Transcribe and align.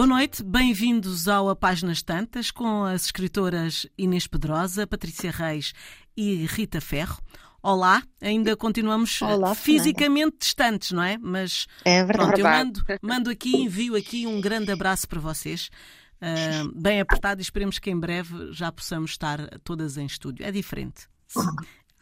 Boa 0.00 0.08
noite, 0.08 0.42
bem-vindos 0.42 1.28
ao 1.28 1.50
A 1.50 1.54
Páginas 1.54 2.00
Tantas 2.00 2.50
com 2.50 2.84
as 2.84 3.04
escritoras 3.04 3.86
Inês 3.98 4.26
Pedrosa, 4.26 4.86
Patrícia 4.86 5.30
Reis 5.30 5.74
e 6.16 6.46
Rita 6.46 6.80
Ferro. 6.80 7.18
Olá, 7.62 8.02
ainda 8.18 8.56
continuamos 8.56 9.20
Olá, 9.20 9.54
fisicamente 9.54 10.38
distantes, 10.40 10.92
não 10.92 11.02
é? 11.02 11.18
Mas 11.18 11.66
é 11.84 12.02
verdade. 12.02 12.30
Pronto, 12.30 12.40
eu 12.40 12.44
mando, 12.50 12.80
mando 13.02 13.28
aqui, 13.28 13.54
envio 13.54 13.94
aqui 13.94 14.26
um 14.26 14.40
grande 14.40 14.72
abraço 14.72 15.06
para 15.06 15.20
vocês. 15.20 15.68
Uh, 16.16 16.72
bem 16.74 16.98
apertado 16.98 17.42
e 17.42 17.44
esperemos 17.44 17.78
que 17.78 17.90
em 17.90 18.00
breve 18.00 18.54
já 18.54 18.72
possamos 18.72 19.10
estar 19.10 19.38
todas 19.62 19.98
em 19.98 20.06
estúdio. 20.06 20.46
É 20.46 20.50
diferente. 20.50 21.08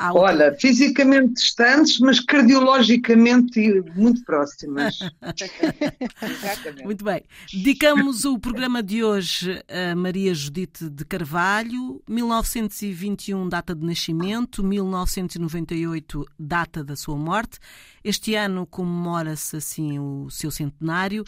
Olha, 0.00 0.54
fisicamente 0.54 1.34
distantes, 1.34 1.98
mas 1.98 2.20
cardiologicamente 2.20 3.82
muito 3.96 4.22
próximas. 4.24 5.00
muito 6.84 7.04
bem. 7.04 7.24
Dedicamos 7.52 8.24
o 8.24 8.38
programa 8.38 8.80
de 8.80 9.02
hoje 9.02 9.60
a 9.68 9.96
Maria 9.96 10.32
Judite 10.32 10.88
de 10.88 11.04
Carvalho, 11.04 12.00
1921, 12.08 13.48
data 13.48 13.74
de 13.74 13.84
nascimento, 13.84 14.62
1998, 14.62 16.24
data 16.38 16.84
da 16.84 16.94
sua 16.94 17.16
morte. 17.16 17.58
Este 18.04 18.36
ano 18.36 18.66
comemora-se 18.66 19.56
assim 19.56 19.98
o 19.98 20.30
seu 20.30 20.52
centenário. 20.52 21.24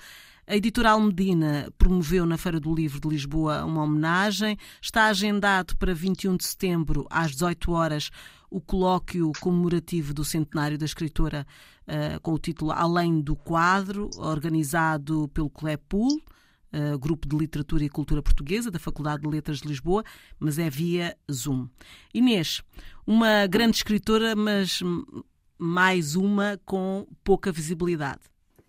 A 0.47 0.57
editora 0.57 0.99
Medina 0.99 1.73
promoveu 1.79 2.27
na 2.27 2.37
Feira 2.37 2.59
do 2.59 2.75
Livro 2.75 3.01
de 3.01 3.09
Lisboa 3.09 3.65
uma 3.65 3.85
homenagem. 3.85 4.57
Está 4.83 5.07
agendado 5.07 5.77
para 5.77 5.95
21 5.95 6.37
de 6.37 6.45
setembro, 6.45 7.07
às 7.09 7.31
18 7.31 7.71
horas, 7.71 8.11
o 8.51 8.61
colóquio 8.61 9.31
comemorativo 9.41 10.13
do 10.13 10.25
centenário 10.25 10.77
da 10.77 10.85
escritora 10.85 11.47
uh, 11.87 12.21
com 12.21 12.33
o 12.33 12.39
título 12.39 12.73
Além 12.73 13.21
do 13.21 13.37
Quadro, 13.37 14.11
organizado 14.17 15.29
pelo 15.29 15.49
Clepul, 15.49 16.21
uh, 16.73 16.99
Grupo 16.99 17.29
de 17.29 17.37
Literatura 17.37 17.85
e 17.85 17.89
Cultura 17.89 18.21
Portuguesa 18.21 18.71
da 18.71 18.79
Faculdade 18.79 19.23
de 19.23 19.29
Letras 19.29 19.61
de 19.61 19.69
Lisboa, 19.69 20.03
mas 20.39 20.59
é 20.59 20.69
via 20.69 21.17
Zoom. 21.31 21.69
Inês, 22.13 22.61
uma 23.07 23.47
grande 23.47 23.77
escritora, 23.77 24.35
mas 24.35 24.81
mais 25.57 26.17
uma 26.17 26.59
com 26.65 27.07
pouca 27.23 27.53
visibilidade. 27.53 28.21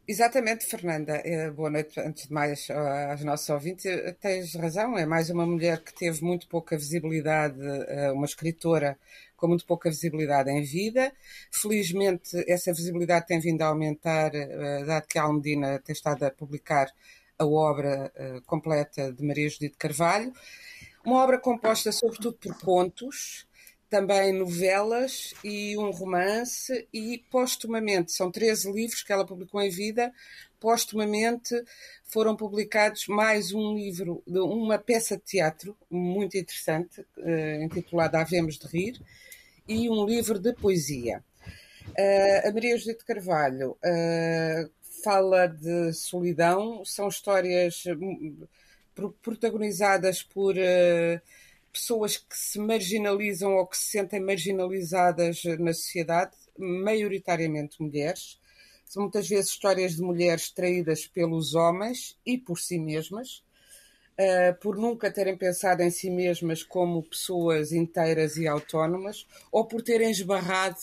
Exatamente, 0.07 0.65
Fernanda. 0.65 1.21
Eh, 1.23 1.49
boa 1.51 1.69
noite, 1.69 1.97
antes 2.01 2.27
de 2.27 2.33
mais, 2.33 2.67
aos 3.09 3.23
nossos 3.23 3.47
ouvintes. 3.49 3.85
Tens 4.19 4.53
razão, 4.55 4.97
é 4.97 5.05
mais 5.05 5.29
uma 5.29 5.45
mulher 5.45 5.81
que 5.81 5.93
teve 5.93 6.21
muito 6.21 6.49
pouca 6.49 6.77
visibilidade, 6.77 7.57
uma 8.13 8.25
escritora 8.25 8.97
com 9.41 9.47
muito 9.47 9.65
pouca 9.65 9.89
visibilidade 9.89 10.51
em 10.51 10.61
vida. 10.61 11.11
Felizmente, 11.49 12.45
essa 12.47 12.71
visibilidade 12.71 13.25
tem 13.25 13.39
vindo 13.39 13.63
a 13.63 13.67
aumentar, 13.67 14.31
uh, 14.35 14.85
dado 14.85 15.07
que 15.07 15.17
a 15.17 15.23
Almedina 15.23 15.79
tem 15.79 15.93
estado 15.93 16.23
a 16.23 16.29
publicar 16.29 16.93
a 17.39 17.45
obra 17.45 18.13
uh, 18.15 18.41
completa 18.43 19.11
de 19.11 19.23
Maria 19.25 19.49
Judite 19.49 19.75
Carvalho. 19.79 20.31
Uma 21.03 21.23
obra 21.23 21.39
composta 21.39 21.91
sobretudo 21.91 22.33
por 22.33 22.55
contos, 22.59 23.47
também 23.89 24.31
novelas 24.31 25.33
e 25.43 25.75
um 25.75 25.89
romance, 25.89 26.87
e 26.93 27.23
postumamente, 27.31 28.11
são 28.11 28.31
13 28.31 28.71
livros 28.71 29.01
que 29.01 29.11
ela 29.11 29.25
publicou 29.25 29.59
em 29.59 29.71
vida, 29.71 30.13
postumamente 30.59 31.55
foram 32.05 32.35
publicados 32.35 33.07
mais 33.07 33.51
um 33.51 33.73
livro, 33.73 34.21
de 34.27 34.37
uma 34.39 34.77
peça 34.77 35.17
de 35.17 35.23
teatro 35.23 35.75
muito 35.89 36.37
interessante, 36.37 37.01
uh, 37.17 37.63
intitulada 37.63 38.19
Havemos 38.19 38.59
de 38.59 38.67
Rir, 38.67 39.01
e 39.67 39.89
um 39.89 40.05
livro 40.05 40.39
de 40.39 40.53
poesia. 40.53 41.23
Uh, 41.89 42.47
a 42.47 42.51
Maria 42.51 42.77
de 42.77 42.93
Carvalho 42.95 43.71
uh, 43.71 44.71
fala 45.03 45.47
de 45.47 45.93
solidão, 45.93 46.83
são 46.85 47.07
histórias 47.07 47.83
hum, 47.87 48.47
protagonizadas 49.21 50.23
por 50.23 50.55
uh, 50.55 51.21
pessoas 51.71 52.17
que 52.17 52.37
se 52.37 52.59
marginalizam 52.59 53.55
ou 53.55 53.65
que 53.65 53.77
se 53.77 53.91
sentem 53.91 54.19
marginalizadas 54.19 55.43
na 55.59 55.73
sociedade, 55.73 56.35
maioritariamente 56.57 57.81
mulheres. 57.81 58.39
São 58.85 59.03
muitas 59.03 59.27
vezes 59.27 59.51
histórias 59.51 59.95
de 59.95 60.01
mulheres 60.01 60.51
traídas 60.51 61.07
pelos 61.07 61.55
homens 61.55 62.17
e 62.25 62.37
por 62.37 62.59
si 62.59 62.77
mesmas 62.77 63.41
uh, 64.21 64.53
por 64.59 64.77
nunca 64.77 65.11
terem 65.11 65.35
pensado 65.35 65.81
em 65.81 65.89
si 65.89 66.09
mesmas 66.09 66.63
como 66.63 67.03
pessoas 67.03 67.71
inteiras 67.71 68.37
e 68.37 68.47
autónomas, 68.47 69.25
ou 69.51 69.65
por 69.65 69.81
terem 69.81 70.11
esbarrado 70.11 70.79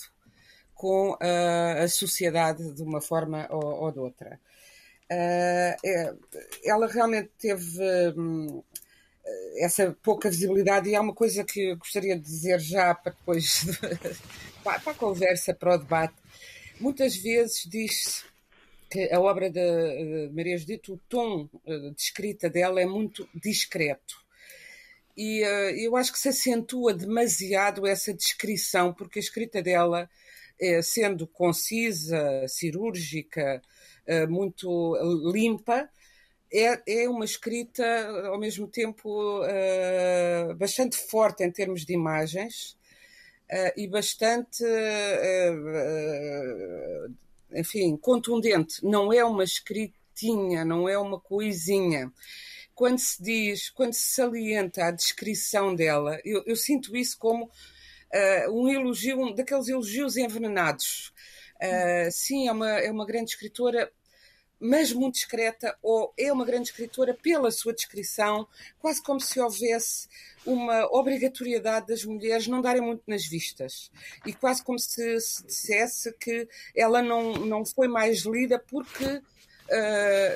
com 0.75 1.12
uh, 1.12 1.82
a 1.82 1.88
sociedade 1.88 2.72
de 2.72 2.82
uma 2.82 3.00
forma 3.00 3.47
ou, 3.50 3.84
ou 3.84 3.93
de 3.93 3.98
outra. 3.98 4.41
Uh, 5.10 6.19
ela 6.65 6.87
realmente 6.87 7.31
teve 7.38 7.81
hum, 8.16 8.62
essa 9.56 9.97
pouca 10.03 10.28
visibilidade 10.28 10.88
e 10.88 10.94
há 10.94 11.00
uma 11.00 11.15
coisa 11.15 11.44
que 11.44 11.75
gostaria 11.77 12.15
de 12.15 12.22
dizer 12.22 12.60
já 12.60 12.94
para 12.94 13.12
depois 13.12 13.65
para 14.62 14.93
a 14.93 14.94
conversa, 14.94 15.54
para 15.54 15.75
o 15.75 15.78
debate. 15.78 16.15
Muitas 16.78 17.16
vezes 17.16 17.65
diz-se 17.65 18.25
que 18.88 19.12
a 19.12 19.21
obra 19.21 19.50
de 19.50 20.31
Maria 20.32 20.56
Judite, 20.56 20.93
o 20.93 21.00
tom 21.09 21.49
eh, 21.66 21.91
de 21.91 22.00
escrita 22.00 22.49
dela 22.49 22.81
é 22.81 22.87
muito 22.87 23.28
discreto. 23.34 24.16
E 25.16 25.43
uh, 25.43 25.71
eu 25.76 25.97
acho 25.97 26.12
que 26.12 26.19
se 26.19 26.28
acentua 26.28 26.94
demasiado 26.94 27.87
essa 27.87 28.15
descrição, 28.15 28.94
porque 28.94 29.19
a 29.19 29.22
escrita 29.22 29.60
dela, 29.60 30.09
sendo 30.82 31.27
concisa, 31.27 32.47
cirúrgica, 32.48 33.62
muito 34.28 34.97
limpa, 35.32 35.88
é, 36.53 37.03
é, 37.03 37.09
uma 37.09 37.25
escrita, 37.25 37.84
ao 38.27 38.41
mesmo 38.41 38.66
tempo, 38.66 39.41
bastante 40.56 40.97
forte 40.97 41.44
em 41.44 41.50
termos 41.53 41.84
de 41.84 41.93
imagens 41.93 42.77
e 43.77 43.87
bastante 43.87 44.65
enfim, 47.53 47.97
contundente, 47.97 48.84
não 48.84 49.12
é 49.12 49.25
uma 49.25 49.44
escritinha, 49.44 50.64
não 50.64 50.88
é 50.88 50.98
uma 50.98 51.20
coisinha. 51.20 52.12
Quando 52.75 52.98
se 52.98 53.22
diz, 53.22 53.70
quando 53.70 53.92
se 53.92 54.14
salienta 54.14 54.84
a 54.84 54.91
descrição 54.91 55.75
dela, 55.75 56.19
eu, 56.25 56.42
eu 56.47 56.54
sinto 56.54 56.97
isso 56.97 57.19
como 57.19 57.44
uh, 57.44 58.53
um 58.53 58.69
elogio, 58.69 59.20
um 59.20 59.34
daqueles 59.34 59.69
elogios 59.69 60.16
envenenados. 60.16 61.12
Uh, 61.56 62.10
sim, 62.10 62.47
é 62.47 62.53
uma, 62.53 62.70
é 62.70 62.91
uma 62.91 63.04
grande 63.04 63.31
escritora, 63.31 63.91
mas 64.60 64.92
muito 64.92 65.14
discreta, 65.14 65.76
ou 65.82 66.12
é 66.19 66.32
uma 66.32 66.44
grande 66.44 66.70
escritora 66.70 67.14
pela 67.14 67.50
sua 67.50 67.72
descrição, 67.72 68.46
quase 68.78 69.02
como 69.02 69.20
se 69.20 69.41
houvesse 69.41 70.08
uma 70.44 70.86
obrigatoriedade 70.86 71.86
das 71.88 72.04
mulheres 72.04 72.46
não 72.46 72.60
darem 72.60 72.82
muito 72.82 73.02
nas 73.06 73.26
vistas. 73.26 73.91
E 74.26 74.32
quase 74.32 74.62
como 74.62 74.78
se, 74.78 75.20
se 75.20 75.44
dissesse 75.44 76.12
que 76.14 76.48
ela 76.74 77.02
não, 77.02 77.34
não 77.34 77.64
foi 77.64 77.86
mais 77.88 78.20
lida 78.20 78.58
porque 78.58 79.04
uh, 79.04 79.22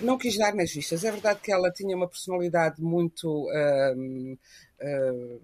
não 0.02 0.18
quis 0.18 0.36
dar 0.36 0.54
nas 0.54 0.72
vistas. 0.72 1.04
É 1.04 1.10
verdade 1.10 1.40
que 1.40 1.52
ela 1.52 1.70
tinha 1.70 1.96
uma 1.96 2.08
personalidade 2.08 2.80
muito 2.80 3.48
uh, 3.48 4.38
uh, 4.82 5.40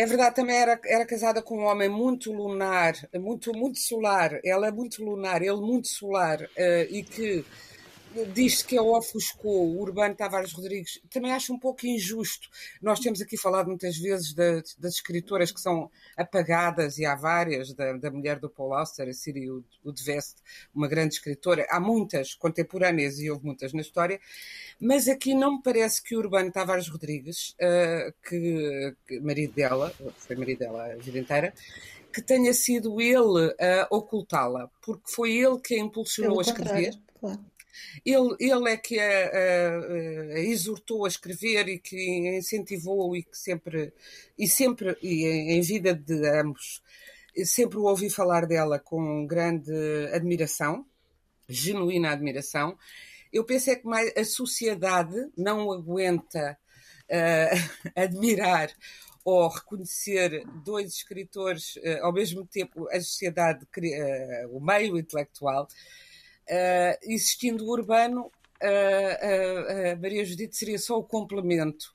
É 0.00 0.06
verdade, 0.06 0.36
também 0.36 0.56
era, 0.56 0.80
era 0.84 1.04
casada 1.04 1.42
com 1.42 1.58
um 1.58 1.64
homem 1.64 1.88
muito 1.88 2.32
lunar, 2.32 2.94
muito, 3.16 3.52
muito 3.52 3.80
solar. 3.80 4.38
Ela 4.44 4.68
é 4.68 4.70
muito 4.70 5.04
lunar, 5.04 5.42
ele 5.42 5.56
muito 5.56 5.88
solar, 5.88 6.40
uh, 6.40 6.86
e 6.88 7.02
que 7.02 7.44
diz 8.32 8.62
que 8.62 8.76
é 8.76 8.80
o 8.80 8.96
ofuscou 8.96 9.68
o 9.68 9.80
Urbano 9.80 10.14
Tavares 10.14 10.52
Rodrigues, 10.52 11.00
também 11.10 11.32
acho 11.32 11.52
um 11.52 11.58
pouco 11.58 11.86
injusto. 11.86 12.48
Nós 12.80 13.00
temos 13.00 13.20
aqui 13.20 13.36
falado 13.36 13.68
muitas 13.68 13.96
vezes 13.96 14.34
das, 14.34 14.74
das 14.76 14.94
escritoras 14.94 15.52
que 15.52 15.60
são 15.60 15.90
apagadas, 16.16 16.98
e 16.98 17.04
há 17.04 17.14
várias, 17.14 17.72
da, 17.74 17.92
da 17.94 18.10
mulher 18.10 18.38
do 18.38 18.48
Paul 18.48 18.74
Auster, 18.74 19.08
a 19.08 19.12
Siri 19.12 19.48
Udvest, 19.84 20.36
uma 20.74 20.88
grande 20.88 21.14
escritora. 21.14 21.66
Há 21.70 21.80
muitas 21.80 22.34
contemporâneas 22.34 23.18
e 23.18 23.30
houve 23.30 23.44
muitas 23.44 23.72
na 23.72 23.80
história, 23.80 24.20
mas 24.80 25.08
aqui 25.08 25.34
não 25.34 25.56
me 25.56 25.62
parece 25.62 26.02
que 26.02 26.16
o 26.16 26.18
Urbano 26.18 26.50
Tavares 26.50 26.88
Rodrigues, 26.88 27.54
uh, 27.60 28.12
que, 28.28 28.94
que, 29.06 29.20
marido 29.20 29.54
dela, 29.54 29.92
foi 30.16 30.36
marido 30.36 30.58
dela 30.58 30.92
a 30.92 30.96
vida 30.96 31.18
inteira, 31.18 31.52
que 32.12 32.22
tenha 32.22 32.52
sido 32.54 33.00
ele 33.00 33.54
a 33.60 33.86
ocultá-la, 33.90 34.70
porque 34.82 35.10
foi 35.12 35.32
ele 35.32 35.60
que 35.60 35.74
a 35.74 35.78
impulsionou 35.78 36.38
a 36.38 36.42
escrever. 36.42 36.94
Claro. 37.20 37.40
Ele, 38.04 38.36
ele 38.40 38.70
é 38.70 38.76
que 38.76 38.98
a, 38.98 39.04
a, 39.04 40.34
a, 40.34 40.40
exortou 40.40 41.04
a 41.04 41.08
escrever 41.08 41.68
e 41.68 41.78
que 41.78 42.36
incentivou 42.38 43.16
e 43.16 43.22
que 43.22 43.36
sempre, 43.36 43.92
e 44.38 44.48
sempre, 44.48 44.96
e 45.02 45.24
em 45.26 45.60
vida 45.60 45.94
de 45.94 46.26
ambos, 46.28 46.82
sempre 47.44 47.78
ouvi 47.78 48.10
falar 48.10 48.46
dela 48.46 48.78
com 48.78 49.26
grande 49.26 49.72
admiração, 50.12 50.84
genuína 51.48 52.10
admiração. 52.10 52.76
Eu 53.32 53.44
penso 53.44 53.70
é 53.70 53.76
que 53.76 53.86
mais, 53.86 54.12
a 54.16 54.24
sociedade 54.24 55.14
não 55.36 55.70
aguenta 55.70 56.58
uh, 57.08 57.90
admirar 57.94 58.70
ou 59.24 59.46
reconhecer 59.48 60.42
dois 60.64 60.92
escritores 60.92 61.76
uh, 61.76 62.02
ao 62.04 62.12
mesmo 62.12 62.46
tempo, 62.46 62.88
a 62.90 63.00
sociedade, 63.00 63.64
uh, 63.64 64.56
o 64.56 64.60
meio 64.60 64.98
intelectual, 64.98 65.68
uh, 66.50 66.98
existindo 67.02 67.64
o 67.64 67.70
urbano, 67.70 68.30
a, 68.60 69.92
a, 69.92 69.96
Maria 69.96 70.24
Judite 70.24 70.56
seria 70.56 70.78
só 70.78 70.98
o 70.98 71.04
complemento. 71.04 71.92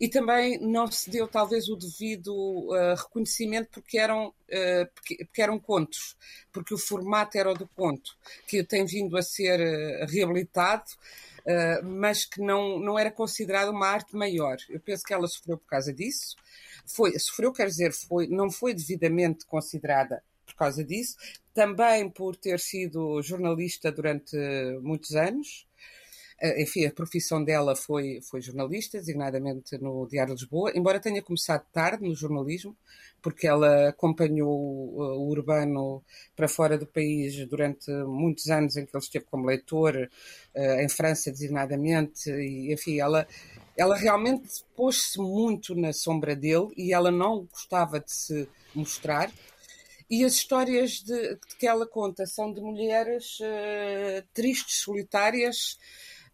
E 0.00 0.08
também 0.08 0.58
não 0.60 0.90
se 0.90 1.10
deu 1.10 1.28
talvez 1.28 1.68
o 1.68 1.76
devido 1.76 2.32
uh, 2.34 2.94
reconhecimento 2.96 3.68
porque 3.70 3.98
eram, 3.98 4.28
uh, 4.28 4.86
porque, 4.94 5.24
porque, 5.24 5.42
eram 5.42 5.58
contos, 5.58 6.16
porque 6.52 6.74
o 6.74 6.78
formato 6.78 7.38
era 7.38 7.50
o 7.50 7.54
do 7.54 7.66
conto, 7.68 8.16
que 8.46 8.62
tem 8.64 8.84
vindo 8.84 9.16
a 9.16 9.22
ser 9.22 9.60
uh, 9.60 10.06
reabilitado, 10.06 10.90
mas 11.84 12.24
que 12.24 12.40
não, 12.40 12.76
não 12.80 12.98
era 12.98 13.08
considerado 13.08 13.68
uma 13.68 13.86
arte 13.86 14.16
maior. 14.16 14.56
Eu 14.68 14.80
penso 14.80 15.04
que 15.04 15.14
ela 15.14 15.28
sofreu 15.28 15.56
por 15.56 15.68
causa 15.68 15.92
disso. 15.94 16.34
Foi, 16.84 17.16
sofreu, 17.20 17.52
quer 17.52 17.68
dizer, 17.68 17.92
foi, 17.92 18.26
não 18.26 18.50
foi 18.50 18.74
devidamente 18.74 19.46
considerada 19.46 20.24
causa 20.56 20.84
disso, 20.84 21.16
também 21.54 22.08
por 22.10 22.36
ter 22.36 22.58
sido 22.60 23.22
jornalista 23.22 23.90
durante 23.92 24.36
muitos 24.82 25.14
anos, 25.14 25.66
eh, 26.38 26.62
enfim, 26.62 26.84
a 26.84 26.92
profissão 26.92 27.42
dela 27.42 27.74
foi, 27.74 28.20
foi 28.22 28.42
jornalista, 28.42 28.98
designadamente 28.98 29.78
no 29.78 30.06
Diário 30.06 30.34
de 30.34 30.42
Lisboa, 30.42 30.70
embora 30.74 31.00
tenha 31.00 31.22
começado 31.22 31.64
tarde 31.72 32.06
no 32.06 32.14
jornalismo, 32.14 32.76
porque 33.22 33.46
ela 33.46 33.88
acompanhou 33.88 34.50
uh, 34.50 35.18
o 35.18 35.28
Urbano 35.28 36.04
para 36.36 36.46
fora 36.46 36.76
do 36.76 36.86
país 36.86 37.34
durante 37.48 37.90
muitos 37.90 38.48
anos 38.50 38.76
em 38.76 38.84
que 38.84 38.94
ele 38.94 39.02
esteve 39.02 39.24
como 39.24 39.46
leitor, 39.46 39.96
uh, 40.54 40.80
em 40.80 40.88
França 40.88 41.30
designadamente, 41.30 42.30
e 42.30 42.72
enfim, 42.72 43.00
ela, 43.00 43.26
ela 43.76 43.96
realmente 43.96 44.62
pôs-se 44.76 45.18
muito 45.18 45.74
na 45.74 45.92
sombra 45.94 46.36
dele 46.36 46.68
e 46.76 46.92
ela 46.92 47.10
não 47.10 47.46
gostava 47.46 47.98
de 47.98 48.12
se 48.12 48.48
mostrar. 48.74 49.30
E 50.08 50.24
as 50.24 50.34
histórias 50.34 51.00
de, 51.00 51.36
que 51.58 51.66
ela 51.66 51.86
conta 51.86 52.26
são 52.26 52.52
de 52.52 52.60
mulheres 52.60 53.38
uh, 53.40 54.26
tristes, 54.32 54.80
solitárias, 54.80 55.78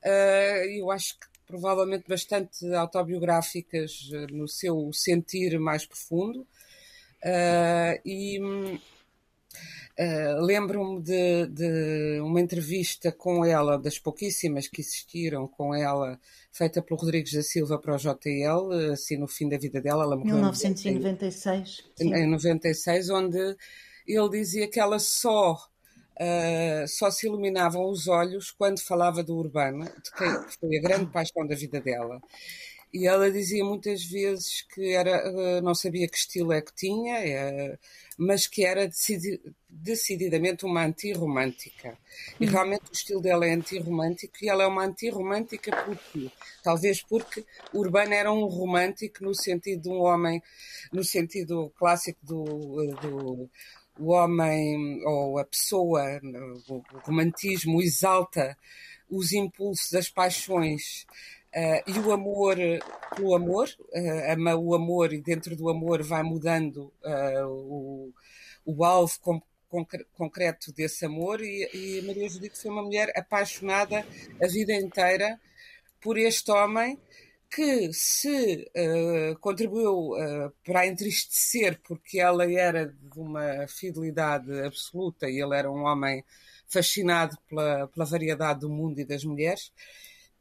Uh, 0.04 0.66
eu 0.78 0.90
acho 0.90 1.14
que 1.18 1.26
provavelmente 1.46 2.08
bastante 2.08 2.66
autobiográficas 2.74 4.10
ah, 4.12 4.26
no 4.32 4.48
seu 4.48 4.90
sentir 4.92 5.58
mais 5.60 5.86
profundo. 5.86 6.40
Uh, 7.24 7.94
e 8.04 8.40
uh, 9.98 10.40
lembro-me 10.40 11.02
de, 11.02 11.46
de, 11.46 12.20
uma 12.20 12.40
entrevista 12.40 13.12
com 13.12 13.44
ela, 13.44 13.78
das 13.78 13.98
pouquíssimas 13.98 14.68
que 14.68 14.80
existiram 14.80 15.46
com 15.46 15.74
ela, 15.74 16.18
feita 16.50 16.82
pelo 16.82 17.00
Rodrigues 17.00 17.32
da 17.32 17.42
Silva 17.42 17.78
para 17.78 17.94
o 17.94 17.98
JL, 17.98 18.92
assim 18.92 19.16
no 19.16 19.28
fim 19.28 19.48
da 19.48 19.58
vida 19.58 19.80
dela. 19.80 20.04
Ela 20.04 20.16
morreu 20.16 20.34
1996. 20.36 21.84
Em, 22.00 22.14
em 22.14 22.26
96, 22.26 23.10
onde 23.10 23.56
ele 24.06 24.28
dizia 24.30 24.68
que 24.68 24.80
ela 24.80 24.98
só 24.98 25.56
Uh, 26.20 26.86
só 26.86 27.10
se 27.10 27.26
iluminavam 27.26 27.88
os 27.88 28.06
olhos 28.06 28.50
quando 28.50 28.80
falava 28.80 29.24
do 29.24 29.34
Urbano, 29.34 29.84
de 29.84 30.10
que 30.12 30.56
foi 30.60 30.76
a 30.76 30.82
grande 30.82 31.06
paixão 31.06 31.46
da 31.46 31.54
vida 31.56 31.80
dela. 31.80 32.20
E 32.92 33.06
ela 33.06 33.30
dizia 33.30 33.64
muitas 33.64 34.04
vezes 34.04 34.66
que 34.74 34.92
era, 34.92 35.30
uh, 35.30 35.62
não 35.62 35.74
sabia 35.74 36.06
que 36.06 36.16
estilo 36.16 36.52
é 36.52 36.60
que 36.60 36.74
tinha, 36.74 37.20
uh, 37.20 37.78
mas 38.18 38.46
que 38.46 38.64
era 38.64 38.86
decidi 38.86 39.40
decididamente 39.68 40.66
uma 40.66 40.84
antirromântica. 40.84 41.96
E 42.38 42.46
hum. 42.46 42.50
realmente 42.50 42.90
o 42.90 42.92
estilo 42.92 43.22
dela 43.22 43.46
é 43.46 43.52
antirromântico 43.54 44.34
e 44.42 44.48
ela 44.48 44.64
é 44.64 44.66
uma 44.66 44.84
antirromântica 44.84 45.74
porque, 45.84 46.30
talvez 46.62 47.02
porque 47.02 47.44
Urbano 47.72 48.12
era 48.12 48.30
um 48.30 48.44
romântico 48.44 49.24
no 49.24 49.34
sentido 49.34 49.82
de 49.82 49.88
um 49.88 50.02
homem, 50.02 50.42
no 50.92 51.02
sentido 51.02 51.72
clássico 51.78 52.18
do, 52.22 52.94
do 53.00 53.50
o 53.98 54.10
homem 54.10 55.02
ou 55.04 55.38
a 55.38 55.44
pessoa, 55.44 56.02
o 56.68 56.82
romantismo 57.04 57.80
exalta 57.82 58.56
os 59.08 59.32
impulsos, 59.32 59.92
as 59.94 60.08
paixões 60.08 61.06
uh, 61.54 61.90
e 61.90 61.98
o 61.98 62.12
amor 62.12 62.56
pelo 63.14 63.34
amor, 63.34 63.68
uh, 63.68 64.32
ama 64.32 64.54
o 64.56 64.74
amor 64.74 65.12
e 65.12 65.20
dentro 65.20 65.54
do 65.56 65.68
amor 65.68 66.02
vai 66.02 66.22
mudando 66.22 66.92
uh, 67.04 67.46
o, 67.46 68.12
o 68.64 68.84
alvo 68.84 69.18
com, 69.20 69.42
concreto 70.12 70.72
desse 70.72 71.04
amor. 71.04 71.40
E, 71.40 71.68
e 71.72 72.02
Maria 72.02 72.28
Judite 72.28 72.60
foi 72.60 72.70
uma 72.70 72.82
mulher 72.82 73.12
apaixonada 73.16 74.06
a 74.42 74.46
vida 74.46 74.72
inteira 74.74 75.40
por 76.00 76.18
este 76.18 76.50
homem 76.50 76.98
que 77.54 77.92
se 77.92 78.70
uh, 78.74 79.38
contribuiu 79.38 80.12
uh, 80.12 80.50
para 80.64 80.86
entristecer 80.86 81.78
porque 81.84 82.18
ela 82.18 82.50
era 82.50 82.86
de 82.86 83.18
uma 83.18 83.66
fidelidade 83.68 84.50
absoluta 84.62 85.28
e 85.28 85.38
ele 85.40 85.54
era 85.54 85.70
um 85.70 85.84
homem 85.84 86.24
fascinado 86.66 87.36
pela, 87.46 87.86
pela 87.88 88.06
variedade 88.06 88.60
do 88.60 88.70
mundo 88.70 88.98
e 88.98 89.04
das 89.04 89.22
mulheres, 89.22 89.70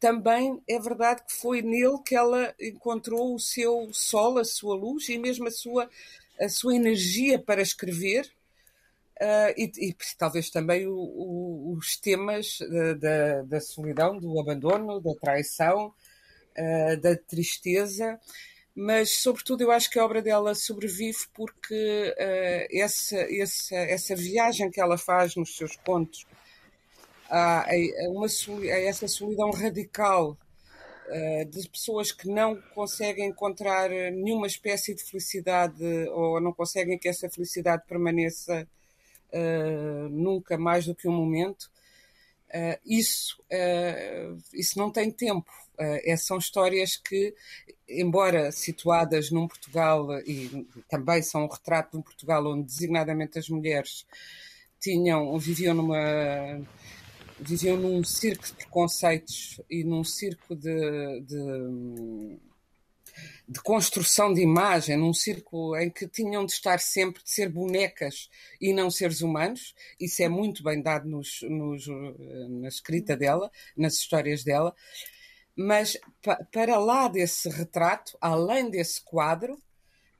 também 0.01 0.59
é 0.67 0.79
verdade 0.79 1.23
que 1.23 1.33
foi 1.33 1.61
nele 1.61 1.99
que 2.03 2.15
ela 2.15 2.53
encontrou 2.59 3.35
o 3.35 3.39
seu 3.39 3.87
sol, 3.93 4.39
a 4.39 4.43
sua 4.43 4.75
luz 4.75 5.07
e 5.07 5.17
mesmo 5.17 5.47
a 5.47 5.51
sua, 5.51 5.87
a 6.39 6.49
sua 6.49 6.75
energia 6.75 7.37
para 7.37 7.61
escrever. 7.61 8.25
Uh, 9.21 9.53
e, 9.55 9.71
e, 9.77 9.95
talvez 10.17 10.49
também 10.49 10.87
o, 10.87 10.95
o, 10.95 11.75
os 11.77 11.95
temas 11.97 12.57
da, 12.99 13.43
da 13.43 13.61
solidão, 13.61 14.17
do 14.17 14.39
abandono, 14.39 14.99
da 14.99 15.13
traição, 15.13 15.93
uh, 16.57 16.97
da 16.99 17.15
tristeza, 17.15 18.19
mas 18.73 19.11
sobretudo 19.11 19.61
eu 19.61 19.71
acho 19.71 19.91
que 19.91 19.99
a 19.99 20.05
obra 20.05 20.23
dela 20.23 20.55
sobrevive 20.55 21.27
porque 21.35 22.15
uh, 22.17 22.75
essa, 22.75 23.17
essa, 23.31 23.75
essa 23.75 24.15
viagem 24.15 24.71
que 24.71 24.81
ela 24.81 24.97
faz 24.97 25.35
nos 25.35 25.55
seus 25.55 25.75
contos 25.75 26.25
a, 27.31 27.65
uma, 28.09 28.27
a 28.27 28.79
essa 28.81 29.07
solidão 29.07 29.51
radical 29.51 30.37
uh, 31.07 31.45
de 31.45 31.69
pessoas 31.69 32.11
que 32.11 32.27
não 32.27 32.61
conseguem 32.75 33.29
encontrar 33.29 33.89
nenhuma 33.89 34.47
espécie 34.47 34.93
de 34.93 35.03
felicidade 35.03 35.83
ou 36.09 36.41
não 36.41 36.51
conseguem 36.51 36.97
que 36.97 37.07
essa 37.07 37.29
felicidade 37.29 37.83
permaneça 37.87 38.67
uh, 39.31 40.09
nunca 40.09 40.57
mais 40.57 40.85
do 40.85 40.93
que 40.93 41.07
um 41.07 41.13
momento. 41.13 41.71
Uh, 42.49 42.77
isso, 42.85 43.41
isso 44.53 44.77
não 44.77 44.91
tem 44.91 45.09
tempo. 45.09 45.49
Uh, 45.79 46.17
são 46.17 46.37
histórias 46.37 46.97
que, 46.97 47.33
embora 47.87 48.51
situadas 48.51 49.31
num 49.31 49.47
Portugal, 49.47 50.19
e 50.27 50.67
também 50.89 51.21
são 51.21 51.45
um 51.45 51.47
retrato 51.47 51.91
de 51.91 51.97
um 51.97 52.01
Portugal 52.01 52.45
onde 52.45 52.63
designadamente 52.63 53.39
as 53.39 53.47
mulheres 53.47 54.05
tinham, 54.81 55.37
viviam 55.39 55.75
numa 55.75 56.61
viviam 57.41 57.77
num 57.77 58.03
circo 58.03 58.45
de 58.45 58.53
preconceitos 58.53 59.59
e 59.69 59.83
num 59.83 60.03
circo 60.03 60.55
de, 60.55 61.21
de, 61.21 62.39
de, 63.47 63.61
construção 63.61 64.33
de 64.33 64.41
imagem, 64.41 64.95
num 64.97 65.13
circo 65.13 65.75
em 65.75 65.89
que 65.89 66.07
tinham 66.07 66.45
de 66.45 66.53
estar 66.53 66.79
sempre, 66.79 67.23
de 67.23 67.31
ser 67.31 67.49
bonecas 67.49 68.29
e 68.59 68.73
não 68.73 68.91
seres 68.91 69.21
humanos. 69.21 69.73
Isso 69.99 70.21
é 70.21 70.29
muito 70.29 70.63
bem 70.63 70.81
dado 70.81 71.09
nos, 71.09 71.41
nos, 71.43 71.87
na 72.61 72.67
escrita 72.67 73.17
dela, 73.17 73.51
nas 73.75 73.95
histórias 73.95 74.43
dela. 74.43 74.75
Mas 75.55 75.97
para 76.51 76.77
lá 76.77 77.07
desse 77.07 77.49
retrato, 77.49 78.17
além 78.21 78.69
desse 78.69 79.03
quadro, 79.03 79.61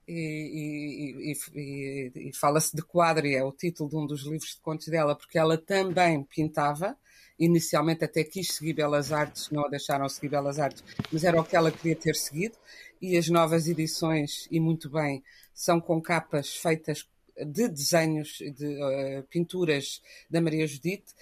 e, 0.06 1.32
e, 1.32 1.58
e, 1.58 2.28
e 2.28 2.34
fala-se 2.34 2.74
de 2.74 2.82
quadro, 2.82 3.26
e 3.26 3.34
é 3.34 3.42
o 3.42 3.52
título 3.52 3.88
de 3.88 3.96
um 3.96 4.06
dos 4.06 4.22
livros 4.22 4.54
de 4.54 4.60
contos 4.60 4.88
dela, 4.88 5.16
porque 5.16 5.38
ela 5.38 5.56
também 5.56 6.22
pintava, 6.24 6.96
inicialmente 7.38 8.04
até 8.04 8.24
quis 8.24 8.48
seguir 8.48 8.74
Belas 8.74 9.12
Artes, 9.12 9.50
não 9.50 9.64
a 9.64 9.68
deixaram 9.68 10.08
seguir 10.08 10.28
Belas 10.28 10.58
Artes, 10.58 10.84
mas 11.10 11.24
era 11.24 11.40
o 11.40 11.44
que 11.44 11.56
ela 11.56 11.70
queria 11.70 11.96
ter 11.96 12.14
seguido, 12.14 12.56
e 13.00 13.16
as 13.16 13.28
novas 13.28 13.66
edições, 13.66 14.46
e 14.50 14.60
muito 14.60 14.88
bem, 14.88 15.22
são 15.54 15.80
com 15.80 16.00
capas 16.00 16.56
feitas 16.56 17.08
de 17.36 17.68
desenhos, 17.68 18.38
de 18.38 18.66
uh, 18.66 19.22
pinturas 19.28 20.02
da 20.30 20.40
Maria 20.40 20.66
Judite. 20.66 21.12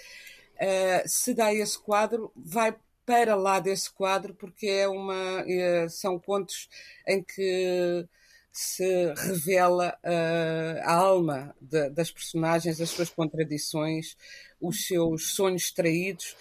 Uh, 0.56 1.06
se 1.06 1.32
dá 1.32 1.54
esse 1.54 1.78
quadro, 1.78 2.30
vai 2.36 2.76
para 3.06 3.34
lá 3.34 3.58
desse 3.58 3.90
quadro, 3.90 4.34
porque 4.34 4.66
é 4.66 4.86
uma, 4.86 5.44
é, 5.46 5.88
são 5.88 6.18
contos 6.18 6.68
em 7.06 7.22
que 7.22 8.06
se 8.52 9.14
revela 9.14 9.96
uh, 10.04 10.80
a 10.82 10.92
alma 10.92 11.54
de, 11.60 11.88
das 11.90 12.10
personagens, 12.10 12.80
as 12.80 12.90
suas 12.90 13.08
contradições, 13.08 14.16
os 14.60 14.86
seus 14.86 15.32
sonhos 15.32 15.70
traídos, 15.70 16.36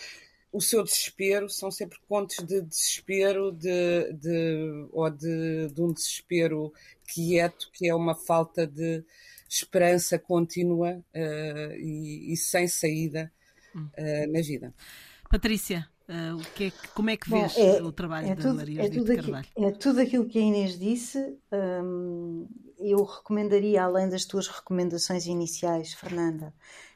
o 0.52 0.62
seu 0.62 0.84
desespero. 0.84 1.50
São 1.50 1.70
sempre 1.70 2.00
contos 2.08 2.38
de 2.46 2.62
desespero, 2.62 3.52
de, 3.52 4.14
de, 4.14 4.88
ou 4.92 5.10
de, 5.10 5.68
de 5.68 5.82
um 5.82 5.94
desespero 5.94 6.74
quieto, 7.08 7.70
que 7.72 7.88
é 7.88 7.94
uma 7.94 8.16
falta 8.16 8.66
de 8.66 9.04
esperança 9.48 10.18
contínua 10.18 11.04
uh, 11.14 11.74
e, 11.76 12.34
e, 12.34 12.38
sem 12.38 12.68
saída 12.68 13.32
uh, 13.76 14.32
na 14.32 14.42
vida. 14.42 14.74
Patrícia, 15.30 15.88
Uh, 16.10 16.38
o 16.38 16.44
que 16.56 16.64
é, 16.66 16.72
como 16.96 17.12
é 17.12 17.18
que 17.18 17.30
vês 17.30 17.54
Bom, 17.54 17.62
é, 17.62 17.84
o 17.84 17.92
trabalho 17.92 18.30
é 18.30 18.36
da 18.36 18.52
Maria 18.52 18.84
é 18.84 18.90
tudo 18.90 19.16
Carvalho? 19.16 19.48
é 19.56 19.72
tudo 19.72 20.02
aquilo 20.02 20.28
que 20.28 20.40
a 20.40 20.42
Inês 20.42 20.80
disse. 20.80 21.38
Um, 21.52 22.48
eu 22.80 23.04
recomendaria, 23.04 23.84
além 23.84 24.10
das 24.10 24.26
tuas 24.26 24.48
recomendações 24.48 25.28
iniciais, 25.28 25.94
Fernanda, 25.94 26.52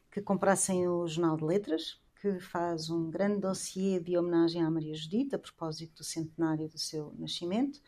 que 0.09 0.19
comprassem 0.19 0.87
o 0.87 1.05
Jornal 1.05 1.37
de 1.37 1.43
Letras, 1.43 2.01
que 2.19 2.39
faz 2.39 2.89
um 2.89 3.11
grande 3.11 3.39
dossiê 3.39 3.99
de 3.99 4.17
homenagem 4.17 4.63
à 4.63 4.71
Maria 4.71 4.95
Judita, 4.95 5.35
a 5.35 5.39
propósito 5.39 5.97
do 5.97 6.03
centenário 6.03 6.67
do 6.67 6.79
seu 6.79 7.13
nascimento. 7.19 7.79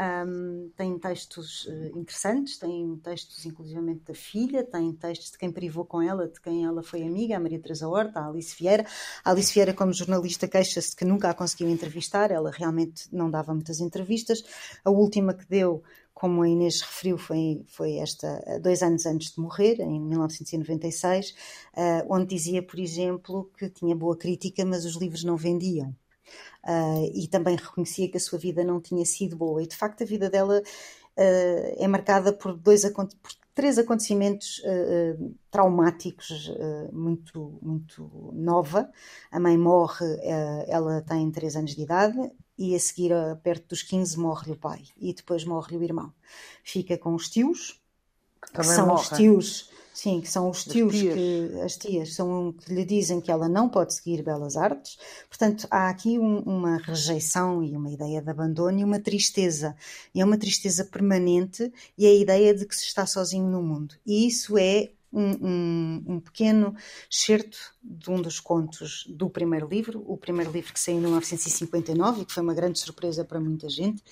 Um, 0.00 0.70
tem 0.78 0.98
textos 0.98 1.66
uh, 1.66 1.98
interessantes, 1.98 2.56
tem 2.56 2.96
textos 3.04 3.44
inclusivamente 3.44 4.00
da 4.06 4.14
filha, 4.14 4.64
tem 4.64 4.90
textos 4.94 5.32
de 5.32 5.36
quem 5.36 5.52
privou 5.52 5.84
com 5.84 6.00
ela, 6.00 6.26
de 6.26 6.40
quem 6.40 6.64
ela 6.64 6.82
foi 6.82 7.02
amiga, 7.02 7.36
a 7.36 7.40
Maria 7.40 7.60
Teresa 7.60 7.86
Horta, 7.86 8.18
a 8.18 8.28
Alice 8.28 8.56
Vieira. 8.58 8.86
A 9.22 9.30
Alice 9.30 9.52
Vieira, 9.52 9.74
como 9.74 9.92
jornalista, 9.92 10.48
queixa-se 10.48 10.96
que 10.96 11.04
nunca 11.04 11.28
a 11.28 11.34
conseguiu 11.34 11.68
entrevistar, 11.68 12.30
ela 12.30 12.50
realmente 12.50 13.08
não 13.12 13.30
dava 13.30 13.52
muitas 13.52 13.78
entrevistas. 13.78 14.42
A 14.82 14.90
última 14.90 15.34
que 15.34 15.46
deu, 15.46 15.82
como 16.14 16.42
a 16.42 16.48
Inês 16.48 16.80
referiu, 16.80 17.18
foi, 17.18 17.62
foi 17.68 17.96
esta, 17.96 18.58
dois 18.62 18.82
anos 18.82 19.04
antes 19.04 19.34
de 19.34 19.40
morrer, 19.40 19.80
em 19.80 20.00
1996, 20.00 21.30
uh, 21.76 22.06
onde 22.08 22.34
dizia, 22.34 22.62
por 22.62 22.80
exemplo, 22.80 23.50
que 23.58 23.68
tinha 23.68 23.94
boa 23.94 24.16
crítica, 24.16 24.64
mas 24.64 24.86
os 24.86 24.96
livros 24.96 25.24
não 25.24 25.36
vendiam 25.36 25.94
uh, 26.64 27.10
e 27.14 27.26
também 27.28 27.56
reconhecia 27.56 28.10
que 28.10 28.16
a 28.16 28.20
sua 28.20 28.38
vida 28.38 28.64
não 28.64 28.80
tinha 28.80 29.04
sido 29.04 29.36
boa. 29.36 29.62
E 29.62 29.66
de 29.66 29.76
facto 29.76 30.02
a 30.02 30.06
vida 30.06 30.28
dela 30.28 30.60
uh, 30.60 31.74
é 31.76 31.86
marcada 31.88 32.32
por 32.32 32.56
dois 32.56 32.84
por 32.92 33.08
três 33.54 33.78
acontecimentos 33.78 34.60
uh, 34.60 35.34
traumáticos 35.50 36.50
muito 36.92 37.58
muito 37.60 38.30
nova. 38.32 38.90
A 39.30 39.38
mãe 39.38 39.58
morre, 39.58 40.06
ela 40.66 41.02
tem 41.02 41.30
três 41.30 41.56
anos 41.56 41.74
de 41.74 41.82
idade 41.82 42.18
e 42.56 42.74
a 42.74 42.78
seguir, 42.78 43.12
perto 43.42 43.68
dos 43.68 43.82
15, 43.82 44.18
morre-lhe 44.18 44.52
o 44.52 44.56
pai 44.56 44.82
e 44.98 45.12
depois 45.14 45.44
morre-lhe 45.44 45.78
o 45.78 45.82
irmão. 45.82 46.12
Fica 46.62 46.96
com 46.96 47.14
os 47.14 47.28
tios, 47.28 47.80
que, 48.42 48.52
que 48.52 48.64
são 48.64 48.86
morre. 48.86 49.02
os 49.02 49.08
tios 49.08 49.70
Sim, 50.02 50.22
que 50.22 50.30
são 50.30 50.48
os 50.48 50.64
tios, 50.64 50.94
as 50.94 50.98
tias. 50.98 51.14
que 51.14 51.60
as 51.60 51.76
tias 51.76 52.14
são 52.14 52.54
que 52.54 52.72
lhe 52.72 52.86
dizem 52.86 53.20
que 53.20 53.30
ela 53.30 53.50
não 53.50 53.68
pode 53.68 53.92
seguir 53.92 54.22
belas 54.22 54.56
artes. 54.56 54.96
Portanto, 55.28 55.68
há 55.70 55.90
aqui 55.90 56.18
um, 56.18 56.38
uma 56.38 56.78
rejeição 56.78 57.62
e 57.62 57.76
uma 57.76 57.90
ideia 57.90 58.22
de 58.22 58.30
abandono 58.30 58.78
e 58.78 58.82
uma 58.82 58.98
tristeza. 58.98 59.76
E 60.14 60.22
é 60.22 60.24
uma 60.24 60.38
tristeza 60.38 60.86
permanente 60.86 61.70
e 61.98 62.06
é 62.06 62.08
a 62.08 62.14
ideia 62.14 62.54
de 62.54 62.64
que 62.64 62.74
se 62.74 62.84
está 62.84 63.04
sozinho 63.04 63.46
no 63.46 63.62
mundo. 63.62 63.94
E 64.06 64.26
isso 64.26 64.56
é 64.56 64.88
um, 65.12 65.32
um, 65.46 66.04
um, 66.14 66.20
pequeno 66.20 66.74
excerto 67.10 67.58
de 67.82 68.10
um 68.10 68.22
dos 68.22 68.40
contos 68.40 69.04
do 69.06 69.28
primeiro 69.28 69.68
livro, 69.68 70.02
o 70.06 70.16
primeiro 70.16 70.50
livro 70.50 70.72
que 70.72 70.80
saiu 70.80 70.96
em 70.96 71.00
1959 71.02 72.22
e 72.22 72.24
que 72.24 72.32
foi 72.32 72.42
uma 72.42 72.54
grande 72.54 72.78
surpresa 72.78 73.22
para 73.22 73.38
muita 73.38 73.68
gente, 73.68 74.02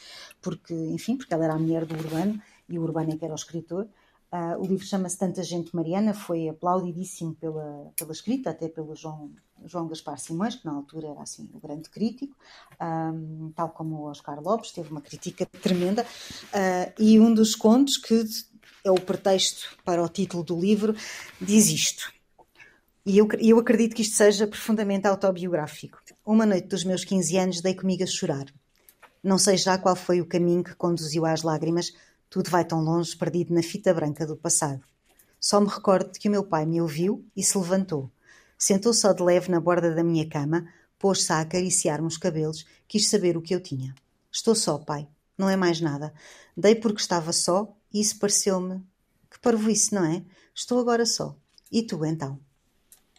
porque, 0.43 0.75
enfim, 0.75 1.17
porque 1.17 1.33
ela 1.33 1.45
era 1.47 1.55
a 1.55 1.59
mulher 1.59 1.87
do 1.87 1.95
Urbano 1.95 2.39
e 2.69 2.79
o 2.79 2.83
Urbano 2.83 3.15
é 3.15 3.17
que 3.17 3.25
era 3.25 3.33
o 3.33 3.37
escritor. 3.37 3.89
Uh, 4.31 4.61
o 4.61 4.67
livro 4.67 4.85
chama-se 4.85 5.17
Tanta 5.17 5.43
Gente 5.43 5.75
Mariana, 5.75 6.13
foi 6.13 6.49
aplaudidíssimo 6.49 7.35
pela, 7.35 7.91
pela 7.97 8.13
escrita, 8.13 8.51
até 8.51 8.69
pelo 8.69 8.95
João, 8.95 9.31
João 9.65 9.89
Gaspar 9.89 10.19
Simões, 10.19 10.55
que 10.55 10.67
na 10.67 10.73
altura 10.73 11.09
era 11.09 11.23
assim 11.23 11.49
o 11.55 11.59
grande 11.59 11.89
crítico, 11.89 12.37
um, 12.79 13.51
tal 13.57 13.71
como 13.71 13.97
o 13.97 14.05
Oscar 14.05 14.39
Lopes, 14.43 14.73
teve 14.73 14.91
uma 14.91 15.01
crítica 15.01 15.47
tremenda. 15.47 16.03
Uh, 16.03 16.93
e 17.03 17.19
um 17.19 17.33
dos 17.33 17.55
contos, 17.55 17.97
que 17.97 18.23
é 18.85 18.91
o 18.91 19.01
pretexto 19.01 19.77
para 19.83 20.03
o 20.03 20.09
título 20.09 20.45
do 20.45 20.61
livro, 20.61 20.95
diz 21.41 21.69
isto. 21.69 22.13
E 23.07 23.17
eu, 23.17 23.27
eu 23.39 23.59
acredito 23.59 23.97
que 23.97 24.03
isto 24.03 24.15
seja 24.15 24.47
profundamente 24.47 25.07
autobiográfico. 25.07 25.99
Uma 26.27 26.45
noite 26.45 26.69
dos 26.69 26.85
meus 26.85 27.03
15 27.03 27.39
anos 27.39 27.61
dei 27.63 27.75
comigo 27.75 28.03
a 28.03 28.07
chorar. 28.07 28.45
Não 29.23 29.39
sei 29.39 29.57
já 29.57 29.79
qual 29.79 29.97
foi 29.97 30.21
o 30.21 30.27
caminho 30.27 30.63
que 30.63 30.75
conduziu 30.75 31.25
às 31.25 31.43
lágrimas, 31.43 31.93
tudo 32.31 32.51
vai 32.51 32.65
tão 32.65 32.81
longe, 32.81 33.17
perdido 33.17 33.55
na 33.55 33.63
fita 33.63 33.93
branca 33.95 34.27
do 34.27 34.37
passado. 34.37 34.83
Só 35.41 35.61
me 35.61 35.69
recordo 35.69 36.13
de 36.13 36.19
que 36.19 36.29
o 36.29 36.31
meu 36.31 36.45
pai 36.45 36.67
me 36.67 36.81
ouviu 36.81 37.25
e 37.37 37.43
se 37.43 37.57
levantou. 37.57 38.11
Sentou 38.59 38.93
só 38.93 39.13
de 39.13 39.23
leve 39.23 39.51
na 39.51 39.61
borda 39.61 39.95
da 39.95 40.03
minha 40.03 40.29
cama, 40.29 40.69
pôs-se 40.99 41.33
a 41.33 41.41
acariciar-me 41.41 42.07
os 42.07 42.19
cabelos, 42.19 42.67
quis 42.89 43.09
saber 43.09 43.37
o 43.37 43.43
que 43.43 43.55
eu 43.55 43.61
tinha. 43.61 43.95
Estou 44.31 44.55
só, 44.55 44.79
pai. 44.79 45.09
Não 45.37 45.49
é 45.49 45.57
mais 45.57 45.81
nada. 45.81 46.13
Dei 46.57 46.75
porque 46.75 47.01
estava 47.01 47.33
só 47.33 47.73
e 47.93 48.01
isso 48.01 48.19
pareceu-me. 48.19 48.83
Que 49.31 49.39
parvoíce, 49.39 49.95
não 49.95 50.05
é? 50.05 50.25
Estou 50.55 50.81
agora 50.81 51.07
só. 51.07 51.37
E 51.71 51.83
tu, 51.83 52.05
então? 52.05 52.41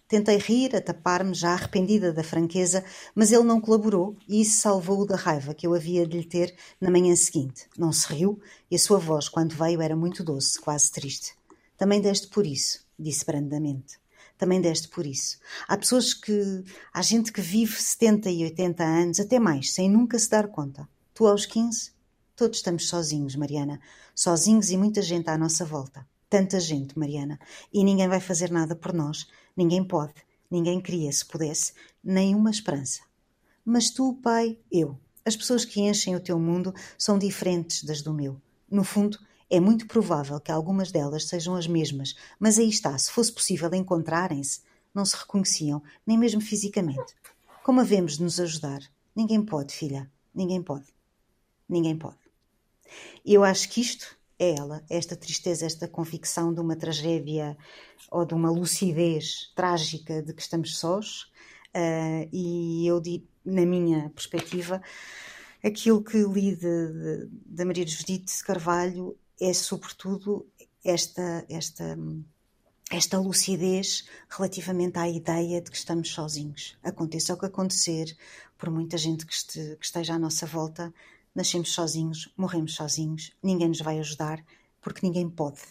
Tentei 0.10 0.38
rir, 0.38 0.76
a 0.76 0.82
tapar-me, 0.82 1.36
já 1.36 1.54
arrependida 1.54 2.12
da 2.12 2.24
franqueza, 2.24 2.84
mas 3.14 3.32
ele 3.32 3.44
não 3.44 3.62
colaborou 3.62 4.18
e 4.28 4.42
isso 4.42 4.60
salvou-o 4.60 5.06
da 5.06 5.16
raiva 5.16 5.54
que 5.54 5.68
eu 5.68 5.74
havia 5.76 6.08
de 6.08 6.18
lhe 6.18 6.24
ter 6.26 6.56
na 6.82 6.90
manhã 6.90 7.16
seguinte. 7.16 7.68
Não 7.78 7.92
se 7.92 8.12
riu 8.12 8.42
e 8.72 8.76
a 8.76 8.80
sua 8.80 8.98
voz, 8.98 9.30
quando 9.30 9.54
veio, 9.56 9.84
era 9.84 9.96
muito 9.96 10.24
doce, 10.24 10.60
quase 10.60 10.92
triste. 10.92 11.36
Também 11.78 12.02
deste 12.02 12.28
por 12.28 12.48
isso, 12.48 12.84
disse 12.98 13.24
brandamente. 13.24 14.00
Também 14.36 14.60
deste 14.60 14.88
por 14.88 15.06
isso. 15.06 15.38
Há 15.68 15.78
pessoas 15.78 16.12
que. 16.12 16.64
Há 16.92 17.04
gente 17.04 17.32
que 17.32 17.42
vive 17.42 17.80
70 17.80 18.32
e 18.32 18.46
80 18.46 18.84
anos, 18.84 19.20
até 19.20 19.38
mais, 19.38 19.74
sem 19.74 19.88
nunca 19.88 20.18
se 20.18 20.30
dar 20.30 20.48
conta. 20.48 20.90
Tu 21.14 21.28
aos 21.28 21.46
15? 21.46 21.92
Todos 22.36 22.58
estamos 22.58 22.88
sozinhos, 22.88 23.36
Mariana. 23.36 23.80
Sozinhos 24.16 24.72
e 24.72 24.78
muita 24.78 25.04
gente 25.04 25.30
à 25.30 25.38
nossa 25.38 25.64
volta. 25.64 26.04
Tanta 26.28 26.60
gente, 26.60 26.98
Mariana. 26.98 27.40
E 27.72 27.84
ninguém 27.84 28.08
vai 28.08 28.20
fazer 28.20 28.50
nada 28.50 28.76
por 28.76 28.92
nós 28.92 29.28
Ninguém 29.60 29.84
pode, 29.84 30.14
ninguém 30.50 30.80
queria, 30.80 31.12
se 31.12 31.26
pudesse, 31.26 31.74
nenhuma 32.02 32.50
esperança. 32.50 33.02
Mas 33.66 33.90
tu, 33.90 34.14
Pai, 34.24 34.58
eu. 34.72 34.98
As 35.26 35.36
pessoas 35.36 35.66
que 35.66 35.82
enchem 35.82 36.16
o 36.16 36.20
teu 36.22 36.40
mundo 36.40 36.74
são 36.98 37.20
diferentes 37.20 37.84
das 37.84 38.02
do 38.02 38.14
meu. 38.14 38.42
No 38.72 38.86
fundo, 38.86 39.20
é 39.50 39.60
muito 39.60 39.86
provável 39.86 40.40
que 40.40 40.50
algumas 40.50 40.94
delas 40.94 41.26
sejam 41.26 41.56
as 41.56 41.68
mesmas, 41.68 42.16
mas 42.40 42.58
aí 42.58 42.70
está, 42.70 42.98
se 42.98 43.12
fosse 43.12 43.34
possível 43.34 43.70
encontrarem-se, 43.74 44.62
não 44.96 45.04
se 45.04 45.18
reconheciam, 45.18 45.84
nem 46.08 46.18
mesmo 46.18 46.40
fisicamente. 46.40 47.14
Como 47.62 47.82
havemos 47.82 48.16
de 48.16 48.24
nos 48.24 48.40
ajudar? 48.40 48.80
Ninguém 49.14 49.44
pode, 49.44 49.76
filha. 49.76 50.10
Ninguém 50.34 50.64
pode. 50.64 50.88
Ninguém 51.68 51.98
pode. 51.98 52.16
Eu 53.26 53.44
acho 53.44 53.68
que 53.68 53.82
isto 53.82 54.18
é 54.40 54.56
ela, 54.56 54.82
esta 54.90 55.16
tristeza, 55.18 55.66
esta 55.66 55.88
convicção 55.88 56.54
de 56.54 56.62
uma 56.62 56.76
tragédia 56.76 57.58
ou 58.10 58.26
de 58.26 58.34
uma 58.34 58.50
lucidez 58.50 59.52
trágica 59.54 60.24
de 60.24 60.34
que 60.34 60.42
estamos 60.42 60.78
sós. 60.78 61.24
Uh, 61.76 62.28
e 62.32 62.88
eu, 62.88 63.02
na 63.46 63.66
minha 63.66 64.10
perspectiva, 64.12 64.82
aquilo 65.64 66.02
que 66.02 66.18
li 66.24 66.58
da 67.46 67.66
Maria 67.66 67.86
Judite 67.86 68.44
Carvalho 68.44 69.18
é, 69.40 69.54
sobretudo, 69.54 70.48
esta, 70.84 71.46
esta, 71.50 71.98
esta 72.92 73.20
lucidez 73.20 74.06
relativamente 74.30 74.98
à 74.98 75.08
ideia 75.08 75.62
de 75.62 75.70
que 75.70 75.78
estamos 75.78 76.10
sozinhos. 76.12 76.78
Aconteça 76.84 77.34
o 77.34 77.38
que 77.38 77.46
acontecer, 77.46 78.16
por 78.58 78.70
muita 78.70 78.98
gente 78.98 79.26
que, 79.26 79.34
este, 79.34 79.76
que 79.78 79.86
esteja 79.86 80.16
à 80.16 80.20
nossa 80.20 80.46
volta, 80.46 80.94
nascemos 81.34 81.74
sozinhos, 81.74 82.32
morremos 82.36 82.76
sozinhos, 82.76 83.32
ninguém 83.42 83.70
nos 83.70 83.82
vai 83.82 84.00
ajudar, 84.00 84.44
porque 84.82 85.06
ninguém 85.06 85.30
pode. 85.30 85.62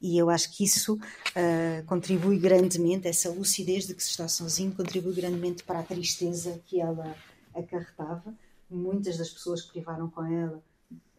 E 0.00 0.18
eu 0.18 0.28
acho 0.28 0.54
que 0.54 0.64
isso 0.64 0.94
uh, 0.94 1.86
contribui 1.86 2.38
grandemente, 2.38 3.08
essa 3.08 3.30
lucidez 3.30 3.86
de 3.86 3.94
que 3.94 4.02
se 4.02 4.10
está 4.10 4.28
sozinho, 4.28 4.72
contribui 4.72 5.14
grandemente 5.14 5.62
para 5.62 5.80
a 5.80 5.82
tristeza 5.82 6.60
que 6.66 6.80
ela 6.80 7.14
acarretava. 7.54 8.34
Muitas 8.68 9.18
das 9.18 9.30
pessoas 9.30 9.62
que 9.62 9.72
privaram 9.72 10.08
com 10.10 10.24
ela 10.24 10.62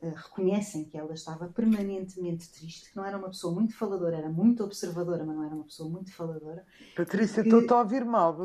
uh, 0.01 0.09
reconhecem 0.15 0.83
que 0.85 0.97
ela 0.97 1.13
estava 1.13 1.47
permanentemente 1.47 2.49
triste, 2.49 2.91
que 2.91 2.97
não 2.97 3.05
era 3.05 3.17
uma 3.17 3.29
pessoa 3.29 3.53
muito 3.53 3.75
faladora, 3.75 4.17
era 4.17 4.29
muito 4.29 4.63
observadora, 4.63 5.23
mas 5.23 5.35
não 5.35 5.45
era 5.45 5.55
uma 5.55 5.63
pessoa 5.63 5.89
muito 5.89 6.13
faladora. 6.13 6.65
Patrícia, 6.95 7.41
estou 7.41 7.77
a 7.77 7.81
ouvir 7.81 8.03
mal. 8.03 8.37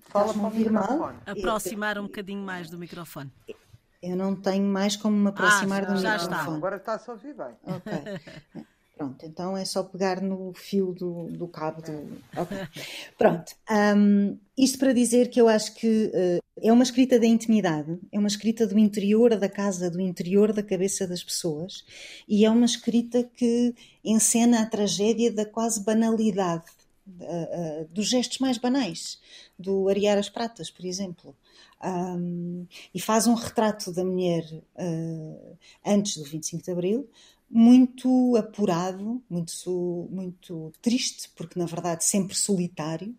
Fala 0.00 0.34
para 0.34 0.42
o 0.42 0.54
microfone. 0.54 1.18
Aproximar 1.26 1.98
um 1.98 2.02
bocadinho 2.02 2.44
mais 2.44 2.68
do 2.68 2.78
microfone. 2.78 3.32
Eu 4.02 4.16
não 4.16 4.34
tenho 4.34 4.64
mais 4.64 4.96
como 4.96 5.16
me 5.16 5.28
aproximar 5.28 5.84
ah, 5.84 5.92
do 5.92 6.00
já 6.00 6.14
microfone. 6.14 6.40
Está. 6.40 6.54
Agora 6.54 6.76
está 6.76 6.94
a 7.06 7.12
ouvir 7.12 7.34
bem. 7.34 7.54
Ok. 7.64 7.92
Pronto, 8.96 9.26
então 9.26 9.56
é 9.56 9.64
só 9.64 9.82
pegar 9.82 10.20
no 10.20 10.52
fio 10.54 10.92
do, 10.92 11.26
do 11.28 11.48
cabo 11.48 11.80
do. 11.82 12.20
Okay. 12.40 12.58
Pronto. 13.18 13.52
Um, 13.96 14.38
isto 14.56 14.78
para 14.78 14.92
dizer 14.92 15.28
que 15.28 15.40
eu 15.40 15.48
acho 15.48 15.74
que 15.74 16.06
uh, 16.06 16.42
é 16.60 16.72
uma 16.72 16.82
escrita 16.82 17.18
da 17.18 17.26
intimidade, 17.26 17.98
é 18.12 18.18
uma 18.18 18.28
escrita 18.28 18.66
do 18.66 18.78
interior 18.78 19.36
da 19.36 19.48
casa, 19.48 19.90
do 19.90 20.00
interior 20.00 20.52
da 20.52 20.62
cabeça 20.62 21.06
das 21.06 21.24
pessoas, 21.24 21.84
e 22.28 22.44
é 22.44 22.50
uma 22.50 22.66
escrita 22.66 23.24
que 23.24 23.74
encena 24.04 24.62
a 24.62 24.66
tragédia 24.66 25.32
da 25.32 25.46
quase 25.46 25.82
banalidade, 25.82 26.66
uh, 27.08 27.82
uh, 27.82 27.88
dos 27.90 28.08
gestos 28.08 28.38
mais 28.38 28.58
banais, 28.58 29.20
do 29.58 29.88
arear 29.88 30.18
as 30.18 30.28
pratas, 30.28 30.70
por 30.70 30.84
exemplo 30.84 31.34
um, 31.82 32.66
e 32.94 33.00
faz 33.00 33.26
um 33.26 33.34
retrato 33.34 33.92
da 33.92 34.04
mulher 34.04 34.44
uh, 34.76 35.56
antes 35.84 36.16
do 36.16 36.24
25 36.24 36.64
de 36.64 36.70
Abril, 36.70 37.10
muito 37.50 38.36
apurado, 38.36 39.22
muito, 39.28 40.08
muito 40.10 40.72
triste, 40.80 41.28
porque 41.36 41.58
na 41.58 41.66
verdade 41.66 42.04
sempre 42.04 42.34
solitário, 42.34 43.14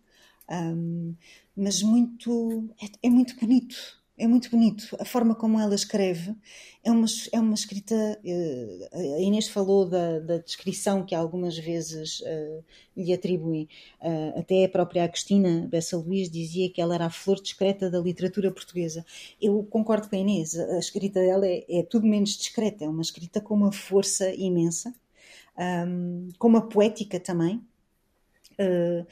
um, 0.50 1.14
mas 1.56 1.82
muito 1.82 2.68
é, 2.82 3.06
é, 3.06 3.10
muito 3.10 3.36
bonito. 3.38 4.02
É 4.16 4.26
muito 4.28 4.48
bonito. 4.50 4.96
A 5.00 5.04
forma 5.04 5.34
como 5.34 5.58
ela 5.58 5.74
escreve 5.74 6.36
é 6.84 6.90
uma, 6.90 7.06
é 7.32 7.40
uma 7.40 7.54
escrita. 7.54 7.94
Uh, 8.24 9.16
a 9.16 9.20
Inês 9.20 9.48
falou 9.48 9.88
da, 9.88 10.20
da, 10.20 10.38
descrição 10.38 11.04
que 11.04 11.14
algumas 11.14 11.58
vezes 11.58 12.20
uh, 12.20 12.64
lhe 12.96 13.12
atribuem. 13.12 13.68
Uh, 14.00 14.38
até 14.38 14.64
a 14.64 14.68
própria 14.68 15.04
Agostina 15.04 15.66
Bessa 15.68 15.96
Luís 15.96 16.30
dizia 16.30 16.70
que 16.70 16.80
ela 16.80 16.94
era 16.94 17.06
a 17.06 17.10
flor 17.10 17.40
discreta 17.40 17.90
da 17.90 17.98
literatura 17.98 18.52
portuguesa. 18.52 19.04
Eu 19.42 19.64
concordo 19.64 20.08
com 20.08 20.14
a 20.14 20.18
Inês. 20.18 20.56
A 20.56 20.78
escrita 20.78 21.20
dela 21.20 21.46
é, 21.46 21.64
é 21.68 21.82
tudo 21.82 22.06
menos 22.06 22.36
discreta. 22.36 22.84
É 22.84 22.88
uma 22.88 23.02
escrita 23.02 23.40
com 23.40 23.54
uma 23.54 23.72
força 23.72 24.32
imensa, 24.32 24.94
um, 25.88 26.28
com 26.38 26.46
uma 26.46 26.68
poética 26.68 27.18
também. 27.18 27.56
Uh, 28.60 29.04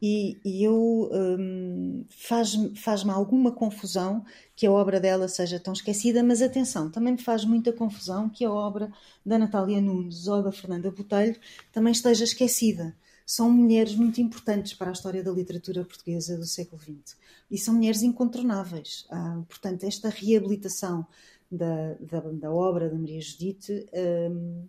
e, 0.00 0.38
e 0.44 0.62
eu 0.62 1.10
um, 1.12 2.04
faz-me 2.08 2.76
faz 2.76 3.06
alguma 3.08 3.50
confusão 3.50 4.24
que 4.54 4.66
a 4.66 4.72
obra 4.72 5.00
dela 5.00 5.26
seja 5.26 5.58
tão 5.58 5.72
esquecida, 5.72 6.22
mas 6.22 6.42
atenção, 6.42 6.90
também 6.90 7.14
me 7.14 7.22
faz 7.22 7.44
muita 7.44 7.72
confusão 7.72 8.28
que 8.28 8.44
a 8.44 8.50
obra 8.50 8.92
da 9.24 9.38
Natália 9.38 9.80
Nunes 9.80 10.28
ou 10.28 10.42
da 10.42 10.52
Fernanda 10.52 10.90
Botelho 10.90 11.36
também 11.72 11.92
esteja 11.92 12.24
esquecida. 12.24 12.94
São 13.24 13.50
mulheres 13.50 13.94
muito 13.96 14.20
importantes 14.20 14.74
para 14.74 14.90
a 14.90 14.92
história 14.92 15.22
da 15.22 15.32
literatura 15.32 15.84
portuguesa 15.84 16.36
do 16.36 16.46
século 16.46 16.80
XX 16.80 17.16
e 17.50 17.58
são 17.58 17.74
mulheres 17.74 18.02
incontornáveis. 18.02 19.04
Ah, 19.10 19.42
portanto, 19.48 19.84
esta 19.84 20.08
reabilitação 20.08 21.04
da, 21.50 21.94
da, 21.94 22.20
da, 22.20 22.52
obra 22.52 22.88
da 22.88 22.96
Maria 22.96 23.20
Judite 23.20 23.86
um, 23.92 24.64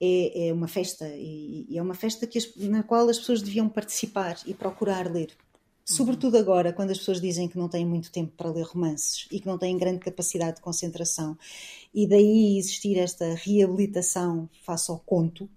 é, 0.00 0.48
é 0.48 0.52
uma 0.52 0.68
festa 0.68 1.06
e, 1.08 1.66
e, 1.68 1.78
é 1.78 1.82
uma 1.82 1.94
festa 1.94 2.26
que 2.26 2.38
as, 2.38 2.56
na 2.56 2.82
qual 2.82 3.08
as 3.08 3.18
pessoas 3.18 3.42
deviam 3.42 3.68
participar 3.68 4.38
e 4.46 4.54
procurar 4.54 5.10
ler. 5.10 5.36
Sobretudo 5.84 6.38
agora, 6.38 6.72
quando 6.72 6.90
as 6.90 6.98
pessoas 6.98 7.20
dizem 7.20 7.48
que 7.48 7.58
não 7.58 7.68
têm 7.68 7.84
muito 7.84 8.12
tempo 8.12 8.32
para 8.36 8.50
ler 8.50 8.62
romances 8.62 9.26
e 9.30 9.40
que 9.40 9.46
não 9.46 9.58
têm 9.58 9.76
grande 9.76 9.98
capacidade 9.98 10.56
de 10.56 10.62
concentração, 10.62 11.36
e 11.92 12.06
daí 12.06 12.56
existir 12.56 12.96
esta 12.96 13.34
reabilitação 13.34 14.48
face 14.62 14.88
ao 14.88 15.00
conto, 15.00 15.50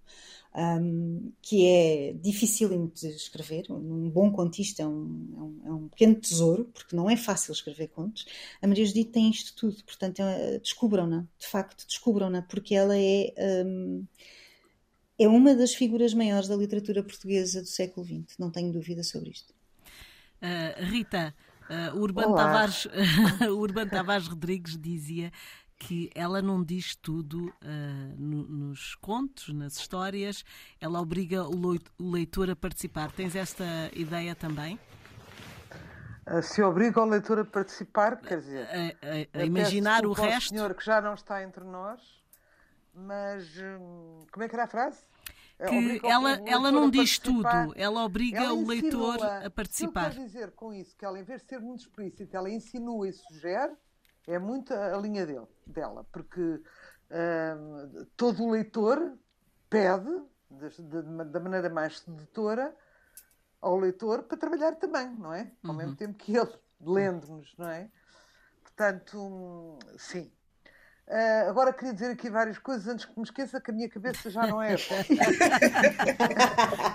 um, 0.55 1.31
que 1.41 1.65
é 1.67 2.13
difícil 2.13 2.69
de 2.93 3.07
escrever. 3.07 3.65
Um 3.71 4.09
bom 4.09 4.31
contista 4.31 4.83
é 4.83 4.87
um, 4.87 5.33
é, 5.35 5.41
um, 5.41 5.61
é 5.65 5.71
um, 5.71 5.87
pequeno 5.87 6.15
tesouro, 6.15 6.65
porque 6.65 6.95
não 6.95 7.09
é 7.09 7.17
fácil 7.17 7.51
escrever 7.51 7.87
contos. 7.87 8.25
A 8.61 8.67
Maria 8.67 8.85
Judite 8.85 9.11
tem 9.11 9.29
isto 9.29 9.55
tudo, 9.55 9.83
portanto, 9.83 10.21
é, 10.21 10.59
descubram-na, 10.59 11.25
de 11.39 11.47
facto, 11.47 11.85
descubram-na, 11.87 12.41
porque 12.43 12.75
ela 12.75 12.97
é, 12.97 13.33
hum, 13.65 14.05
é 15.17 15.27
uma 15.27 15.55
das 15.55 15.73
figuras 15.73 16.13
maiores 16.13 16.47
da 16.47 16.55
literatura 16.55 17.03
portuguesa 17.03 17.61
do 17.61 17.67
século 17.67 18.05
XX, 18.05 18.37
não 18.37 18.51
tenho 18.51 18.71
dúvida 18.71 19.03
sobre 19.03 19.31
isto. 19.31 19.53
Uh, 20.41 20.83
Rita, 20.85 21.33
uh, 21.69 21.97
Urbano, 21.97 22.35
Tavares, 22.35 22.87
Urbano 23.57 23.89
Tavares 23.89 24.27
Rodrigues 24.27 24.77
dizia 24.77 25.31
que 25.87 26.09
ela 26.15 26.41
não 26.41 26.63
diz 26.63 26.95
tudo 26.95 27.47
uh, 27.47 28.15
no, 28.17 28.43
nos 28.43 28.95
contos, 28.95 29.53
nas 29.53 29.77
histórias, 29.77 30.43
ela 30.79 31.01
obriga 31.01 31.43
o 31.45 32.09
leitor 32.11 32.49
a 32.49 32.55
participar. 32.55 33.11
Tens 33.11 33.35
esta 33.35 33.65
ideia 33.93 34.33
também? 34.33 34.79
Uh, 36.25 36.41
se 36.41 36.61
obriga 36.63 37.01
o 37.01 37.05
leitor 37.05 37.39
a 37.39 37.45
participar, 37.45 38.15
quer 38.21 38.39
dizer, 38.39 38.65
a, 38.65 39.39
a, 39.39 39.41
a 39.41 39.45
imaginar 39.45 40.05
o 40.05 40.13
resto. 40.13 40.49
senhor 40.49 40.73
que 40.73 40.85
já 40.85 41.01
não 41.01 41.15
está 41.15 41.43
entre 41.43 41.65
nós, 41.65 41.99
mas 42.93 43.45
hum, 43.57 44.25
como 44.31 44.43
é 44.43 44.47
que 44.47 44.55
era 44.55 44.63
a 44.63 44.67
frase? 44.67 45.03
É, 45.59 45.67
que 45.67 46.07
ela, 46.07 46.41
ela 46.45 46.71
não 46.71 46.89
diz 46.89 47.19
tudo, 47.19 47.47
ela 47.75 48.03
obriga 48.03 48.39
ela 48.39 48.53
o 48.53 48.65
leitor 48.65 49.17
a 49.21 49.49
participar. 49.49 50.07
O 50.07 50.11
que 50.11 50.11
eu 50.11 50.13
quero 50.13 50.25
dizer 50.25 50.51
com 50.51 50.73
isso? 50.73 50.95
Que 50.95 51.05
ela, 51.05 51.19
em 51.19 51.23
vez 51.23 51.41
de 51.41 51.49
ser 51.49 51.59
muito 51.59 51.81
explícita, 51.81 52.37
ela 52.37 52.49
insinua 52.49 53.07
e 53.07 53.13
sugere 53.13 53.73
é 54.27 54.39
muito 54.39 54.73
a 54.73 54.97
linha 54.97 55.25
dele, 55.25 55.47
dela, 55.65 56.05
porque 56.11 56.61
todo 58.15 58.43
o 58.43 58.51
leitor 58.51 59.17
pede, 59.69 60.23
de, 60.49 60.69
de, 60.69 61.01
da 61.25 61.39
maneira 61.39 61.69
mais 61.69 61.99
sedutora, 61.99 62.75
ao 63.61 63.77
leitor 63.77 64.23
para 64.23 64.37
trabalhar 64.37 64.75
também, 64.75 65.09
não 65.15 65.33
é? 65.33 65.51
Ao 65.63 65.71
uhum. 65.71 65.77
mesmo 65.77 65.95
tempo 65.95 66.15
que 66.15 66.35
ele, 66.35 66.53
lendo-nos, 66.81 67.55
não 67.57 67.69
é? 67.69 67.89
Portanto, 68.61 69.79
sim. 69.97 70.31
Uh, 71.07 71.49
agora 71.49 71.73
queria 71.73 71.93
dizer 71.93 72.11
aqui 72.11 72.29
várias 72.29 72.57
coisas 72.57 72.87
antes 72.87 73.05
que 73.05 73.17
me 73.17 73.23
esqueça 73.23 73.59
que 73.59 73.71
a 73.71 73.73
minha 73.73 73.89
cabeça 73.89 74.29
já 74.29 74.47
não 74.47 74.61
é. 74.61 74.75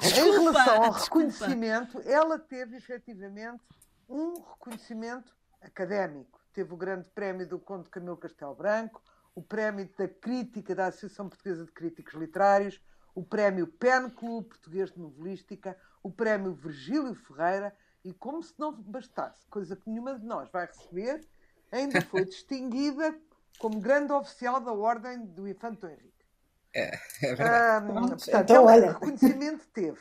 em 0.02 0.30
relação 0.32 0.84
ao 0.84 0.92
reconhecimento, 0.92 2.00
ela 2.06 2.38
teve 2.38 2.76
efetivamente 2.76 3.62
um 4.08 4.34
reconhecimento 4.34 5.34
académico 5.60 6.38
teve 6.58 6.74
o 6.74 6.76
grande 6.76 7.08
prémio 7.10 7.46
do 7.46 7.56
Conde 7.56 7.88
Camilo 7.88 8.16
Castelo 8.16 8.52
Branco, 8.52 9.00
o 9.32 9.40
prémio 9.40 9.88
da 9.96 10.08
crítica 10.08 10.74
da 10.74 10.86
Associação 10.86 11.28
Portuguesa 11.28 11.64
de 11.64 11.70
Críticos 11.70 12.14
Literários, 12.14 12.82
o 13.14 13.22
prémio 13.22 13.68
PEN 13.68 14.10
Clube 14.10 14.48
Português 14.48 14.90
de 14.90 14.98
Novelística, 14.98 15.78
o 16.02 16.10
prémio 16.10 16.52
Virgílio 16.52 17.14
Ferreira 17.14 17.72
e, 18.04 18.12
como 18.12 18.42
se 18.42 18.54
não 18.58 18.72
bastasse, 18.72 19.46
coisa 19.46 19.76
que 19.76 19.88
nenhuma 19.88 20.18
de 20.18 20.26
nós 20.26 20.50
vai 20.50 20.66
receber, 20.66 21.24
ainda 21.70 22.00
foi 22.00 22.24
distinguida 22.26 23.16
como 23.60 23.78
grande 23.78 24.12
oficial 24.12 24.60
da 24.60 24.72
Ordem 24.72 25.26
do 25.26 25.46
Infante 25.46 25.86
Henrique. 25.86 26.26
É, 26.74 26.98
é 27.22 27.34
verdade. 27.36 27.86
Um, 27.86 28.08
portanto, 28.08 28.30
então, 28.34 28.64
olha. 28.64 28.92
reconhecimento 28.94 29.64
teve. 29.72 30.00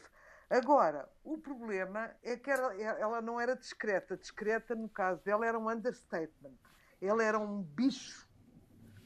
Agora, 0.49 1.09
o 1.23 1.37
problema 1.37 2.09
é 2.23 2.37
que 2.37 2.49
ela, 2.49 2.73
ela 2.75 3.21
não 3.21 3.39
era 3.39 3.55
discreta. 3.55 4.15
Discreta, 4.15 4.73
no 4.75 4.87
caso 4.87 5.21
dela, 5.23 5.45
era 5.45 5.59
um 5.59 5.69
understatement. 5.69 6.55
Ela 7.01 7.23
era 7.23 7.37
um 7.37 7.61
bicho 7.61 8.27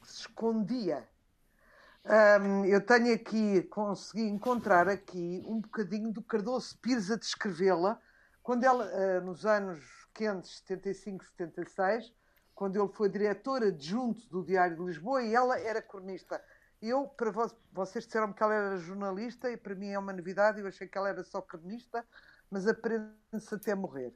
que 0.00 0.08
se 0.08 0.20
escondia. 0.20 1.08
Um, 2.04 2.64
eu 2.64 2.80
tenho 2.84 3.14
aqui, 3.14 3.62
consegui 3.64 4.22
encontrar 4.22 4.88
aqui 4.88 5.42
um 5.46 5.60
bocadinho 5.60 6.12
do 6.12 6.22
Cardoso 6.22 6.76
Pires 6.78 7.10
a 7.10 7.16
descrevê-la, 7.16 8.00
quando 8.42 8.64
ela, 8.64 8.84
uh, 8.86 9.24
nos 9.24 9.46
anos 9.46 9.80
quentes, 10.12 10.58
75, 10.58 11.24
76, 11.24 12.12
quando 12.54 12.76
ele 12.76 12.92
foi 12.92 13.08
diretor 13.08 13.62
adjunto 13.62 14.28
do 14.28 14.44
Diário 14.44 14.76
de 14.76 14.82
Lisboa 14.82 15.22
e 15.22 15.34
ela 15.34 15.58
era 15.58 15.80
cronista. 15.80 16.42
Eu, 16.82 17.06
para 17.06 17.30
vos, 17.30 17.54
vocês 17.72 18.04
disseram 18.04 18.32
que 18.32 18.42
ela 18.42 18.52
era 18.52 18.76
jornalista 18.76 19.48
e 19.48 19.56
para 19.56 19.72
mim 19.72 19.90
é 19.90 19.98
uma 19.98 20.12
novidade, 20.12 20.60
eu 20.60 20.66
achei 20.66 20.88
que 20.88 20.98
ela 20.98 21.08
era 21.08 21.22
só 21.22 21.40
cronista, 21.40 22.04
mas 22.50 22.66
aprende-se 22.66 23.54
até 23.54 23.72
morrer. 23.72 24.12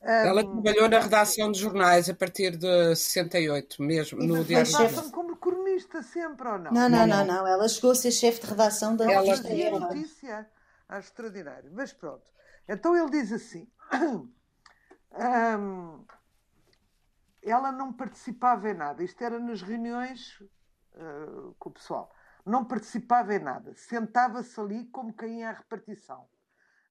Ela 0.00 0.42
um, 0.42 0.62
trabalhou 0.62 0.88
na 0.88 0.98
redação 0.98 1.52
de 1.52 1.58
jornais 1.60 2.08
a 2.08 2.14
partir 2.14 2.56
de 2.56 2.94
68, 2.94 3.82
mesmo, 3.82 4.18
no 4.18 4.42
Diário 4.44 4.70
de 4.70 4.82
Lisboa. 4.82 5.10
como 5.10 5.36
cronista 5.36 6.02
sempre, 6.02 6.48
ou 6.48 6.58
não? 6.58 6.72
Não, 6.72 6.88
não, 6.88 7.06
não, 7.06 7.24
não. 7.24 7.46
Ela 7.46 7.68
chegou 7.68 7.90
a 7.90 7.94
ser 7.94 8.10
chefe 8.10 8.40
de 8.40 8.46
redação 8.46 8.96
da 8.96 9.10
ela 9.10 9.34
revista. 9.34 9.78
notícia. 9.78 10.48
Acho 10.88 11.08
extraordinário. 11.08 11.70
Mas 11.74 11.92
pronto. 11.92 12.24
Então 12.66 12.96
ele 12.96 13.10
diz 13.10 13.32
assim... 13.32 13.68
um, 15.12 16.04
ela 17.42 17.70
não 17.72 17.92
participava 17.92 18.70
em 18.70 18.74
nada. 18.74 19.02
Isto 19.02 19.22
era 19.22 19.38
nas 19.38 19.62
reuniões 19.62 20.38
uh, 20.96 21.54
com 21.58 21.68
o 21.68 21.72
pessoal. 21.72 22.14
Não 22.44 22.64
participava 22.64 23.34
em 23.34 23.38
nada. 23.38 23.74
Sentava-se 23.74 24.58
ali 24.60 24.86
como 24.86 25.12
quem 25.12 25.40
ia 25.40 25.50
à 25.50 25.52
repartição. 25.52 26.28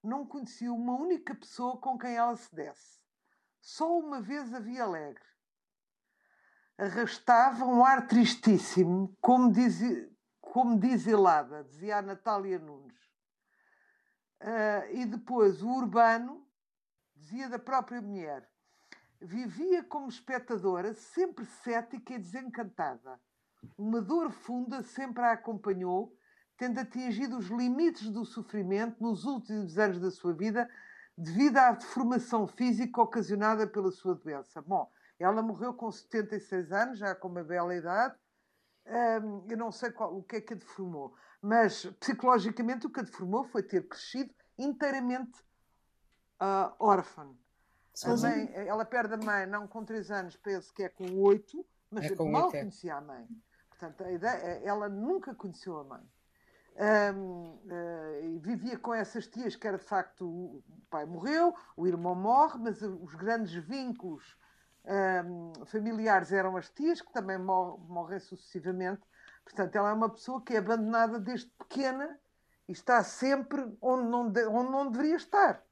Não 0.02 0.26
conhecia 0.26 0.72
uma 0.72 0.94
única 0.94 1.34
pessoa 1.34 1.78
com 1.78 1.98
quem 1.98 2.16
ela 2.16 2.36
se 2.36 2.54
desse. 2.54 3.00
Só 3.60 3.98
uma 3.98 4.20
vez 4.20 4.54
havia 4.54 4.84
alegre. 4.84 5.24
Arrastava 6.78 7.64
um 7.64 7.84
ar 7.84 8.06
tristíssimo, 8.06 9.16
como 9.20 9.50
diz, 9.50 9.80
como 10.40 10.78
diz 10.78 11.06
Elada, 11.06 11.64
dizia 11.64 11.98
a 11.98 12.02
Natália 12.02 12.58
Nunes. 12.58 12.94
Uh, 14.42 14.94
e 14.94 15.06
depois 15.06 15.62
o 15.62 15.68
Urbano 15.68 16.46
dizia 17.14 17.48
da 17.48 17.58
própria 17.58 18.00
mulher. 18.02 18.48
Vivia 19.20 19.82
como 19.82 20.08
espectadora, 20.08 20.92
sempre 20.92 21.46
cética 21.46 22.12
e 22.12 22.18
desencantada. 22.18 23.18
Uma 23.76 24.00
dor 24.00 24.30
funda 24.30 24.82
sempre 24.82 25.22
a 25.22 25.32
acompanhou, 25.32 26.16
tendo 26.56 26.78
atingido 26.80 27.36
os 27.36 27.46
limites 27.46 28.10
do 28.10 28.24
sofrimento 28.24 29.02
nos 29.02 29.24
últimos 29.24 29.78
anos 29.78 30.00
da 30.00 30.10
sua 30.10 30.32
vida, 30.32 30.68
devido 31.16 31.56
à 31.58 31.72
deformação 31.72 32.46
física 32.46 33.00
ocasionada 33.00 33.66
pela 33.66 33.90
sua 33.90 34.14
doença. 34.14 34.60
Bom, 34.62 34.90
ela 35.18 35.42
morreu 35.42 35.72
com 35.72 35.90
76 35.90 36.72
anos, 36.72 36.98
já 36.98 37.14
com 37.14 37.28
uma 37.28 37.42
bela 37.42 37.74
idade. 37.74 38.14
Eu 39.48 39.56
não 39.56 39.72
sei 39.72 39.90
qual, 39.90 40.16
o 40.16 40.22
que 40.22 40.36
é 40.36 40.40
que 40.40 40.54
a 40.54 40.56
deformou, 40.56 41.14
mas 41.40 41.86
psicologicamente 41.98 42.86
o 42.86 42.90
que 42.90 43.00
a 43.00 43.02
deformou 43.02 43.44
foi 43.44 43.62
ter 43.62 43.88
crescido 43.88 44.32
inteiramente 44.58 45.40
uh, 46.40 46.72
órfã. 46.78 47.34
Mãe, 48.20 48.50
ela 48.54 48.84
perde 48.84 49.14
a 49.14 49.16
mãe 49.16 49.46
não 49.46 49.66
com 49.66 49.84
3 49.84 50.10
anos, 50.10 50.36
penso 50.36 50.72
que 50.72 50.82
é 50.82 50.88
com 50.88 51.18
8, 51.18 51.66
mas 51.90 52.04
é 52.04 52.14
mal 52.14 52.46
8, 52.46 52.56
é. 52.56 52.60
conhecia 52.60 52.96
a 52.96 53.00
mãe. 53.00 53.26
Portanto, 53.78 54.04
a 54.04 54.10
ideia, 54.10 54.36
é, 54.36 54.66
ela 54.66 54.88
nunca 54.88 55.34
conheceu 55.34 55.78
a 55.78 55.84
mãe. 55.84 56.02
Um, 56.78 57.54
uh, 57.54 57.58
eh, 57.70 58.38
vivia 58.38 58.78
com 58.78 58.92
essas 58.92 59.26
tias 59.26 59.56
que 59.56 59.66
era 59.66 59.78
de 59.78 59.84
facto 59.84 60.26
o 60.26 60.62
pai 60.90 61.06
morreu, 61.06 61.54
o 61.74 61.86
irmão 61.86 62.14
morre, 62.14 62.58
mas 62.58 62.82
os 62.82 63.14
grandes 63.14 63.54
vínculos 63.54 64.36
um, 65.24 65.64
familiares 65.64 66.32
eram 66.32 66.56
as 66.56 66.68
tias, 66.68 67.00
que 67.00 67.12
também 67.12 67.38
morrem 67.38 68.18
sucessivamente. 68.18 69.02
Portanto, 69.42 69.74
ela 69.76 69.90
é 69.90 69.92
uma 69.92 70.10
pessoa 70.10 70.42
que 70.42 70.54
é 70.54 70.58
abandonada 70.58 71.18
desde 71.18 71.50
pequena 71.52 72.18
e 72.68 72.72
está 72.72 73.02
sempre 73.02 73.74
onde 73.80 74.08
não, 74.08 74.30
de, 74.30 74.46
onde 74.46 74.70
não 74.70 74.90
deveria 74.90 75.16
estar. 75.16 75.62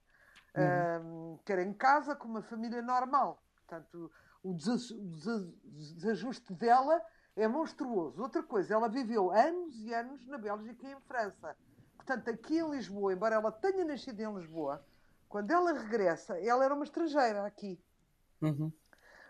Uhum. 0.57 1.35
Um, 1.35 1.39
quer 1.45 1.59
em 1.59 1.73
casa, 1.73 2.15
com 2.15 2.29
uma 2.29 2.43
família 2.43 2.81
normal. 2.81 3.43
Portanto, 3.57 4.11
o 4.43 4.55
desajuste 4.55 6.53
dela 6.55 7.01
é 7.37 7.49
monstruoso. 7.49 8.23
Outra 8.23 8.43
coisa, 8.43 8.75
ela 8.75 8.89
viveu 8.89 9.31
anos 9.31 9.75
e 9.77 9.93
anos 9.93 10.27
na 10.27 10.39
Bélgica 10.39 10.87
e 10.87 10.93
em 10.93 11.01
França. 11.01 11.57
Portanto, 11.97 12.29
aqui 12.31 12.59
em 12.59 12.71
Lisboa, 12.71 13.13
embora 13.13 13.37
ela 13.37 13.51
tenha 13.51 13.85
nascido 13.85 14.21
em 14.21 14.35
Lisboa, 14.35 14.85
quando 15.29 15.51
ela 15.51 15.73
regressa, 15.73 16.39
ela 16.39 16.65
era 16.65 16.75
uma 16.75 16.85
estrangeira 16.85 17.45
aqui. 17.45 17.81
Uhum. 18.41 18.73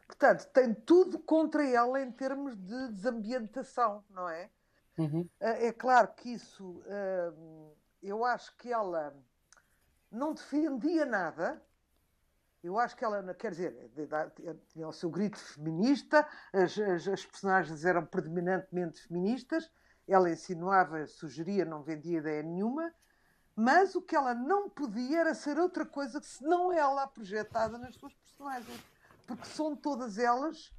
Portanto, 0.06 0.46
tem 0.52 0.74
tudo 0.74 1.18
contra 1.18 1.66
ela 1.66 2.00
em 2.00 2.10
termos 2.12 2.56
de 2.56 2.88
desambientação, 2.92 4.04
não 4.10 4.28
é? 4.28 4.50
Uhum. 4.98 5.28
É 5.40 5.72
claro 5.72 6.08
que 6.14 6.34
isso, 6.34 6.82
hum, 6.86 7.72
eu 8.02 8.24
acho 8.24 8.56
que 8.56 8.72
ela 8.72 9.16
não 10.10 10.34
defendia 10.34 11.06
nada. 11.06 11.60
Eu 12.64 12.78
acho 12.78 12.96
que 12.96 13.04
ela, 13.04 13.34
quer 13.34 13.50
dizer, 13.50 13.90
tinha 14.68 14.88
o 14.88 14.92
seu 14.92 15.10
grito 15.10 15.38
feminista, 15.38 16.26
as, 16.50 16.78
as, 16.78 17.06
as 17.06 17.26
personagens 17.26 17.84
eram 17.84 18.06
predominantemente 18.06 19.02
feministas, 19.02 19.70
ela 20.08 20.30
insinuava, 20.30 21.06
sugeria, 21.06 21.66
não 21.66 21.82
vendia 21.82 22.18
ideia 22.18 22.42
nenhuma, 22.42 22.90
mas 23.54 23.94
o 23.94 24.00
que 24.00 24.16
ela 24.16 24.34
não 24.34 24.70
podia 24.70 25.20
era 25.20 25.34
ser 25.34 25.58
outra 25.58 25.84
coisa 25.84 26.18
que 26.18 26.26
senão 26.26 26.72
ela 26.72 27.06
projetada 27.06 27.76
nas 27.76 27.94
suas 27.96 28.14
personagens. 28.14 28.82
Porque 29.26 29.46
são 29.46 29.76
todas 29.76 30.18
elas 30.18 30.72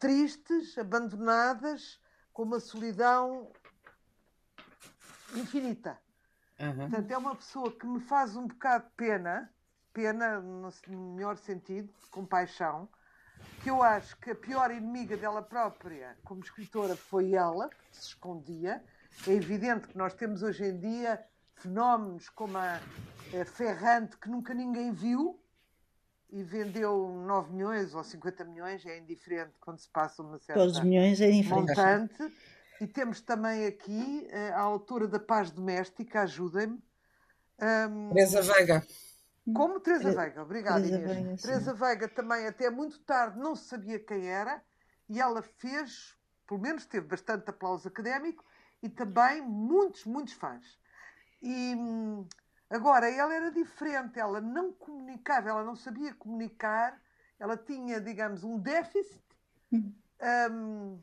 tristes, 0.00 0.76
abandonadas, 0.76 2.00
com 2.32 2.42
uma 2.42 2.58
solidão 2.58 3.50
infinita. 5.34 5.98
Uhum. 6.58 6.76
Portanto, 6.76 7.10
é 7.10 7.16
uma 7.16 7.36
pessoa 7.36 7.72
que 7.72 7.86
me 7.86 8.00
faz 8.00 8.36
um 8.36 8.46
bocado 8.46 8.84
de 8.84 8.90
pena, 8.96 9.52
pena 9.96 10.40
no 10.40 10.70
melhor 11.14 11.38
sentido, 11.38 11.88
compaixão, 12.10 12.86
que 13.62 13.70
eu 13.70 13.82
acho 13.82 14.14
que 14.18 14.30
a 14.30 14.34
pior 14.34 14.70
inimiga 14.70 15.16
dela 15.16 15.40
própria 15.40 16.14
como 16.22 16.42
escritora 16.42 16.94
foi 16.94 17.32
ela, 17.32 17.70
que 17.70 17.96
se 17.96 18.08
escondia. 18.08 18.84
É 19.26 19.30
evidente 19.30 19.88
que 19.88 19.96
nós 19.96 20.12
temos 20.12 20.42
hoje 20.42 20.66
em 20.66 20.78
dia 20.78 21.24
fenómenos 21.54 22.28
como 22.28 22.58
a, 22.58 22.78
a 23.40 23.44
Ferrante, 23.46 24.18
que 24.18 24.28
nunca 24.28 24.52
ninguém 24.52 24.92
viu 24.92 25.40
e 26.30 26.42
vendeu 26.42 27.08
9 27.26 27.54
milhões 27.54 27.94
ou 27.94 28.04
50 28.04 28.44
milhões, 28.44 28.84
é 28.84 28.98
indiferente 28.98 29.54
quando 29.58 29.78
se 29.78 29.88
passa 29.88 30.22
uma 30.22 30.38
certa 30.38 30.60
Todos 30.60 30.78
milhões 30.80 31.22
é 31.22 31.30
montante. 31.44 32.30
E 32.78 32.86
temos 32.86 33.22
também 33.22 33.64
aqui 33.64 34.26
eh, 34.28 34.50
a 34.50 34.60
autora 34.60 35.08
da 35.08 35.18
Paz 35.18 35.50
Doméstica, 35.50 36.20
ajudem-me. 36.20 36.78
Um, 37.58 38.10
Teresa 38.10 38.42
Veiga. 38.42 38.84
Como 39.54 39.80
Teresa 39.80 40.12
Veiga, 40.12 40.42
obrigada 40.42 40.82
Teresa 40.82 40.96
Inês. 40.96 41.14
Veiga, 41.14 41.42
Teresa 41.42 41.74
Veiga 41.74 42.08
também 42.08 42.46
até 42.46 42.68
muito 42.68 42.98
tarde 43.00 43.38
não 43.38 43.54
sabia 43.54 43.98
quem 43.98 44.28
era 44.28 44.62
e 45.08 45.20
ela 45.20 45.40
fez, 45.42 46.16
pelo 46.46 46.60
menos 46.60 46.84
teve 46.86 47.06
bastante 47.06 47.48
aplauso 47.48 47.86
académico 47.86 48.44
e 48.82 48.88
também 48.88 49.40
muitos, 49.42 50.04
muitos 50.04 50.34
fãs. 50.34 50.78
E 51.40 51.74
hum, 51.76 52.26
agora, 52.68 53.08
ela 53.08 53.34
era 53.34 53.50
diferente, 53.50 54.18
ela 54.18 54.40
não 54.40 54.72
comunicava, 54.72 55.48
ela 55.48 55.62
não 55.62 55.76
sabia 55.76 56.12
comunicar, 56.14 57.00
ela 57.38 57.56
tinha, 57.56 58.00
digamos, 58.00 58.42
um 58.42 58.58
déficit 58.58 59.22
um, 59.72 61.00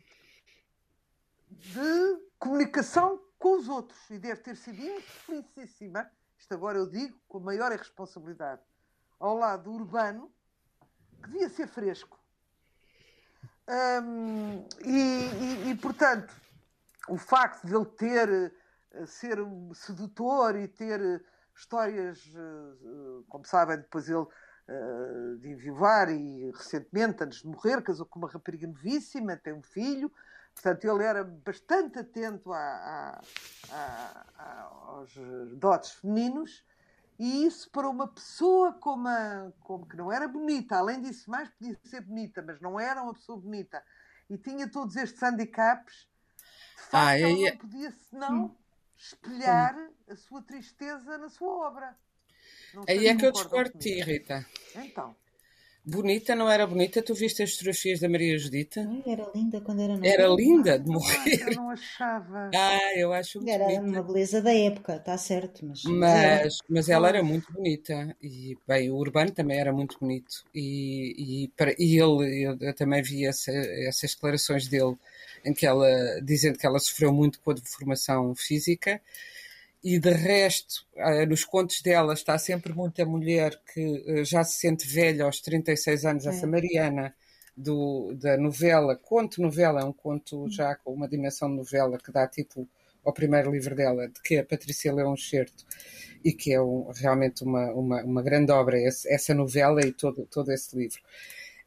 de 1.50 2.30
comunicação 2.40 3.22
com 3.38 3.58
os 3.58 3.70
outros 3.70 4.10
e 4.10 4.18
deve 4.18 4.42
ter 4.42 4.56
sido 4.56 4.82
infelicíssima, 4.82 6.10
isto 6.44 6.54
agora 6.54 6.78
eu 6.78 6.86
digo 6.86 7.18
com 7.26 7.38
a 7.38 7.42
maior 7.42 7.72
responsabilidade, 7.72 8.62
ao 9.18 9.38
lado 9.38 9.64
do 9.64 9.72
urbano, 9.72 10.30
que 11.22 11.30
devia 11.30 11.48
ser 11.48 11.68
fresco. 11.68 12.20
E, 14.82 14.90
e, 14.90 15.70
e, 15.72 15.76
portanto, 15.76 16.36
o 17.08 17.18
facto 17.18 17.66
de 17.66 17.74
ele 17.74 17.86
ter 17.86 18.54
ser 19.08 19.38
sedutor 19.74 20.58
e 20.58 20.68
ter 20.68 21.02
eh, 21.02 21.22
histórias, 21.56 22.30
eh, 22.36 22.40
eh, 22.40 23.24
como 23.30 23.46
sabem, 23.46 23.78
depois 23.78 24.10
ele 24.10 24.28
de 25.40 25.50
envivar 25.50 26.10
e 26.10 26.50
recentemente, 26.52 27.22
antes 27.22 27.42
de 27.42 27.48
morrer, 27.48 27.82
casou 27.82 28.06
com 28.06 28.18
uma 28.18 28.30
rapariga 28.30 28.66
novíssima, 28.66 29.36
tem 29.36 29.52
um 29.52 29.62
filho. 29.62 30.10
Portanto, 30.54 30.86
ele 30.86 31.04
era 31.04 31.24
bastante 31.24 32.00
atento 32.00 32.54
a, 32.54 33.22
a, 33.70 34.26
a, 34.38 34.62
aos 34.88 35.14
dotes 35.58 35.92
femininos 35.94 36.64
e 37.20 37.46
isso 37.46 37.70
para 37.70 37.90
uma 37.90 38.08
pessoa 38.08 38.74
como, 38.74 39.10
como 39.60 39.88
que 39.88 39.98
não 39.98 40.12
era 40.12 40.28
bonita, 40.28 40.78
além 40.78 41.02
disso 41.02 41.30
mais 41.30 41.50
podia 41.50 41.78
ser 41.84 42.02
bonita, 42.02 42.42
mas 42.42 42.62
não 42.62 42.80
era 42.80 43.02
uma 43.02 43.14
pessoa 43.14 43.38
bonita 43.38 43.84
e 44.30 44.38
tinha 44.38 44.70
todos 44.70 44.96
estes 44.96 45.22
handicaps, 45.22 46.08
de 46.76 46.82
facto 46.84 46.94
ah, 46.94 47.20
ela 47.20 47.52
não 47.52 47.58
podia 47.58 47.92
senão 47.92 48.46
hum 48.46 48.64
espelhar 49.04 49.76
a 50.08 50.16
sua 50.16 50.42
tristeza 50.42 51.18
na 51.18 51.30
sua 51.30 51.68
obra. 51.68 51.98
Aí 52.88 53.08
é 53.08 53.16
que 53.16 53.26
eu 53.26 53.32
discordo 53.32 53.78
de 53.78 53.80
ti, 53.80 54.02
Rita. 54.02 54.46
Então. 54.76 55.16
Bonita, 55.86 56.36
não 56.36 56.50
era 56.50 56.66
bonita? 56.66 57.02
Tu 57.02 57.14
viste 57.14 57.44
as 57.44 57.52
fotografias 57.54 58.00
da 58.00 58.10
Maria 58.10 58.38
Judita? 58.38 58.82
Ai, 58.82 59.04
era 59.06 59.30
linda 59.36 59.62
quando 59.62 59.82
era 59.82 59.94
nova. 59.98 60.08
Era 60.08 60.28
linda 60.28 60.80
de 60.80 60.90
morrer. 60.90 61.42
Eu 61.42 61.52
não 61.56 61.70
achava. 61.70 62.50
Ah, 62.56 62.80
eu 62.96 63.12
acho 63.14 63.40
muito 63.40 63.50
Era 63.52 63.66
bonita. 63.66 63.82
uma 63.82 64.04
beleza 64.04 64.42
da 64.42 64.54
época, 64.54 64.96
está 64.96 65.18
certo. 65.18 65.66
Mas, 65.66 65.84
mas, 65.84 66.58
mas 66.70 66.90
ela 66.90 67.10
era 67.10 67.24
muito 67.24 67.52
bonita. 67.52 68.16
E, 68.22 68.58
bem, 68.68 68.90
o 68.90 68.96
Urbano 68.96 69.32
também 69.32 69.60
era 69.60 69.74
muito 69.74 69.98
bonito. 70.00 70.46
E, 70.54 71.44
e, 71.46 71.48
para, 71.50 71.72
e 71.78 72.00
ele, 72.00 72.44
eu, 72.46 72.58
eu 72.62 72.74
também 72.76 73.02
vi 73.02 73.26
essa, 73.26 73.52
essas 73.52 74.14
declarações 74.14 74.68
dele 74.68 74.96
em 75.46 75.54
que 75.54 75.66
ela, 75.66 75.88
dizendo 76.22 76.58
que 76.58 76.66
ela 76.66 76.80
sofreu 76.80 77.12
muito 77.12 77.40
com 77.42 77.52
a 77.52 77.56
deformação 77.56 78.34
física, 78.36 79.02
e 79.84 80.00
de 80.00 80.12
resto, 80.12 80.86
ah, 80.98 81.26
nos 81.26 81.44
contos 81.44 81.82
dela 81.82 82.14
está 82.14 82.38
sempre 82.38 82.74
muita 82.74 83.06
mulher 83.06 83.60
que 83.74 84.06
ah, 84.08 84.24
já 84.24 84.44
se 84.44 84.60
sente 84.60 84.88
velha 84.88 85.26
aos 85.26 85.42
36 85.42 86.06
anos, 86.06 86.26
é. 86.26 86.30
essa 86.30 86.48
Mariana 86.48 87.14
do, 87.56 88.14
da 88.16 88.38
novela, 88.38 88.96
conto 88.96 89.42
novela, 89.42 89.82
é 89.82 89.84
um 89.84 89.94
conto 89.94 90.50
já 90.50 90.76
com 90.76 90.94
uma 90.94 91.08
dimensão 91.08 91.50
de 91.50 91.58
novela 91.58 91.98
que 91.98 92.12
dá 92.12 92.28
tipo 92.28 92.68
ao 93.06 93.14
primeiro 93.14 93.52
livro 93.52 93.76
dela, 93.76 94.08
de 94.08 94.22
que 94.22 94.38
a 94.38 94.46
Patrícia 94.46 94.94
leu 94.94 95.10
um 95.10 95.18
certo 95.18 95.66
e 96.24 96.32
que 96.32 96.54
é 96.54 96.62
um, 96.62 96.90
realmente 96.96 97.44
uma, 97.44 97.72
uma, 97.74 98.04
uma 98.04 98.24
grande 98.24 98.52
obra, 98.52 98.80
esse, 98.80 99.12
essa 99.14 99.34
novela 99.34 99.86
e 99.86 99.92
todo, 99.92 100.26
todo 100.26 100.52
esse 100.52 100.76
livro. 100.78 101.02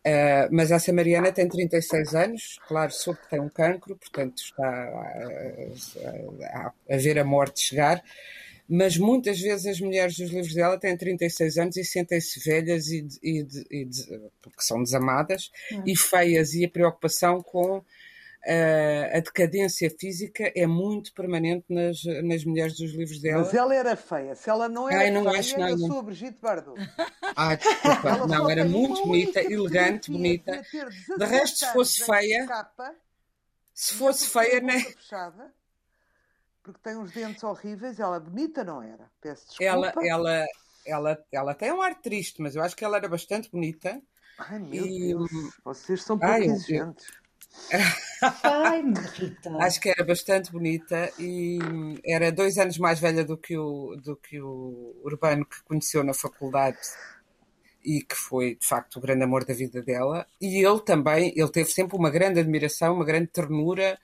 Uh, 0.06 0.46
mas 0.52 0.70
essa 0.70 0.92
Mariana 0.92 1.32
tem 1.32 1.48
36 1.48 2.14
anos, 2.14 2.60
claro, 2.68 2.92
soube 2.92 3.18
que 3.22 3.28
tem 3.28 3.40
um 3.40 3.48
cancro, 3.48 3.96
portanto 3.96 4.38
está 4.38 4.64
a, 4.64 6.62
a, 6.62 6.72
a, 6.94 6.96
ver 6.96 7.18
a 7.18 7.24
morte 7.24 7.60
chegar, 7.60 8.00
mas 8.68 8.96
muitas 8.96 9.40
vezes 9.40 9.66
as 9.66 9.80
mulheres 9.80 10.16
dos 10.16 10.30
livros 10.30 10.54
dela 10.54 10.78
têm 10.78 10.96
36 10.96 11.58
anos 11.58 11.76
e 11.76 11.84
sentem-se 11.84 12.38
velhas 12.38 12.86
e, 12.86 13.04
e, 13.20 13.44
e, 13.68 13.88
porque 14.40 14.60
são 14.60 14.80
desamadas 14.80 15.50
hum. 15.72 15.82
e 15.84 15.96
feias, 15.96 16.54
e 16.54 16.64
a 16.64 16.70
preocupação 16.70 17.42
com 17.42 17.82
a 18.46 19.20
decadência 19.20 19.90
física 19.90 20.52
é 20.54 20.66
muito 20.66 21.12
permanente 21.12 21.64
nas, 21.68 22.02
nas 22.22 22.44
mulheres 22.44 22.76
dos 22.76 22.92
livros 22.92 23.20
dela. 23.20 23.42
Mas 23.42 23.54
ela 23.54 23.74
era 23.74 23.96
feia. 23.96 24.34
Se 24.34 24.48
ela 24.48 24.68
não 24.68 24.88
era 24.88 25.00
Ai, 25.00 25.10
não 25.10 25.24
feia, 25.24 25.40
acho 25.40 25.58
nada. 25.58 25.76
sou 25.78 25.98
a 25.98 26.02
Brigitte 26.02 26.38
Bardot. 26.40 26.76
Ah, 27.38 27.54
desculpa. 27.54 28.26
não, 28.26 28.48
era 28.48 28.64
muito 28.64 29.04
bonita, 29.04 29.40
elegante, 29.40 30.10
bonita. 30.10 30.62
De 31.18 31.24
resto, 31.26 31.58
se 31.58 31.72
fosse 31.72 32.02
feia... 32.02 32.46
Capa, 32.46 32.94
se 33.74 33.92
fosse 33.92 34.30
feia, 34.30 34.58
né? 34.60 34.80
Fechada, 34.80 35.52
porque 36.62 36.80
tem 36.82 36.96
uns 36.96 37.12
dentes 37.12 37.44
horríveis. 37.44 38.00
Ela 38.00 38.18
bonita 38.18 38.64
não 38.64 38.82
era. 38.82 39.10
Peço 39.20 39.46
desculpa. 39.48 39.64
Ela, 39.64 39.92
ela, 40.02 40.46
ela, 40.86 41.24
ela 41.30 41.54
tem 41.54 41.72
um 41.72 41.82
ar 41.82 41.94
triste, 42.00 42.40
mas 42.40 42.56
eu 42.56 42.62
acho 42.62 42.74
que 42.74 42.82
ela 42.82 42.96
era 42.96 43.06
bastante 43.06 43.50
bonita. 43.50 44.00
Ai, 44.38 44.58
meu 44.58 44.86
e... 44.86 45.08
Deus. 45.08 45.30
Vocês 45.62 46.02
são 46.02 46.18
pouco 46.18 46.32
Ai, 46.32 46.44
exigentes. 46.44 47.06
Eu... 47.06 47.25
Ai, 48.42 48.82
Acho 49.60 49.80
que 49.80 49.88
era 49.90 50.04
bastante 50.04 50.50
bonita 50.50 51.12
e 51.18 51.58
era 52.04 52.32
dois 52.32 52.58
anos 52.58 52.78
mais 52.78 52.98
velha 53.00 53.24
do 53.24 53.36
que 53.36 53.56
o, 53.56 53.96
do 53.96 54.16
que 54.16 54.40
o 54.40 54.94
Urbano 55.04 55.44
que 55.44 55.62
conheceu 55.64 56.02
na 56.02 56.14
faculdade 56.14 56.78
e 57.84 58.02
que 58.02 58.16
foi 58.16 58.56
de 58.56 58.66
facto 58.66 58.96
o 58.96 59.00
grande 59.00 59.22
amor 59.22 59.44
da 59.44 59.54
vida 59.54 59.82
dela. 59.82 60.26
E 60.40 60.64
ele 60.64 60.80
também, 60.80 61.32
ele 61.36 61.50
teve 61.50 61.70
sempre 61.70 61.96
uma 61.96 62.10
grande 62.10 62.40
admiração, 62.40 62.94
uma 62.94 63.04
grande 63.04 63.28
ternura 63.28 63.98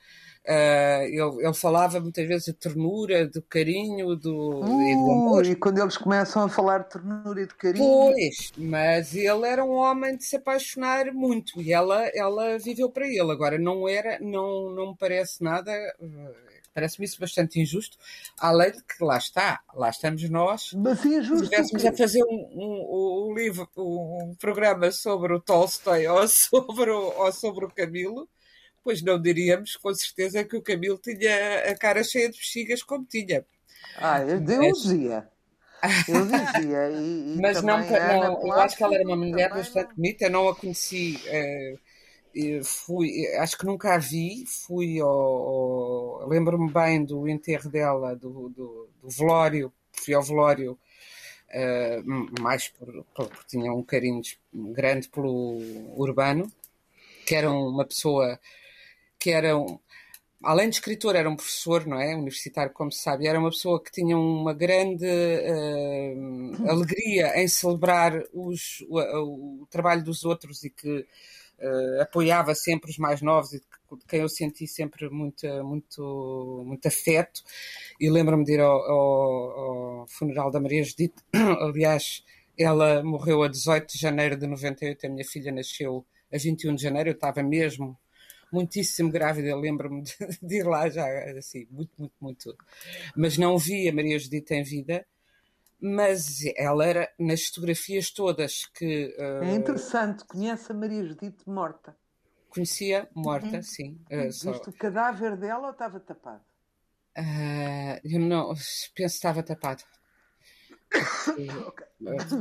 Uh, 0.44 1.04
ele, 1.04 1.46
ele, 1.46 1.54
falava 1.54 2.00
muitas 2.00 2.26
vezes 2.26 2.46
de 2.46 2.52
ternura, 2.52 3.28
do 3.28 3.40
carinho 3.42 4.16
do, 4.16 4.60
uh, 4.60 4.82
e 4.82 4.94
do 4.94 5.10
amor. 5.12 5.46
E 5.46 5.54
quando 5.54 5.80
eles 5.80 5.96
começam 5.96 6.42
a 6.42 6.48
falar 6.48 6.78
de 6.78 6.90
ternura 6.90 7.42
e 7.42 7.46
de 7.46 7.54
carinho. 7.54 7.84
Pois, 7.84 8.52
mas 8.56 9.14
ele 9.14 9.46
era 9.46 9.64
um 9.64 9.74
homem 9.74 10.16
de 10.16 10.24
se 10.24 10.36
apaixonar 10.36 11.12
muito 11.12 11.62
e 11.62 11.72
ela, 11.72 12.10
ela 12.12 12.58
viveu 12.58 12.90
para 12.90 13.06
ele. 13.06 13.30
Agora, 13.30 13.56
não 13.56 13.88
era, 13.88 14.18
não, 14.20 14.70
não 14.70 14.90
me 14.90 14.96
parece 14.98 15.44
nada. 15.44 15.72
Uh, 16.00 16.52
Parece-me 16.74 17.04
isso 17.04 17.20
bastante 17.20 17.60
injusto, 17.60 17.98
além 18.38 18.72
de 18.72 18.82
que 18.82 19.04
lá 19.04 19.18
está, 19.18 19.60
lá 19.74 19.90
estamos 19.90 20.28
nós. 20.30 20.72
Mas 20.72 21.04
injusto. 21.04 21.36
Se 21.36 21.44
estivéssemos 21.44 21.84
a 21.84 21.92
fazer 21.92 22.24
um, 22.24 22.48
um, 22.54 23.28
um, 23.28 23.34
livro, 23.34 23.68
um 23.76 24.34
programa 24.38 24.90
sobre 24.90 25.34
o 25.34 25.40
Tolstói 25.40 26.06
ou 26.06 26.26
sobre 26.28 26.90
o, 26.90 27.12
ou 27.18 27.30
sobre 27.30 27.66
o 27.66 27.70
Camilo, 27.70 28.26
pois 28.82 29.02
não 29.02 29.20
diríamos 29.20 29.76
com 29.76 29.94
certeza 29.94 30.44
que 30.44 30.56
o 30.56 30.62
Camilo 30.62 30.98
tinha 30.98 31.70
a 31.70 31.76
cara 31.76 32.02
cheia 32.02 32.30
de 32.30 32.38
bexigas 32.38 32.82
como 32.82 33.04
tinha. 33.04 33.44
Ah, 33.96 34.20
eu, 34.20 34.40
dizia. 34.40 35.28
Eu 36.08 36.26
dizia. 36.26 36.90
E, 36.90 37.34
e 37.34 37.40
Mas 37.40 37.62
não, 37.62 37.78
não 37.78 38.46
eu 38.46 38.52
acho 38.52 38.76
que 38.76 38.84
ela 38.84 38.94
era 38.94 39.04
uma 39.04 39.16
mulher 39.16 39.50
bastante 39.50 39.88
não... 39.88 39.96
bonita, 39.96 40.24
eu 40.24 40.30
não 40.30 40.48
a 40.48 40.54
conheci. 40.54 41.18
Uh, 41.26 41.78
fui, 42.64 43.26
acho 43.38 43.58
que 43.58 43.66
nunca 43.66 43.94
a 43.94 43.98
vi, 43.98 44.44
fui 44.46 44.98
ao, 45.00 45.08
ao 45.08 46.28
lembro-me 46.28 46.72
bem 46.72 47.04
do 47.04 47.28
enterro 47.28 47.68
dela, 47.68 48.14
do, 48.14 48.48
do, 48.48 48.88
do 49.02 49.08
velório, 49.08 49.72
fui 49.92 50.14
ao 50.14 50.22
velório 50.22 50.78
uh, 51.52 52.40
mais 52.42 52.68
por, 52.68 53.04
porque 53.14 53.44
tinha 53.48 53.72
um 53.72 53.82
carinho 53.82 54.22
grande 54.52 55.08
pelo 55.08 55.58
Urbano, 55.96 56.50
que 57.26 57.34
era 57.34 57.50
uma 57.50 57.84
pessoa 57.84 58.38
que 59.22 59.30
era, 59.30 59.56
um, 59.56 59.78
além 60.42 60.68
de 60.68 60.76
escritor, 60.76 61.14
era 61.14 61.30
um 61.30 61.36
professor, 61.36 61.86
não 61.86 62.00
é? 62.00 62.16
Universitário, 62.16 62.72
como 62.72 62.90
se 62.90 63.00
sabe, 63.00 63.28
era 63.28 63.38
uma 63.38 63.50
pessoa 63.50 63.80
que 63.80 63.92
tinha 63.92 64.18
uma 64.18 64.52
grande 64.52 65.06
uh, 65.06 66.68
alegria 66.68 67.40
em 67.40 67.46
celebrar 67.46 68.20
os, 68.34 68.84
o, 68.88 69.62
o, 69.62 69.66
trabalho 69.70 70.02
dos 70.02 70.24
outros 70.24 70.64
e 70.64 70.70
que 70.70 71.06
uh, 71.60 72.02
apoiava 72.02 72.52
sempre 72.56 72.90
os 72.90 72.98
mais 72.98 73.22
novos 73.22 73.52
e 73.52 73.60
de 73.60 74.06
quem 74.08 74.20
eu 74.20 74.28
senti 74.28 74.66
sempre 74.66 75.08
muito, 75.08 75.46
muito, 75.64 76.64
muito 76.66 76.88
afeto. 76.88 77.42
E 78.00 78.10
lembro-me 78.10 78.44
de 78.44 78.54
ir 78.54 78.60
ao, 78.60 78.80
ao, 78.80 79.60
ao 80.00 80.06
funeral 80.08 80.50
da 80.50 80.60
Maria 80.60 80.82
Judite, 80.82 81.22
aliás. 81.60 82.24
Ela 82.58 83.02
morreu 83.02 83.42
a 83.42 83.48
18 83.48 83.92
de 83.94 83.98
janeiro 83.98 84.36
de 84.36 84.46
98, 84.46 85.06
a 85.06 85.08
minha 85.08 85.24
filha 85.24 85.50
nasceu 85.50 86.04
a 86.30 86.36
21 86.36 86.74
de 86.74 86.82
janeiro, 86.82 87.08
eu 87.08 87.14
estava 87.14 87.42
mesmo 87.42 87.96
muitíssimo 88.52 89.10
grávida, 89.10 89.56
lembro-me 89.56 90.02
de, 90.02 90.14
de, 90.42 90.56
ir 90.56 90.64
lá 90.64 90.88
já, 90.88 91.06
assim, 91.36 91.66
muito, 91.70 91.92
muito, 91.98 92.14
muito. 92.20 92.56
Mas 93.16 93.38
não 93.38 93.56
vi 93.56 93.88
a 93.88 93.92
Maria 93.92 94.18
Judita 94.18 94.54
em 94.54 94.62
vida, 94.62 95.06
mas 95.80 96.40
ela 96.56 96.86
era 96.86 97.12
nas 97.18 97.46
fotografias 97.46 98.10
todas 98.10 98.66
que. 98.66 99.16
Uh, 99.18 99.44
é 99.44 99.54
interessante, 99.54 100.24
conhece 100.24 100.70
a 100.70 100.74
Maria 100.74 101.04
Judite 101.04 101.48
morta. 101.48 101.96
Conhecia 102.48 103.08
morta, 103.14 103.56
uhum. 103.56 103.62
sim. 103.62 103.98
Uh, 104.10 104.24
Viste 104.24 104.42
só... 104.42 104.50
o 104.50 104.72
cadáver 104.74 105.36
dela 105.36 105.66
ou 105.66 105.72
estava 105.72 105.98
tapado? 105.98 106.42
Uh, 107.16 107.98
eu 108.04 108.20
não, 108.20 108.48
penso 108.48 108.92
que 108.94 109.02
estava 109.02 109.42
tapado. 109.42 109.82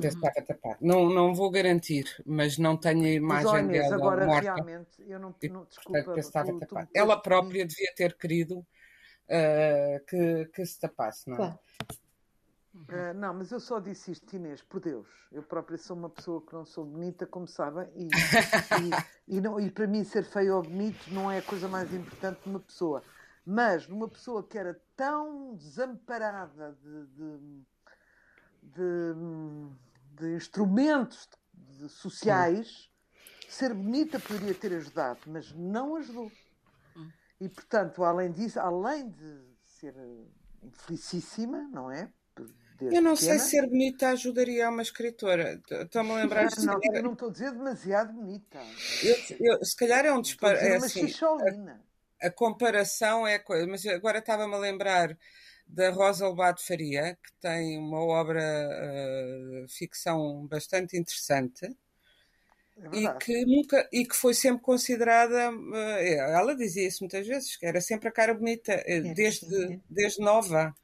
Estava 0.04 0.46
tapado. 0.46 0.78
Não, 0.82 1.10
não 1.10 1.34
vou 1.34 1.50
garantir, 1.50 2.06
mas 2.26 2.58
não 2.58 2.76
tenho 2.76 3.06
a 3.06 3.10
imagem 3.10 3.64
mas, 3.64 3.68
dela 3.68 3.96
agora, 3.96 4.26
morta. 4.26 4.54
Realmente, 4.54 5.04
eu 5.08 5.20
não, 5.20 5.36
não 5.50 5.66
desculpa, 5.66 6.20
estava 6.20 6.52
tu, 6.52 6.66
tu, 6.68 6.76
Ela 6.94 7.22
própria 7.22 7.66
devia 7.66 7.94
ter 7.96 8.18
querido 8.18 8.60
uh, 8.60 10.06
que, 10.08 10.46
que 10.54 10.66
se 10.66 10.80
tapasse, 10.80 11.30
não 11.30 11.36
é? 11.36 11.38
Claro. 11.38 11.60
Uh, 12.74 13.14
não, 13.16 13.34
mas 13.34 13.52
eu 13.52 13.60
só 13.60 13.80
disse 13.80 14.12
isto, 14.12 14.34
Inês, 14.36 14.62
por 14.62 14.80
Deus. 14.80 15.08
Eu 15.32 15.44
própria 15.44 15.78
sou 15.78 15.96
uma 15.96 16.10
pessoa 16.10 16.42
que 16.46 16.54
não 16.54 16.66
sou 16.66 16.86
bonita, 16.86 17.28
como 17.28 17.46
sabem, 17.48 17.88
e, 17.96 18.08
e, 19.28 19.38
e, 19.38 19.42
não, 19.42 19.60
e 19.60 19.70
para 19.70 19.88
mim 19.88 20.04
ser 20.04 20.24
feio 20.24 20.56
ou 20.56 20.64
bonito 20.64 21.14
não 21.14 21.30
é 21.30 21.40
a 21.40 21.42
coisa 21.42 21.68
mais 21.68 21.94
importante 21.94 22.42
de 22.44 22.50
uma 22.50 22.60
pessoa. 22.60 23.04
Mas 23.46 23.88
numa 23.88 24.08
pessoa 24.08 24.48
que 24.48 24.58
era 24.58 24.80
tão 24.96 25.56
desamparada 25.56 26.78
de, 26.82 27.06
de 27.08 27.64
de, 28.62 29.13
de 30.19 30.36
instrumentos 30.36 31.28
de, 31.54 31.89
sociais, 31.89 32.89
ser 33.50 33.74
bonita 33.74 34.19
poderia 34.19 34.54
ter 34.54 34.74
ajudado, 34.74 35.19
mas 35.28 35.52
não 35.54 35.95
ajudou. 35.95 36.32
E, 37.39 37.50
portanto, 37.50 38.04
além 38.04 38.32
disso, 38.32 38.60
além 38.60 39.10
de 39.10 39.41
ser 39.65 39.95
infelicíssima, 40.62 41.67
não 41.71 41.91
é? 41.91 42.12
Desde 42.82 42.97
eu 42.97 43.02
não 43.02 43.13
pequena, 43.13 43.38
sei 43.38 43.39
se 43.39 43.50
ser 43.52 43.67
bonita 43.67 44.10
ajudaria 44.10 44.65
a 44.65 44.69
uma 44.69 44.82
escritora. 44.82 45.62
Estou-me 45.69 46.12
a 46.12 46.15
lembrar 46.15 46.50
não, 46.58 46.65
não, 46.65 46.80
calhar... 46.80 46.95
Eu 46.95 47.04
não 47.04 47.13
estou 47.13 47.30
a 47.30 47.32
dizer 47.32 47.52
demasiado 47.52 48.13
bonita. 48.13 48.60
Eu, 49.04 49.15
eu, 49.39 49.65
se 49.65 49.76
calhar 49.76 50.04
é 50.06 50.12
um 50.12 50.21
disparo. 50.21 50.58
É 50.58 50.78
assim, 50.78 51.08
a, 52.21 52.28
a, 52.28 52.32
comparação 52.32 53.28
é 53.28 53.38
coisa. 53.38 53.67
Mas 53.67 53.86
agora 53.86 54.17
estava-me 54.17 54.56
a 54.56 54.58
lembrar 54.58 55.15
da 55.71 55.89
Rosa 55.89 56.27
Lobato 56.27 56.65
Faria, 56.65 57.17
que 57.23 57.34
tem 57.39 57.77
uma 57.77 57.99
obra 57.99 58.43
uh, 58.43 59.67
ficção 59.69 60.45
bastante 60.47 60.97
interessante. 60.97 61.65
É 62.77 62.97
e 62.97 63.19
que 63.19 63.45
nunca 63.45 63.88
e 63.91 64.05
que 64.05 64.15
foi 64.15 64.34
sempre 64.34 64.62
considerada 64.62 65.51
uh, 65.51 65.73
ela 65.73 66.55
dizia 66.55 66.88
isso 66.88 67.03
muitas 67.03 67.27
vezes 67.27 67.55
que 67.55 67.65
era 67.65 67.79
sempre 67.79 68.10
a 68.10 68.12
cara 68.12 68.34
bonita 68.34 68.73
é, 68.86 69.01
desde 69.13 69.79
desde 69.89 70.19
nova. 70.21 70.75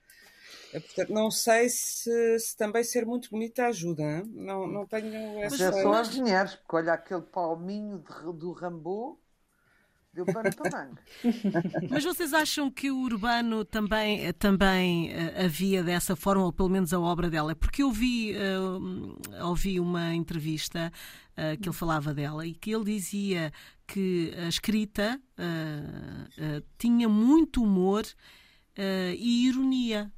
Portanto 0.71 1.10
não 1.12 1.32
sei 1.32 1.69
se, 1.69 2.39
se, 2.39 2.56
também 2.56 2.84
ser 2.84 3.06
muito 3.06 3.30
bonita 3.30 3.67
ajuda 3.67 4.23
não 4.28 4.67
não 4.67 4.86
tenho 4.86 5.41
essa 5.41 5.69
mas 5.69 5.76
é 5.78 5.82
só 5.82 5.93
as 5.93 6.15
mulheres 6.15 6.56
porque 6.56 6.76
olha 6.76 6.93
aquele 6.93 7.21
palminho 7.21 8.00
de, 8.00 8.38
do 8.38 8.52
Rambo 8.52 9.17
Deu 10.18 10.26
pano 10.26 10.50
para 10.56 10.72
manga. 10.72 11.02
Mas 11.92 12.04
vocês 12.04 12.34
acham 12.34 12.72
que 12.72 12.90
o 12.90 12.98
Urbano 13.02 13.64
também, 13.64 14.34
também 14.34 15.12
uh, 15.12 15.46
havia 15.46 15.84
dessa 15.84 16.16
forma, 16.16 16.44
ou 16.44 16.52
pelo 16.52 16.70
menos 16.70 16.92
a 16.92 17.00
obra 17.00 17.30
dela? 17.30 17.56
Porque 17.56 17.84
eu 17.84 17.92
vi, 17.92 18.34
uh, 18.34 19.46
ouvi 19.46 19.80
uma 19.80 20.16
entrevista 20.16 20.92
uh, 21.34 21.56
que 21.62 21.70
ele 21.70 21.76
falava 21.76 22.16
dela 22.16 22.48
e 22.48 22.56
que 22.56 22.72
ele 22.72 22.86
dizia 22.86 23.54
que 23.86 24.34
a 24.44 24.50
escrita 24.50 25.22
tinha 26.80 27.08
muito 27.08 27.62
humor 27.64 28.04
e 29.16 29.48
ironia. 29.48 30.12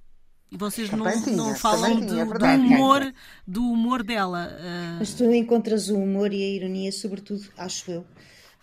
E 0.49 0.57
vocês 0.57 0.89
não, 0.89 1.05
tinha, 1.21 1.35
não 1.35 1.53
falam 1.55 1.97
tinha, 1.97 2.25
do, 2.25 2.45
é 2.45 2.57
do, 2.57 2.63
humor, 2.63 3.13
do 3.45 3.63
humor 3.63 4.01
dela. 4.01 4.49
Mas 4.97 5.13
tu 5.13 5.25
encontras 5.31 5.89
o 5.89 5.97
humor 5.97 6.33
e 6.33 6.41
a 6.41 6.47
ironia, 6.47 6.91
sobretudo, 6.91 7.47
acho 7.57 7.91
eu, 7.91 8.05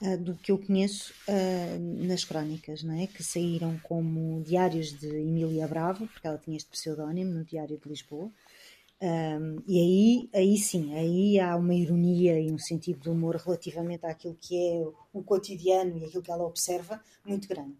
uh, 0.02 0.16
do 0.18 0.34
que 0.34 0.52
eu 0.52 0.58
conheço 0.58 1.12
uh, 1.28 2.06
nas 2.06 2.24
crónicas, 2.24 2.82
não 2.82 2.94
é? 2.94 3.06
que 3.06 3.22
saíram 3.22 3.78
como 3.82 4.42
diários 4.42 4.98
de 4.98 5.08
Emília 5.08 5.66
Bravo, 5.66 6.06
porque 6.06 6.26
ela 6.26 6.38
tinha 6.38 6.56
este 6.56 6.70
pseudónimo 6.70 7.32
no 7.32 7.44
Diário 7.44 7.78
de 7.78 7.88
Lisboa. 7.88 8.30
Um, 8.98 9.58
e 9.66 9.78
aí, 9.78 10.30
aí 10.32 10.56
sim, 10.56 10.94
aí 10.94 11.38
há 11.38 11.54
uma 11.54 11.74
ironia 11.74 12.40
e 12.40 12.50
um 12.50 12.58
sentido 12.58 13.00
de 13.00 13.10
humor 13.10 13.36
relativamente 13.36 14.06
àquilo 14.06 14.38
que 14.40 14.56
é 14.56 14.86
o 15.12 15.22
cotidiano 15.22 15.98
e 15.98 16.06
aquilo 16.06 16.22
que 16.22 16.30
ela 16.30 16.46
observa 16.46 17.02
muito 17.24 17.46
grande. 17.46 17.76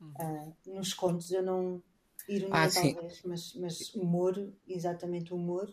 Uh, 0.00 0.52
nos 0.66 0.92
contos 0.94 1.30
eu 1.30 1.42
não. 1.42 1.82
Ironia 2.28 2.54
ah, 2.54 2.68
talvez, 2.68 3.22
mas, 3.24 3.54
mas 3.54 3.94
humor, 3.94 4.52
exatamente 4.66 5.32
humor, 5.32 5.72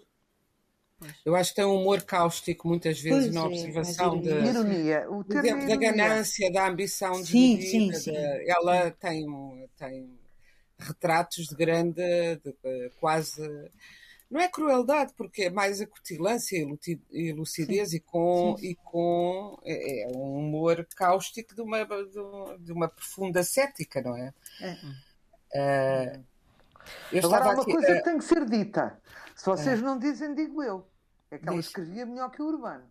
eu 1.26 1.36
acho 1.36 1.52
que 1.52 1.58
tem 1.58 1.66
um 1.66 1.76
humor 1.76 2.02
cáustico 2.04 2.68
muitas 2.68 3.00
vezes 3.00 3.24
pois 3.24 3.34
na 3.34 3.42
é, 3.42 3.44
observação 3.44 4.20
de, 4.20 4.30
ironia. 4.30 5.10
O 5.10 5.24
da, 5.24 5.42
da 5.42 5.76
ganância, 5.76 6.52
da 6.52 6.68
ambição 6.68 7.22
de 7.22 7.32
sim, 7.32 7.62
sim, 7.62 7.94
sim. 7.94 8.16
ela 8.48 8.92
tem, 8.92 9.26
tem 9.78 10.20
retratos 10.80 11.48
de 11.48 11.56
grande, 11.56 12.02
de, 12.38 12.56
quase 13.00 13.42
não 14.30 14.42
é 14.42 14.48
crueldade, 14.48 15.14
porque 15.16 15.44
é 15.44 15.50
mais 15.50 15.80
a 15.80 15.88
cutilância 15.88 16.58
e 17.12 17.32
lucidez 17.32 17.92
sim. 17.92 17.98
e 17.98 18.00
com, 18.00 18.56
sim. 18.58 18.68
E 18.68 18.76
com 18.76 19.60
é, 19.64 20.04
é, 20.04 20.08
um 20.08 20.40
humor 20.40 20.86
cáustico 20.96 21.54
de 21.54 21.62
uma, 21.62 21.86
de 22.60 22.72
uma 22.72 22.88
profunda 22.88 23.44
cética, 23.44 24.02
não 24.02 24.16
é? 24.16 24.34
é. 25.54 26.20
Uh, 27.14 27.18
Agora 27.24 27.46
há 27.46 27.50
uma 27.52 27.62
aqui, 27.62 27.72
coisa 27.72 27.94
uh, 27.94 27.96
que 27.98 28.04
tem 28.04 28.18
que 28.18 28.26
ser 28.26 28.46
dita. 28.46 29.00
Se 29.36 29.46
vocês 29.46 29.82
uh, 29.82 29.84
não 29.84 30.00
dizem, 30.00 30.34
digo 30.34 30.64
eu. 30.64 30.88
É 31.30 31.38
que 31.38 31.48
ela 31.48 31.58
Diz. 31.58 31.68
escrevia 31.68 32.06
melhor 32.06 32.32
que 32.32 32.42
o 32.42 32.46
Urbano. 32.46 32.86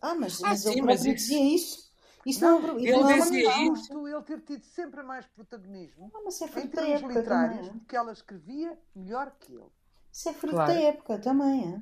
Ah, 0.00 0.14
mas, 0.14 0.42
ah, 0.42 0.48
mas 0.48 0.60
sim, 0.60 0.72
ele 0.72 0.82
mas 0.82 1.04
isso... 1.04 1.14
dizia 1.14 1.54
isso. 1.54 1.88
Isso 2.26 2.40
não, 2.42 2.60
não, 2.60 2.78
ele 2.78 2.92
não, 2.92 3.06
dizia 3.06 3.72
isso. 3.72 4.06
ele 4.06 4.22
ter 4.22 4.40
tido 4.42 4.64
sempre 4.64 5.02
mais 5.02 5.24
protagonismo 5.26 6.10
ah, 6.14 6.20
mas 6.24 6.42
é 6.42 6.44
em 6.44 6.68
termos 6.68 7.02
literários, 7.02 7.66
também. 7.66 7.78
porque 7.78 7.96
ela 7.96 8.12
escrevia 8.12 8.78
melhor 8.94 9.34
que 9.40 9.54
ele. 9.54 9.70
Isso 10.12 10.28
é 10.28 10.32
fruto 10.34 10.54
claro. 10.54 10.72
da 10.72 10.80
época 10.80 11.18
também, 11.18 11.74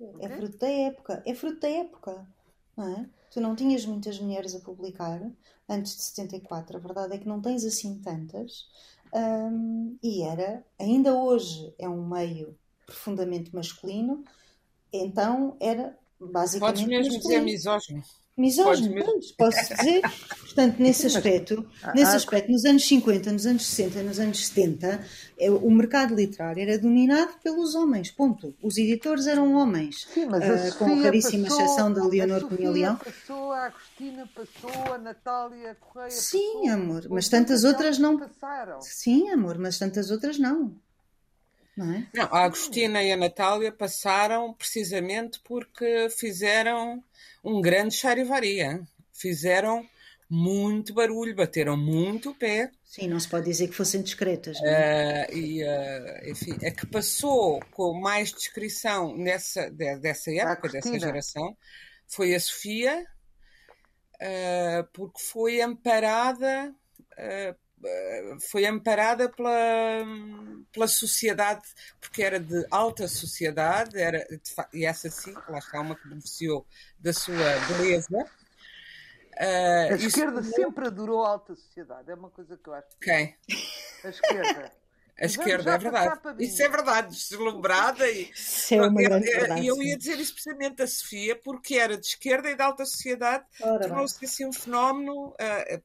é? 0.00 0.24
É 0.24 0.28
fruto 0.28 0.58
da 0.58 0.68
época. 0.68 1.22
É 1.24 1.34
fruto 1.34 1.60
da 1.60 1.68
época. 1.68 2.26
Não 2.76 2.88
é? 2.88 3.10
tu 3.30 3.40
não 3.40 3.54
tinhas 3.54 3.86
muitas 3.86 4.18
mulheres 4.18 4.54
a 4.54 4.60
publicar 4.60 5.20
antes 5.68 5.96
de 5.96 6.02
74. 6.02 6.76
A 6.76 6.80
verdade 6.80 7.14
é 7.14 7.18
que 7.18 7.28
não 7.28 7.40
tens 7.40 7.64
assim 7.64 8.00
tantas. 8.00 8.68
Um, 9.12 9.98
e 10.02 10.22
era, 10.22 10.64
ainda 10.78 11.14
hoje 11.14 11.74
é 11.78 11.88
um 11.88 12.06
meio 12.08 12.56
profundamente 12.86 13.54
masculino, 13.54 14.24
então 14.92 15.56
era 15.60 15.98
basicamente. 16.20 16.76
Podes 16.76 16.86
mesmo 16.86 17.14
masculino. 17.14 17.44
dizer 17.44 17.52
misógino. 17.52 18.02
Misógino, 18.40 19.04
pois, 19.04 19.32
posso 19.32 19.74
dizer. 19.74 20.02
Portanto, 20.40 20.80
nesse 20.80 21.06
aspecto, 21.06 21.64
nesse 21.94 22.16
aspecto, 22.16 22.50
nos 22.50 22.64
anos 22.64 22.84
50, 22.86 23.32
nos 23.32 23.46
anos 23.46 23.66
60, 23.66 24.02
nos 24.02 24.18
anos 24.18 24.46
70, 24.48 25.04
é, 25.38 25.50
o 25.50 25.70
mercado 25.70 26.14
literário 26.14 26.62
era 26.62 26.78
dominado 26.78 27.32
pelos 27.42 27.74
homens, 27.74 28.10
ponto. 28.10 28.54
Os 28.62 28.76
editores 28.76 29.26
eram 29.26 29.54
homens, 29.54 30.08
Sim, 30.12 30.24
uh, 30.24 30.74
com 30.78 30.86
a 30.86 31.02
raríssima 31.02 31.44
passou, 31.44 31.64
exceção 31.64 31.92
da 31.92 32.04
Leonor 32.04 32.48
Cunha 32.48 32.70
Leão. 32.70 32.96
passou, 32.96 33.52
a 33.52 33.66
Agostina 33.66 34.28
passou, 34.34 34.92
a 34.92 34.98
Natália 34.98 35.76
Correia 35.80 36.10
Sim, 36.10 36.52
passou, 36.54 36.70
amor, 36.70 37.06
mas 37.10 37.28
tantas 37.28 37.62
outras 37.62 37.98
não. 37.98 38.18
Passaram. 38.18 38.80
Sim, 38.80 39.30
amor, 39.30 39.58
mas 39.58 39.78
tantas 39.78 40.10
outras 40.10 40.38
não. 40.38 40.74
Não, 41.76 41.94
é? 41.94 42.06
não, 42.14 42.24
a 42.24 42.44
Agostina 42.44 43.02
e 43.02 43.12
a 43.12 43.16
Natália 43.16 43.72
passaram 43.72 44.52
precisamente 44.54 45.40
porque 45.44 46.08
fizeram 46.10 47.02
um 47.44 47.60
grande 47.60 47.94
charivaria. 47.94 48.82
Fizeram 49.12 49.86
muito 50.28 50.94
barulho, 50.94 51.34
bateram 51.34 51.76
muito 51.76 52.30
o 52.30 52.34
pé. 52.34 52.70
Sim, 52.84 53.08
não 53.08 53.18
se 53.18 53.28
pode 53.28 53.46
dizer 53.46 53.68
que 53.68 53.74
fossem 53.74 54.02
discretas. 54.02 54.56
É? 54.62 55.26
Uh, 55.28 55.36
e, 55.36 55.64
uh, 55.64 56.30
enfim, 56.30 56.56
a 56.64 56.70
que 56.70 56.86
passou 56.86 57.60
com 57.72 57.92
mais 58.00 58.32
descrição 58.32 59.16
nessa, 59.16 59.70
de, 59.70 59.96
dessa 59.98 60.32
época, 60.32 60.68
dessa 60.68 60.98
geração, 60.98 61.56
foi 62.06 62.34
a 62.34 62.40
Sofia, 62.40 63.04
uh, 64.14 64.88
porque 64.92 65.20
foi 65.20 65.60
amparada 65.60 66.74
foi 68.50 68.66
amparada 68.66 69.28
pela, 69.28 70.04
pela 70.72 70.88
sociedade, 70.88 71.62
porque 72.00 72.22
era 72.22 72.38
de 72.38 72.66
alta 72.70 73.08
sociedade, 73.08 73.98
era, 73.98 74.26
e 74.72 74.84
essa 74.84 75.10
sim, 75.10 75.34
lá 75.48 75.58
está 75.58 75.80
uma 75.80 75.94
que 75.94 76.08
beneficiou 76.08 76.66
da 76.98 77.12
sua 77.12 77.36
beleza. 77.68 78.18
Uh, 79.40 79.92
a 79.92 79.96
esquerda 79.96 80.40
isso... 80.40 80.52
sempre 80.54 80.86
adorou 80.86 81.24
a 81.24 81.30
alta 81.30 81.54
sociedade, 81.54 82.10
é 82.10 82.14
uma 82.14 82.30
coisa 82.30 82.58
que 82.58 82.68
eu 82.68 82.74
acho. 82.74 82.88
Quem? 83.00 83.36
A 84.04 84.08
esquerda. 84.08 84.79
A 85.20 85.26
esquerda, 85.26 85.74
é 85.74 85.78
verdade. 85.78 86.42
Isso 86.42 86.62
é 86.62 86.68
verdade, 86.68 87.14
deslumbrada. 87.14 88.10
E, 88.10 88.30
isso 88.34 88.74
é 88.74 88.80
uma 88.80 89.02
grande 89.02 89.26
verdade, 89.26 89.60
e 89.60 89.66
eu 89.66 89.82
ia 89.82 89.98
dizer 89.98 90.18
isso 90.18 90.32
precisamente 90.32 90.80
a 90.80 90.86
Sofia, 90.86 91.36
porque 91.36 91.74
era 91.74 91.98
de 91.98 92.06
esquerda 92.06 92.50
e 92.50 92.56
de 92.56 92.62
alta 92.62 92.86
sociedade, 92.86 93.44
tornou-se 93.58 94.24
assim 94.24 94.46
um 94.46 94.52
fenómeno. 94.52 95.28
Uh, 95.28 95.82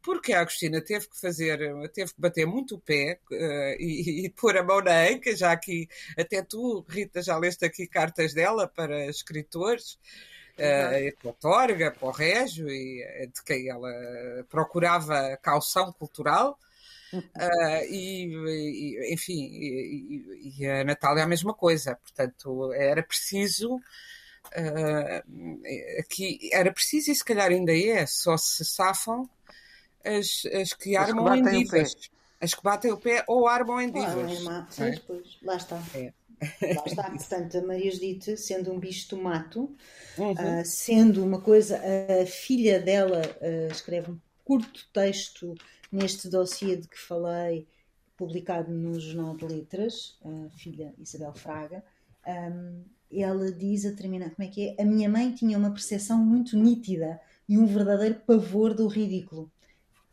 porque 0.00 0.32
a 0.32 0.42
Agostina 0.42 0.80
teve 0.80 1.08
que 1.08 1.20
fazer, 1.20 1.58
teve 1.92 2.14
que 2.14 2.20
bater 2.20 2.46
muito 2.46 2.76
o 2.76 2.80
pé 2.80 3.18
uh, 3.32 3.34
e, 3.80 4.26
e, 4.26 4.30
pôr 4.30 4.56
a 4.56 4.62
mão 4.62 4.80
na 4.80 5.08
anca, 5.08 5.34
já 5.34 5.56
que 5.56 5.88
até 6.16 6.40
tu, 6.40 6.86
Rita, 6.88 7.20
já 7.20 7.36
leste 7.36 7.64
aqui 7.64 7.84
cartas 7.84 8.32
dela 8.32 8.68
para 8.68 9.06
escritores. 9.06 9.98
Uh, 10.54 11.16
para 11.20 11.30
o 11.30 11.32
Torga, 11.34 11.90
para 11.92 12.08
o 12.08 12.10
Régio, 12.10 12.68
e 12.68 13.28
de 13.32 13.44
quem 13.44 13.68
ela 13.68 13.90
procurava 14.48 15.36
caução 15.40 15.92
cultural. 15.92 16.58
Uh, 17.12 17.84
e, 17.90 18.26
e, 18.26 19.14
enfim, 19.14 19.48
e, 19.50 20.54
e, 20.58 20.66
a 20.66 20.84
Natália 20.84 21.22
é 21.22 21.24
a 21.24 21.28
mesma 21.28 21.54
coisa. 21.54 21.96
Portanto, 21.96 22.72
era 22.72 23.02
preciso. 23.02 23.76
Uh, 24.56 26.00
aqui 26.00 26.50
era 26.52 26.72
preciso, 26.72 27.10
e 27.10 27.14
se 27.14 27.24
calhar 27.24 27.50
ainda 27.50 27.76
é, 27.76 28.06
só 28.06 28.36
se 28.36 28.64
safam 28.64 29.28
as, 30.04 30.46
as 30.54 30.72
que 30.72 30.96
as 30.96 31.08
armam 31.08 31.42
que 31.42 31.50
em 31.50 31.64
divas. 31.64 31.94
As 32.40 32.54
que 32.54 32.62
batem 32.62 32.92
o 32.92 32.96
pé 32.96 33.24
ou 33.26 33.48
armam 33.48 33.80
em 33.80 33.90
divas. 33.90 34.46
Ah, 34.46 34.66
é 34.68 34.72
Sim, 34.72 34.90
depois, 34.92 35.38
lá 35.42 35.56
está. 35.56 35.82
É. 35.94 36.12
Lá 36.74 36.84
está, 36.86 37.10
portanto, 37.10 37.58
a 37.58 37.62
Maria 37.62 37.90
Judite, 37.90 38.36
sendo 38.36 38.72
um 38.72 38.78
bicho 38.78 39.10
do 39.10 39.20
mato, 39.20 39.74
uhum. 40.16 40.32
uh, 40.32 40.64
sendo 40.64 41.24
uma 41.24 41.40
coisa, 41.40 41.80
a 42.22 42.26
filha 42.26 42.78
dela 42.78 43.22
uh, 43.40 43.72
escreve 43.72 44.12
um 44.12 44.20
curto 44.44 44.86
texto 44.92 45.54
neste 45.90 46.28
dossiê 46.28 46.76
de 46.76 46.88
que 46.88 46.98
falei, 46.98 47.66
publicado 48.16 48.70
no 48.72 48.98
Jornal 48.98 49.36
de 49.36 49.44
Letras, 49.44 50.18
a 50.24 50.50
filha 50.50 50.94
Isabel 50.98 51.32
Fraga, 51.34 51.84
um, 52.26 52.84
ela 53.10 53.50
diz 53.50 53.86
a 53.86 53.94
terminar, 53.94 54.34
como 54.34 54.46
é 54.46 54.50
que 54.50 54.68
é? 54.68 54.82
A 54.82 54.84
minha 54.84 55.08
mãe 55.08 55.32
tinha 55.32 55.56
uma 55.56 55.70
percepção 55.70 56.18
muito 56.18 56.56
nítida 56.56 57.20
e 57.48 57.56
um 57.56 57.66
verdadeiro 57.66 58.16
pavor 58.26 58.74
do 58.74 58.86
ridículo. 58.86 59.50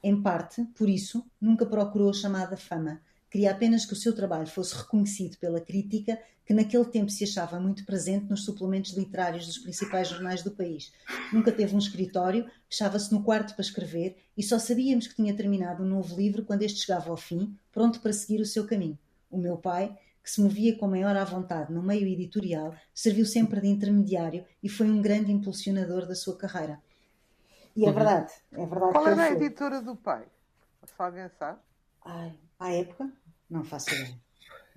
Em 0.02 0.22
parte, 0.22 0.64
por 0.76 0.88
isso, 0.88 1.26
nunca 1.42 1.66
procurou 1.66 2.12
a 2.12 2.14
chamada 2.14 2.56
fama, 2.56 3.02
Queria 3.36 3.52
apenas 3.52 3.86
que 3.86 3.92
o 3.92 3.98
seu 3.98 4.16
trabalho 4.16 4.48
fosse 4.48 4.74
reconhecido 4.74 5.38
pela 5.40 5.60
crítica, 5.60 6.18
que 6.46 6.54
naquele 6.54 6.86
tempo 6.86 7.12
se 7.12 7.26
achava 7.26 7.60
muito 7.60 7.86
presente 7.86 8.30
nos 8.30 8.46
suplementos 8.46 8.94
literários 8.94 9.46
dos 9.46 9.58
principais 9.58 10.08
jornais 10.08 10.42
do 10.42 10.52
país. 10.52 10.94
Nunca 11.34 11.52
teve 11.52 11.76
um 11.76 11.78
escritório, 11.78 12.50
fechava-se 12.70 13.12
no 13.12 13.22
quarto 13.22 13.54
para 13.54 13.62
escrever 13.62 14.16
e 14.38 14.42
só 14.42 14.58
sabíamos 14.58 15.08
que 15.08 15.16
tinha 15.16 15.36
terminado 15.36 15.84
um 15.84 15.86
novo 15.86 16.16
livro 16.16 16.46
quando 16.46 16.62
este 16.62 16.86
chegava 16.86 17.10
ao 17.10 17.18
fim, 17.18 17.54
pronto 17.74 18.00
para 18.00 18.14
seguir 18.14 18.40
o 18.40 18.46
seu 18.46 18.66
caminho. 18.66 18.98
O 19.30 19.38
meu 19.38 19.58
pai, 19.58 19.94
que 20.24 20.32
se 20.32 20.40
movia 20.40 20.78
com 20.78 20.88
maior 20.88 21.18
à 21.18 21.26
vontade 21.26 21.74
no 21.74 21.84
meio 21.84 22.08
editorial, 22.08 22.74
serviu 22.94 23.26
sempre 23.26 23.60
de 23.60 23.68
intermediário 23.68 24.46
e 24.64 24.70
foi 24.70 24.90
um 24.90 25.02
grande 25.02 25.34
impulsionador 25.34 26.08
da 26.08 26.16
sua 26.16 26.38
carreira. 26.38 26.82
E 27.76 27.84
é 27.84 27.90
uhum. 27.90 27.94
verdade, 27.96 28.34
é 28.54 28.66
verdade. 28.66 28.94
Qual 28.94 29.06
era 29.10 29.24
a 29.24 29.32
editora 29.34 29.82
do 29.82 29.94
pai? 29.94 30.26
Se 30.86 30.94
alguém 30.98 31.28
sabe? 31.38 31.60
Ai, 32.02 32.34
à 32.58 32.72
época? 32.72 33.12
Não 33.50 33.64
faço 33.64 33.94
ideia. 33.94 34.26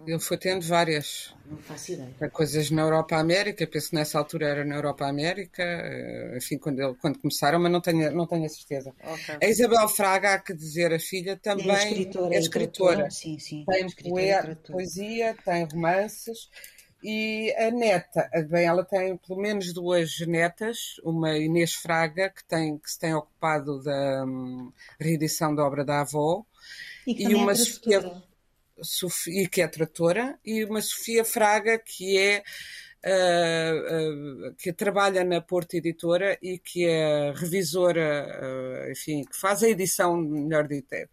Ele 0.07 0.21
foi 0.21 0.39
tendo 0.39 0.65
várias. 0.65 1.35
Não 1.45 1.59
faço 1.59 1.93
ideia. 1.93 2.31
Coisas 2.31 2.71
na 2.71 2.83
Europa 2.83 3.17
América, 3.17 3.67
penso 3.67 3.91
que 3.91 3.97
nessa 3.97 4.17
altura 4.17 4.47
era 4.47 4.65
na 4.65 4.77
Europa 4.77 5.05
América, 5.07 5.63
eh, 5.63 6.37
enfim, 6.37 6.57
quando, 6.57 6.79
ele, 6.79 6.95
quando 7.01 7.19
começaram, 7.19 7.59
mas 7.59 7.73
não 7.73 7.81
tenho, 7.81 8.13
não 8.13 8.27
tenho 8.27 8.45
a 8.45 8.49
certeza. 8.49 8.95
Okay. 9.03 9.39
A 9.43 9.51
Isabel 9.51 9.89
Fraga, 9.89 10.35
há 10.35 10.39
que 10.39 10.55
dizer, 10.55 10.93
a 10.93 11.01
filha 11.01 11.37
também 11.37 11.71
é 11.71 11.89
escritora. 11.89 12.35
É 12.35 12.39
escritora. 12.39 13.11
Sim, 13.11 13.39
sim. 13.41 13.65
Tem 13.69 13.87
poe 13.91 14.55
poesia, 14.71 15.37
tem 15.45 15.65
romances. 15.65 16.49
E 17.03 17.53
a 17.57 17.71
neta, 17.71 18.29
bem, 18.49 18.67
ela 18.67 18.85
tem 18.85 19.17
pelo 19.17 19.41
menos 19.41 19.73
duas 19.73 20.19
netas, 20.27 20.97
uma 21.05 21.37
Inês 21.37 21.75
Fraga, 21.75 22.29
que, 22.29 22.45
tem, 22.45 22.77
que 22.77 22.91
se 22.91 22.99
tem 22.99 23.15
ocupado 23.15 23.83
da 23.83 24.25
um, 24.25 24.73
reedição 24.99 25.55
da 25.55 25.65
obra 25.65 25.85
da 25.85 26.01
avó, 26.01 26.45
e, 27.07 27.23
e 27.23 27.35
uma 27.35 27.53
é 27.53 27.55
Sofia 27.55 28.01
Sofia, 28.83 29.49
que 29.49 29.63
é 29.63 29.69
tratora, 29.69 30.39
e 30.45 30.65
uma 30.65 30.81
Sofia 30.81 31.25
Fraga, 31.25 31.79
que 31.79 32.19
é 32.19 32.43
Uh, 33.01 34.51
uh, 34.51 34.55
que 34.57 34.73
trabalha 34.73 35.23
na 35.23 35.41
Porta 35.41 35.77
Editora 35.77 36.37
e 36.43 36.59
que 36.59 36.85
é 36.85 37.31
revisora, 37.31 38.27
uh, 38.43 38.91
enfim, 38.91 39.23
que 39.23 39.39
faz 39.39 39.63
a 39.63 39.69
edição, 39.69 40.17
melhor 40.17 40.67
dito. 40.67 40.93
É, 40.93 41.09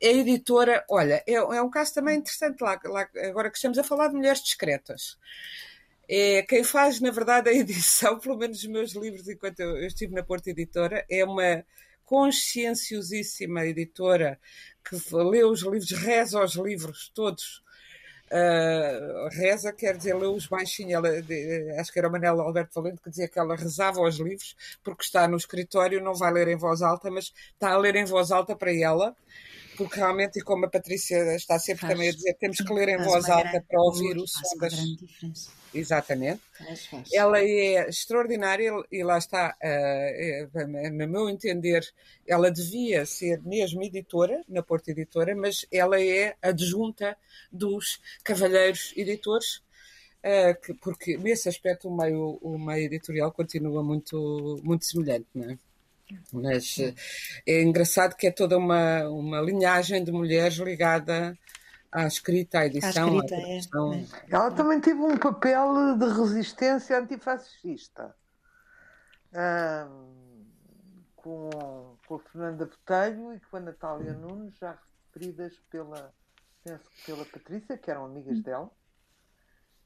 editora, 0.00 0.84
olha, 0.90 1.22
é, 1.24 1.34
é, 1.34 1.62
um 1.62 1.70
caso 1.70 1.94
também 1.94 2.18
interessante 2.18 2.60
lá, 2.60 2.78
lá, 2.84 3.08
agora 3.24 3.50
que 3.50 3.56
estamos 3.56 3.78
a 3.78 3.84
falar 3.84 4.08
de 4.08 4.14
mulheres 4.16 4.42
discretas. 4.42 5.16
É, 6.08 6.42
quem 6.42 6.64
faz, 6.64 7.00
na 7.00 7.12
verdade, 7.12 7.48
a 7.48 7.52
edição, 7.54 8.18
pelo 8.18 8.36
menos 8.36 8.58
os 8.58 8.66
meus 8.66 8.92
livros, 8.94 9.28
enquanto 9.28 9.60
eu, 9.60 9.76
eu 9.78 9.86
estive 9.86 10.12
na 10.12 10.24
Porta 10.24 10.50
Editora, 10.50 11.06
é 11.08 11.24
uma 11.24 11.64
conscienciosíssima 12.12 13.64
editora 13.64 14.38
que 14.84 14.96
lê 15.14 15.42
os 15.44 15.62
livros, 15.62 15.90
reza 15.92 16.44
os 16.44 16.56
livros 16.56 17.10
todos. 17.14 17.62
Uh, 18.30 19.28
reza 19.30 19.72
quer 19.72 19.96
dizer 19.96 20.14
lê-os 20.14 20.46
baixinho. 20.46 20.94
Ela, 20.94 21.08
acho 21.80 21.90
que 21.90 21.98
era 21.98 22.08
o 22.08 22.12
Manel 22.12 22.38
Alberto 22.38 22.74
Valente 22.74 23.00
que 23.00 23.08
dizia 23.08 23.28
que 23.28 23.38
ela 23.38 23.56
rezava 23.56 24.02
os 24.02 24.18
livros 24.18 24.54
porque 24.84 25.04
está 25.04 25.26
no 25.26 25.38
escritório, 25.38 26.02
não 26.02 26.12
vai 26.12 26.30
ler 26.30 26.48
em 26.48 26.56
voz 26.56 26.82
alta, 26.82 27.10
mas 27.10 27.32
está 27.54 27.70
a 27.70 27.78
ler 27.78 27.96
em 27.96 28.04
voz 28.04 28.30
alta 28.30 28.54
para 28.54 28.74
ela 28.74 29.16
porque 29.76 29.96
realmente, 29.96 30.38
e 30.38 30.42
como 30.42 30.66
a 30.66 30.70
Patrícia 30.70 31.34
está 31.34 31.58
sempre 31.58 31.82
faz, 31.82 31.92
também 31.92 32.08
a 32.08 32.12
dizer, 32.12 32.34
temos 32.34 32.58
que 32.58 32.72
ler 32.72 32.88
em 32.88 32.98
voz 32.98 33.28
alta 33.28 33.50
grande, 33.50 33.66
para 33.66 33.80
ouvir 33.80 34.16
o 34.18 34.26
som 34.26 34.58
das. 34.58 34.74
Exatamente. 35.74 36.40
Faz, 36.58 36.86
faz. 36.86 37.08
Ela 37.12 37.40
é 37.40 37.88
extraordinária 37.88 38.70
e 38.90 39.02
lá 39.02 39.18
está, 39.18 39.56
uh, 39.62 40.90
no 40.92 41.08
meu 41.08 41.30
entender, 41.30 41.82
ela 42.26 42.50
devia 42.50 43.06
ser 43.06 43.42
mesmo 43.42 43.82
editora, 43.82 44.42
na 44.48 44.62
Porta 44.62 44.90
Editora, 44.90 45.34
mas 45.34 45.66
ela 45.72 46.00
é 46.00 46.36
adjunta 46.42 47.16
dos 47.50 48.00
Cavalheiros 48.22 48.92
Editores. 48.96 49.62
Uh, 50.24 50.54
que, 50.64 50.74
porque 50.74 51.16
nesse 51.16 51.48
aspecto 51.48 51.88
o 51.88 51.96
meio, 51.96 52.38
o 52.40 52.56
meio 52.56 52.84
editorial 52.84 53.32
continua 53.32 53.82
muito, 53.82 54.60
muito 54.62 54.84
semelhante, 54.84 55.26
não 55.34 55.50
é? 55.50 55.58
Mas 56.32 56.78
eh, 56.78 56.94
é 57.46 57.62
engraçado 57.62 58.16
que 58.16 58.26
é 58.26 58.30
toda 58.30 58.56
uma, 58.56 59.08
uma 59.08 59.40
linhagem 59.40 60.02
de 60.02 60.12
mulheres 60.12 60.54
ligada 60.56 61.36
à 61.90 62.06
escrita, 62.06 62.60
à 62.60 62.66
edição, 62.66 63.20
à, 63.20 63.24
escrita, 63.24 63.36
à 63.36 63.94
É. 63.94 64.06
Ela 64.30 64.50
também 64.50 64.80
teve 64.80 65.00
um 65.00 65.16
papel 65.16 65.96
de 65.98 66.06
resistência 66.06 66.98
antifascista. 66.98 68.14
com, 71.16 71.96
com 72.06 72.14
a 72.16 72.18
Fernanda 72.18 72.66
Botelho 72.66 73.34
e 73.34 73.40
com 73.40 73.56
a 73.56 73.60
Natália 73.60 74.12
Nunes, 74.12 74.56
já 74.58 74.78
referidas 75.12 75.54
pela, 75.70 76.12
penso 76.64 76.84
pela 77.06 77.24
Patrícia, 77.24 77.76
que 77.76 77.90
eram 77.90 78.06
amigas 78.06 78.38
hum. 78.38 78.42
dela. 78.42 78.70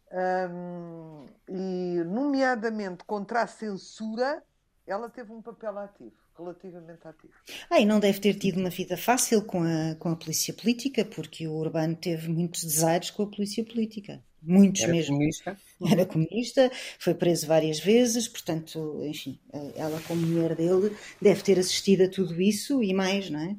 Um, 0.08 1.26
e, 1.48 2.04
nomeadamente 2.04 3.04
contra 3.04 3.42
a 3.42 3.46
censura, 3.46 4.42
ela 4.86 5.08
teve 5.10 5.32
um 5.32 5.42
papel 5.42 5.76
ativo, 5.78 6.12
relativamente 6.36 7.06
ativo. 7.06 7.32
Ah, 7.68 7.80
e 7.80 7.84
não 7.84 7.98
deve 7.98 8.20
ter 8.20 8.34
tido 8.34 8.60
uma 8.60 8.70
vida 8.70 8.96
fácil 8.96 9.42
com 9.44 9.62
a, 9.62 9.94
com 9.96 10.10
a 10.10 10.16
polícia 10.16 10.54
política, 10.54 11.04
porque 11.04 11.46
o 11.48 11.54
Urbano 11.54 11.96
teve 11.96 12.28
muitos 12.28 12.62
desaires 12.62 13.10
com 13.10 13.24
a 13.24 13.26
polícia 13.26 13.64
política. 13.64 14.22
Muitos 14.42 14.82
Era 14.82 14.92
mesmo. 14.92 15.16
Comunista. 15.16 15.58
Era 15.90 16.06
comunista, 16.06 16.72
foi 16.98 17.14
preso 17.14 17.46
várias 17.46 17.80
vezes, 17.80 18.28
portanto, 18.28 19.00
enfim, 19.04 19.38
ela, 19.74 20.00
como 20.06 20.22
mulher 20.22 20.54
dele, 20.54 20.96
deve 21.20 21.42
ter 21.42 21.58
assistido 21.58 22.04
a 22.04 22.08
tudo 22.08 22.40
isso 22.40 22.82
e 22.82 22.94
mais, 22.94 23.28
não 23.28 23.40
é? 23.40 23.56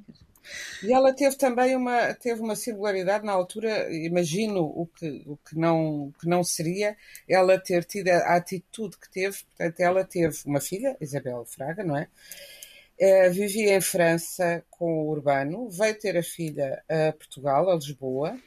E 0.83 0.93
ela 0.93 1.13
teve 1.13 1.35
também 1.35 1.75
uma, 1.75 2.13
teve 2.13 2.41
uma 2.41 2.55
singularidade 2.55 3.25
na 3.25 3.31
altura, 3.31 3.91
imagino 3.93 4.61
o 4.61 4.85
que, 4.85 5.23
o 5.25 5.37
que, 5.37 5.57
não, 5.57 6.13
que 6.19 6.27
não 6.27 6.43
seria 6.43 6.95
ela 7.27 7.59
ter 7.59 7.83
tido 7.83 8.09
a 8.09 8.35
atitude 8.35 8.97
que 8.97 9.09
teve. 9.09 9.37
Portanto, 9.43 9.79
ela 9.79 10.03
teve 10.03 10.37
uma 10.45 10.61
filha, 10.61 10.95
Isabel 11.01 11.45
Fraga, 11.45 11.83
não 11.83 11.97
é? 11.97 12.07
Uh, 12.99 13.31
vivia 13.31 13.75
em 13.75 13.81
França 13.81 14.63
com 14.71 15.03
o 15.03 15.09
Urbano, 15.09 15.69
veio 15.69 15.97
ter 15.99 16.17
a 16.17 16.23
filha 16.23 16.83
a 16.89 17.11
Portugal, 17.11 17.69
a 17.69 17.75
Lisboa, 17.75 18.39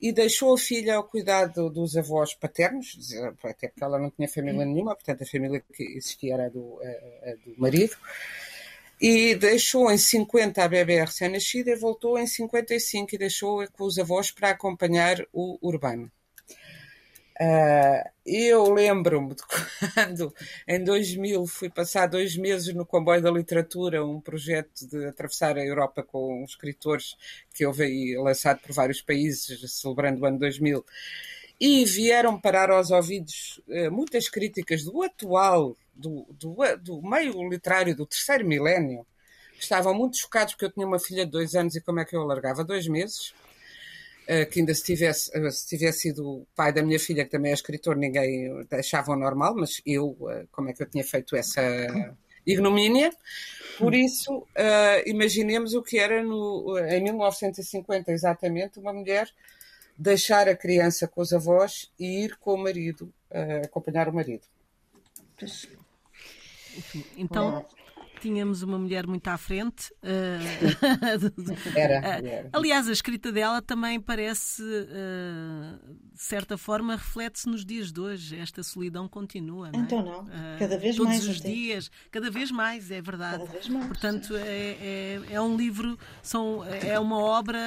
e 0.00 0.12
deixou 0.12 0.54
a 0.54 0.58
filha 0.58 0.94
ao 0.94 1.04
cuidado 1.04 1.68
dos 1.68 1.96
avós 1.96 2.32
paternos, 2.32 2.96
até 3.42 3.68
porque 3.68 3.84
ela 3.84 3.98
não 3.98 4.10
tinha 4.10 4.28
família 4.28 4.64
nenhuma, 4.64 4.94
portanto 4.94 5.22
a 5.22 5.26
família 5.26 5.60
que 5.72 5.82
existia 5.82 6.34
era 6.34 6.48
do, 6.48 6.80
a, 6.80 7.30
a 7.30 7.34
do 7.34 7.58
marido 7.58 7.96
e 9.00 9.34
deixou 9.34 9.90
em 9.90 9.98
50 9.98 10.62
a 10.62 10.68
bebê 10.68 11.00
recém-nascida 11.00 11.70
e 11.70 11.76
voltou 11.76 12.18
em 12.18 12.26
55 12.26 13.14
e 13.14 13.18
deixou 13.18 13.66
com 13.72 13.84
os 13.84 13.98
avós 13.98 14.30
para 14.30 14.50
acompanhar 14.50 15.24
o 15.32 15.58
Urbano. 15.62 16.10
Uh, 17.40 18.02
eu 18.26 18.72
lembro-me 18.72 19.32
de 19.32 19.42
quando, 19.44 20.34
em 20.66 20.82
2000, 20.82 21.46
fui 21.46 21.70
passar 21.70 22.08
dois 22.08 22.36
meses 22.36 22.74
no 22.74 22.84
Comboio 22.84 23.22
da 23.22 23.30
Literatura, 23.30 24.04
um 24.04 24.20
projeto 24.20 24.88
de 24.88 25.06
atravessar 25.06 25.56
a 25.56 25.64
Europa 25.64 26.02
com 26.02 26.42
escritores 26.42 27.14
que 27.54 27.64
houve 27.64 27.84
aí 27.84 28.16
lançado 28.18 28.58
por 28.58 28.72
vários 28.72 29.00
países, 29.00 29.70
celebrando 29.70 30.20
o 30.20 30.26
ano 30.26 30.36
2000, 30.36 30.84
e 31.60 31.84
vieram 31.84 32.40
parar 32.40 32.70
aos 32.70 32.90
ouvidos 32.90 33.62
uh, 33.68 33.90
muitas 33.92 34.28
críticas 34.28 34.82
do 34.82 35.00
atual 35.00 35.76
do, 35.98 36.26
do, 36.30 36.56
do 36.80 37.02
meio 37.02 37.48
literário 37.48 37.94
do 37.94 38.06
terceiro 38.06 38.46
milénio 38.46 39.04
estavam 39.58 39.92
muito 39.92 40.16
chocados 40.16 40.54
porque 40.54 40.66
eu 40.66 40.72
tinha 40.72 40.86
uma 40.86 40.98
filha 40.98 41.24
de 41.24 41.32
dois 41.32 41.54
anos 41.54 41.74
e 41.74 41.80
como 41.80 42.00
é 42.00 42.04
que 42.04 42.16
eu 42.16 42.22
a 42.22 42.24
largava? 42.24 42.64
Dois 42.64 42.86
meses. 42.86 43.34
Uh, 44.30 44.44
que 44.50 44.60
ainda 44.60 44.74
se 44.74 44.84
tivesse, 44.84 45.30
uh, 45.38 45.50
se 45.50 45.66
tivesse 45.66 46.00
sido 46.00 46.22
o 46.22 46.46
pai 46.54 46.70
da 46.70 46.82
minha 46.82 47.00
filha, 47.00 47.24
que 47.24 47.30
também 47.30 47.50
é 47.50 47.54
escritor, 47.54 47.96
ninguém 47.96 48.50
achava 48.70 49.16
normal, 49.16 49.54
mas 49.56 49.80
eu, 49.86 50.08
uh, 50.20 50.46
como 50.52 50.68
é 50.68 50.74
que 50.74 50.82
eu 50.82 50.86
tinha 50.86 51.02
feito 51.02 51.34
essa 51.34 51.62
ignomínia? 52.46 53.10
Por 53.78 53.94
isso, 53.94 54.46
imaginemos 55.06 55.72
o 55.72 55.82
que 55.82 55.98
era 55.98 56.22
no, 56.22 56.76
em 56.90 57.02
1950, 57.04 58.12
exatamente, 58.12 58.78
uma 58.78 58.92
mulher 58.92 59.30
deixar 59.96 60.48
a 60.48 60.56
criança 60.56 61.08
com 61.08 61.22
os 61.22 61.32
avós 61.32 61.90
e 61.98 62.24
ir 62.24 62.36
com 62.38 62.54
o 62.54 62.58
marido, 62.58 63.12
acompanhar 63.64 64.08
o 64.08 64.12
marido. 64.12 64.42
Enfim, 66.78 67.04
então 67.16 67.66
tínhamos 68.18 68.62
uma 68.62 68.78
mulher 68.78 69.06
muito 69.06 69.26
à 69.28 69.38
frente. 69.38 69.92
Uh... 70.02 70.78
era, 71.76 71.94
eh, 72.06 72.28
era, 72.28 72.50
Aliás, 72.52 72.88
a 72.88 72.92
escrita 72.92 73.32
dela 73.32 73.62
também 73.62 74.00
parece, 74.00 74.62
uh, 74.62 75.94
de 76.12 76.22
certa 76.22 76.58
forma, 76.58 76.96
reflete-se 76.96 77.48
nos 77.48 77.64
dias 77.64 77.92
de 77.92 78.00
hoje. 78.00 78.38
Esta 78.38 78.62
solidão 78.62 79.08
continua. 79.08 79.70
Não 79.72 79.80
é? 79.80 79.82
Então 79.82 80.04
não, 80.04 80.26
cada 80.58 80.78
vez 80.78 80.96
Todos 80.96 81.12
mais. 81.12 81.20
Todos 81.20 81.36
os 81.36 81.42
dias, 81.42 81.90
cada 82.10 82.30
vez 82.30 82.50
mais, 82.50 82.90
é 82.90 83.00
verdade. 83.00 83.44
Cada 83.44 83.52
vez 83.52 83.68
mais. 83.68 83.86
Portanto, 83.86 84.36
é, 84.36 84.76
é, 84.80 85.20
é, 85.30 85.40
um 85.40 85.56
livro, 85.56 85.98
são, 86.22 86.64
é 86.64 86.98
uma 86.98 87.18
obra 87.18 87.58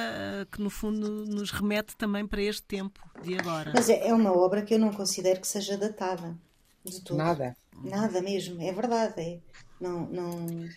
que, 0.50 0.60
no 0.60 0.70
fundo, 0.70 1.26
nos 1.26 1.50
remete 1.50 1.96
também 1.96 2.26
para 2.26 2.42
este 2.42 2.62
tempo 2.62 3.00
de 3.22 3.38
agora. 3.38 3.72
Mas 3.74 3.88
é, 3.88 4.08
é 4.08 4.14
uma 4.14 4.32
obra 4.32 4.62
que 4.62 4.74
eu 4.74 4.78
não 4.78 4.92
considero 4.92 5.40
que 5.40 5.48
seja 5.48 5.76
datada. 5.76 6.36
De 6.84 7.00
tudo. 7.00 7.16
Nada. 7.16 7.56
Nada 7.82 8.20
mesmo, 8.20 8.60
é 8.62 8.72
verdade. 8.72 9.20
É. 9.20 9.38
Não, 9.80 10.06
não, 10.06 10.68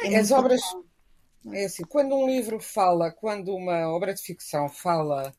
é 0.00 0.16
As 0.16 0.30
obras. 0.30 0.60
É 1.52 1.64
assim, 1.64 1.84
quando 1.84 2.14
um 2.14 2.26
livro 2.26 2.58
fala, 2.58 3.10
quando 3.10 3.54
uma 3.54 3.88
obra 3.88 4.12
de 4.12 4.20
ficção 4.20 4.68
fala 4.68 5.32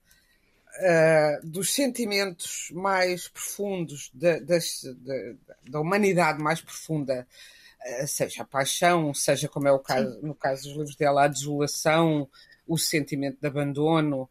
uh, 0.80 1.47
dos 1.47 1.74
sentimentos 1.74 2.72
mais 2.72 3.28
profundos 3.28 4.10
da, 4.14 4.39
das, 4.39 4.82
da, 4.97 5.14
da 5.70 5.80
humanidade 5.80 6.41
mais 6.41 6.62
profunda, 6.62 7.28
uh, 8.01 8.07
seja 8.07 8.43
a 8.43 8.45
paixão, 8.45 9.14
seja 9.14 9.47
como 9.47 9.68
é 9.68 9.72
o 9.72 9.80
caso, 9.80 10.20
no 10.22 10.34
caso 10.34 10.64
dos 10.64 10.72
livros 10.72 10.95
dela, 10.95 11.26
a 11.26 11.28
desolação, 11.28 12.28
o 12.66 12.78
sentimento 12.78 13.38
de 13.41 13.47
abandono, 13.47 14.30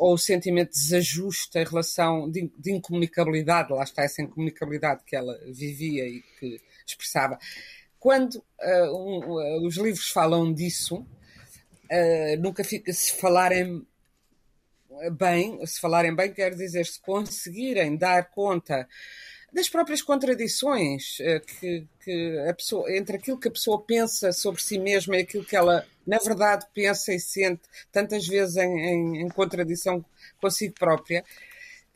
ou 0.00 0.14
o 0.14 0.18
sentimento 0.18 0.72
de 0.72 0.78
desajuste 0.78 1.58
em 1.58 1.64
relação 1.64 2.30
de, 2.30 2.50
de 2.56 2.72
incomunicabilidade, 2.72 3.70
lá 3.70 3.84
está 3.84 4.02
essa 4.02 4.22
incomunicabilidade 4.22 5.04
que 5.04 5.14
ela 5.14 5.38
vivia 5.52 6.08
e 6.08 6.22
que 6.38 6.58
expressava. 6.86 7.38
Quando 7.98 8.36
uh, 8.36 8.96
um, 8.96 9.18
uh, 9.34 9.66
os 9.66 9.76
livros 9.76 10.08
falam 10.08 10.54
disso, 10.54 10.96
uh, 10.96 12.40
nunca 12.40 12.64
fica 12.64 12.90
se 12.94 13.12
falarem 13.12 13.86
bem, 15.18 15.64
se 15.66 15.78
falarem 15.78 16.16
bem 16.16 16.32
quer 16.32 16.54
dizer 16.54 16.86
se 16.86 16.98
conseguirem 17.02 17.94
dar 17.94 18.30
conta 18.30 18.88
das 19.52 19.68
próprias 19.68 20.02
contradições 20.02 21.18
que, 21.58 21.86
que 22.04 22.38
a 22.48 22.54
pessoa, 22.54 22.90
entre 22.96 23.16
aquilo 23.16 23.38
que 23.38 23.48
a 23.48 23.52
pessoa 23.52 23.80
pensa 23.80 24.32
sobre 24.32 24.62
si 24.62 24.78
mesma 24.78 25.16
e 25.16 25.22
aquilo 25.22 25.44
que 25.44 25.56
ela 25.56 25.84
na 26.06 26.18
verdade 26.18 26.66
pensa 26.74 27.12
e 27.12 27.20
sente 27.20 27.62
tantas 27.92 28.26
vezes 28.26 28.56
em, 28.56 28.80
em, 28.80 29.22
em 29.22 29.28
contradição 29.28 30.04
consigo 30.40 30.74
própria, 30.74 31.24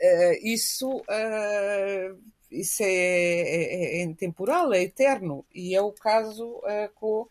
uh, 0.00 0.46
isso, 0.46 0.88
uh, 0.88 2.18
isso 2.50 2.82
é, 2.82 2.86
é, 2.86 3.98
é, 3.98 4.02
intemporal, 4.02 4.72
é 4.72 4.82
eterno. 4.82 5.44
E 5.52 5.74
é 5.74 5.80
o 5.80 5.90
caso 5.90 6.60
com. 6.94 7.26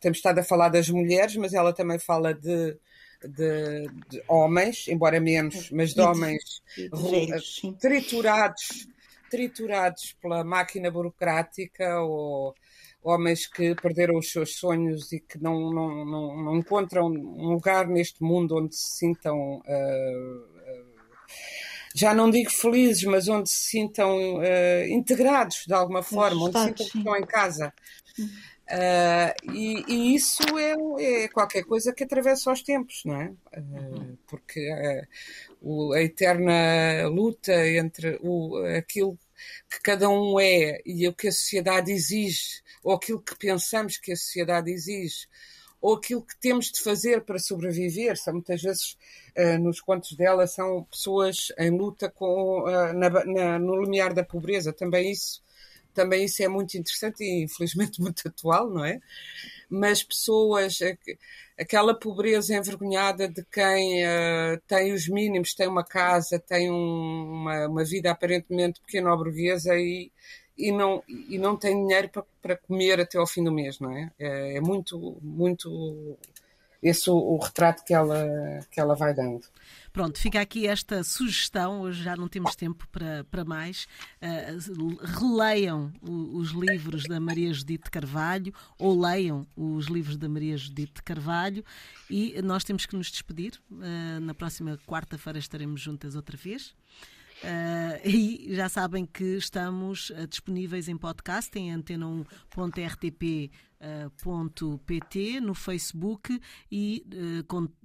Temos 0.00 0.18
estado 0.18 0.38
a 0.38 0.44
falar 0.44 0.70
das 0.70 0.88
mulheres, 0.88 1.36
mas 1.36 1.52
ela 1.52 1.74
também 1.74 1.98
fala 1.98 2.32
de, 2.32 2.76
de, 3.22 3.86
de 4.08 4.22
homens, 4.26 4.88
embora 4.88 5.20
menos, 5.20 5.70
mas 5.70 5.90
de, 5.90 5.96
de 5.96 6.00
homens 6.00 6.62
velhos, 6.90 7.60
triturados, 7.78 8.88
triturados 9.34 10.16
pela 10.22 10.44
máquina 10.44 10.92
burocrática 10.92 12.00
ou 12.00 12.54
homens 13.02 13.48
que 13.48 13.74
perderam 13.74 14.16
os 14.16 14.30
seus 14.30 14.54
sonhos 14.54 15.10
e 15.12 15.18
que 15.18 15.42
não, 15.42 15.72
não, 15.72 16.04
não, 16.04 16.44
não 16.44 16.56
encontram 16.56 17.06
um 17.06 17.48
lugar 17.52 17.88
neste 17.88 18.22
mundo 18.22 18.56
onde 18.56 18.76
se 18.76 18.98
sintam. 18.98 19.56
Uh, 19.56 20.38
uh, 20.38 20.94
já 21.96 22.14
não 22.14 22.30
digo 22.30 22.50
felizes, 22.50 23.02
mas 23.04 23.26
onde 23.28 23.50
se 23.50 23.70
sintam 23.70 24.36
uh, 24.36 24.86
integrados 24.88 25.64
de 25.66 25.74
alguma 25.74 26.02
forma, 26.02 26.44
onde 26.44 26.56
se 26.56 26.64
sintam 26.64 26.86
que 26.86 26.98
estão 26.98 27.16
em 27.16 27.26
casa. 27.26 27.74
Uh, 28.64 29.52
e, 29.52 29.84
e, 29.88 30.14
isso 30.14 30.42
é, 30.58 31.24
é, 31.24 31.28
qualquer 31.28 31.64
coisa 31.64 31.92
que 31.92 32.04
atravessa 32.04 32.50
os 32.50 32.62
tempos, 32.62 33.02
não 33.04 33.20
é? 33.20 33.26
Uh, 33.58 34.18
porque 34.26 34.66
o, 35.60 35.92
a 35.92 36.02
eterna 36.02 37.06
luta 37.08 37.52
entre 37.68 38.18
o, 38.22 38.56
aquilo 38.78 39.18
que 39.70 39.80
cada 39.82 40.08
um 40.08 40.38
é 40.40 40.80
e 40.84 41.06
o 41.08 41.14
que 41.14 41.28
a 41.28 41.32
sociedade 41.32 41.92
exige, 41.92 42.62
ou 42.82 42.94
aquilo 42.94 43.20
que 43.20 43.36
pensamos 43.36 43.98
que 43.98 44.12
a 44.12 44.16
sociedade 44.16 44.70
exige, 44.70 45.26
ou 45.84 45.96
aquilo 45.96 46.22
que 46.22 46.34
temos 46.40 46.72
de 46.72 46.80
fazer 46.80 47.24
para 47.24 47.38
sobreviver. 47.38 48.16
São 48.16 48.32
muitas 48.32 48.62
vezes, 48.62 48.96
uh, 49.36 49.58
nos 49.58 49.82
contos 49.82 50.16
dela, 50.16 50.46
são 50.46 50.84
pessoas 50.84 51.52
em 51.58 51.70
luta 51.70 52.08
com, 52.08 52.62
uh, 52.62 52.92
na, 52.94 53.10
na, 53.10 53.58
no 53.58 53.82
limiar 53.82 54.14
da 54.14 54.24
pobreza. 54.24 54.72
Também 54.72 55.12
isso, 55.12 55.42
também 55.94 56.24
isso 56.24 56.42
é 56.42 56.48
muito 56.48 56.76
interessante 56.76 57.22
e 57.22 57.44
infelizmente 57.44 58.00
muito 58.02 58.26
atual, 58.28 58.68
não 58.68 58.84
é? 58.84 59.00
Mas 59.70 60.02
pessoas, 60.02 60.78
aquela 61.58 61.94
pobreza 61.94 62.54
envergonhada 62.54 63.28
de 63.28 63.44
quem 63.44 64.04
uh, 64.04 64.60
tem 64.66 64.92
os 64.92 65.08
mínimos, 65.08 65.54
tem 65.54 65.68
uma 65.68 65.84
casa, 65.84 66.38
tem 66.38 66.70
um, 66.70 67.32
uma, 67.32 67.66
uma, 67.68 67.84
vida 67.84 68.10
aparentemente 68.10 68.80
pequena 68.80 69.16
burguesa 69.16 69.74
e, 69.76 70.10
e, 70.56 70.70
não, 70.70 71.02
e 71.08 71.38
não 71.38 71.56
tem 71.56 71.74
dinheiro 71.74 72.08
para, 72.08 72.24
para 72.42 72.56
comer 72.56 73.00
até 73.00 73.18
ao 73.18 73.26
fim 73.26 73.42
do 73.42 73.52
mês, 73.52 73.80
não 73.80 73.90
é? 73.96 74.10
É, 74.18 74.56
é 74.56 74.60
muito, 74.60 75.16
muito 75.22 76.18
esse 76.84 77.08
o, 77.08 77.14
o 77.14 77.38
retrato 77.38 77.82
que 77.82 77.94
ela, 77.94 78.60
que 78.70 78.78
ela 78.78 78.94
vai 78.94 79.14
dando. 79.14 79.42
Pronto, 79.90 80.18
fica 80.18 80.40
aqui 80.40 80.66
esta 80.66 81.02
sugestão. 81.02 81.80
Hoje 81.80 82.02
já 82.02 82.14
não 82.14 82.28
temos 82.28 82.54
tempo 82.54 82.86
para, 82.88 83.24
para 83.30 83.44
mais. 83.44 83.86
Uh, 84.20 84.98
releiam 85.02 85.90
os 86.02 86.50
livros 86.50 87.04
da 87.04 87.18
Maria 87.18 87.54
Judite 87.54 87.90
Carvalho 87.90 88.52
ou 88.78 89.00
leiam 89.00 89.46
os 89.56 89.86
livros 89.86 90.16
da 90.16 90.28
Maria 90.28 90.58
Judite 90.58 91.02
Carvalho. 91.02 91.64
E 92.10 92.42
nós 92.42 92.64
temos 92.64 92.84
que 92.84 92.96
nos 92.96 93.10
despedir. 93.10 93.52
Uh, 93.70 94.20
na 94.20 94.34
próxima 94.34 94.76
quarta-feira 94.86 95.38
estaremos 95.38 95.80
juntas 95.80 96.14
outra 96.14 96.36
vez. 96.36 96.74
Uh, 97.42 98.00
e 98.04 98.48
já 98.54 98.68
sabem 98.68 99.06
que 99.06 99.36
estamos 99.36 100.12
disponíveis 100.28 100.88
em 100.88 100.96
podcast 100.96 101.56
em 101.58 101.72
antena1.rtp.pt, 101.72 103.50
uh, 103.84 105.40
no 105.40 105.54
Facebook 105.54 106.40
e 106.70 107.04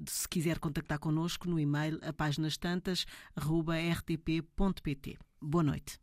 se 0.08 0.28
quiser 0.28 0.60
contactar 0.60 1.00
connosco 1.00 1.50
no 1.50 1.60
e-mail 1.60 2.00
a 2.02 2.14
páginas 2.14 2.58
tantas 2.58 3.06
rtp.pt. 3.36 5.18
Boa 5.42 5.64
noite. 5.64 6.00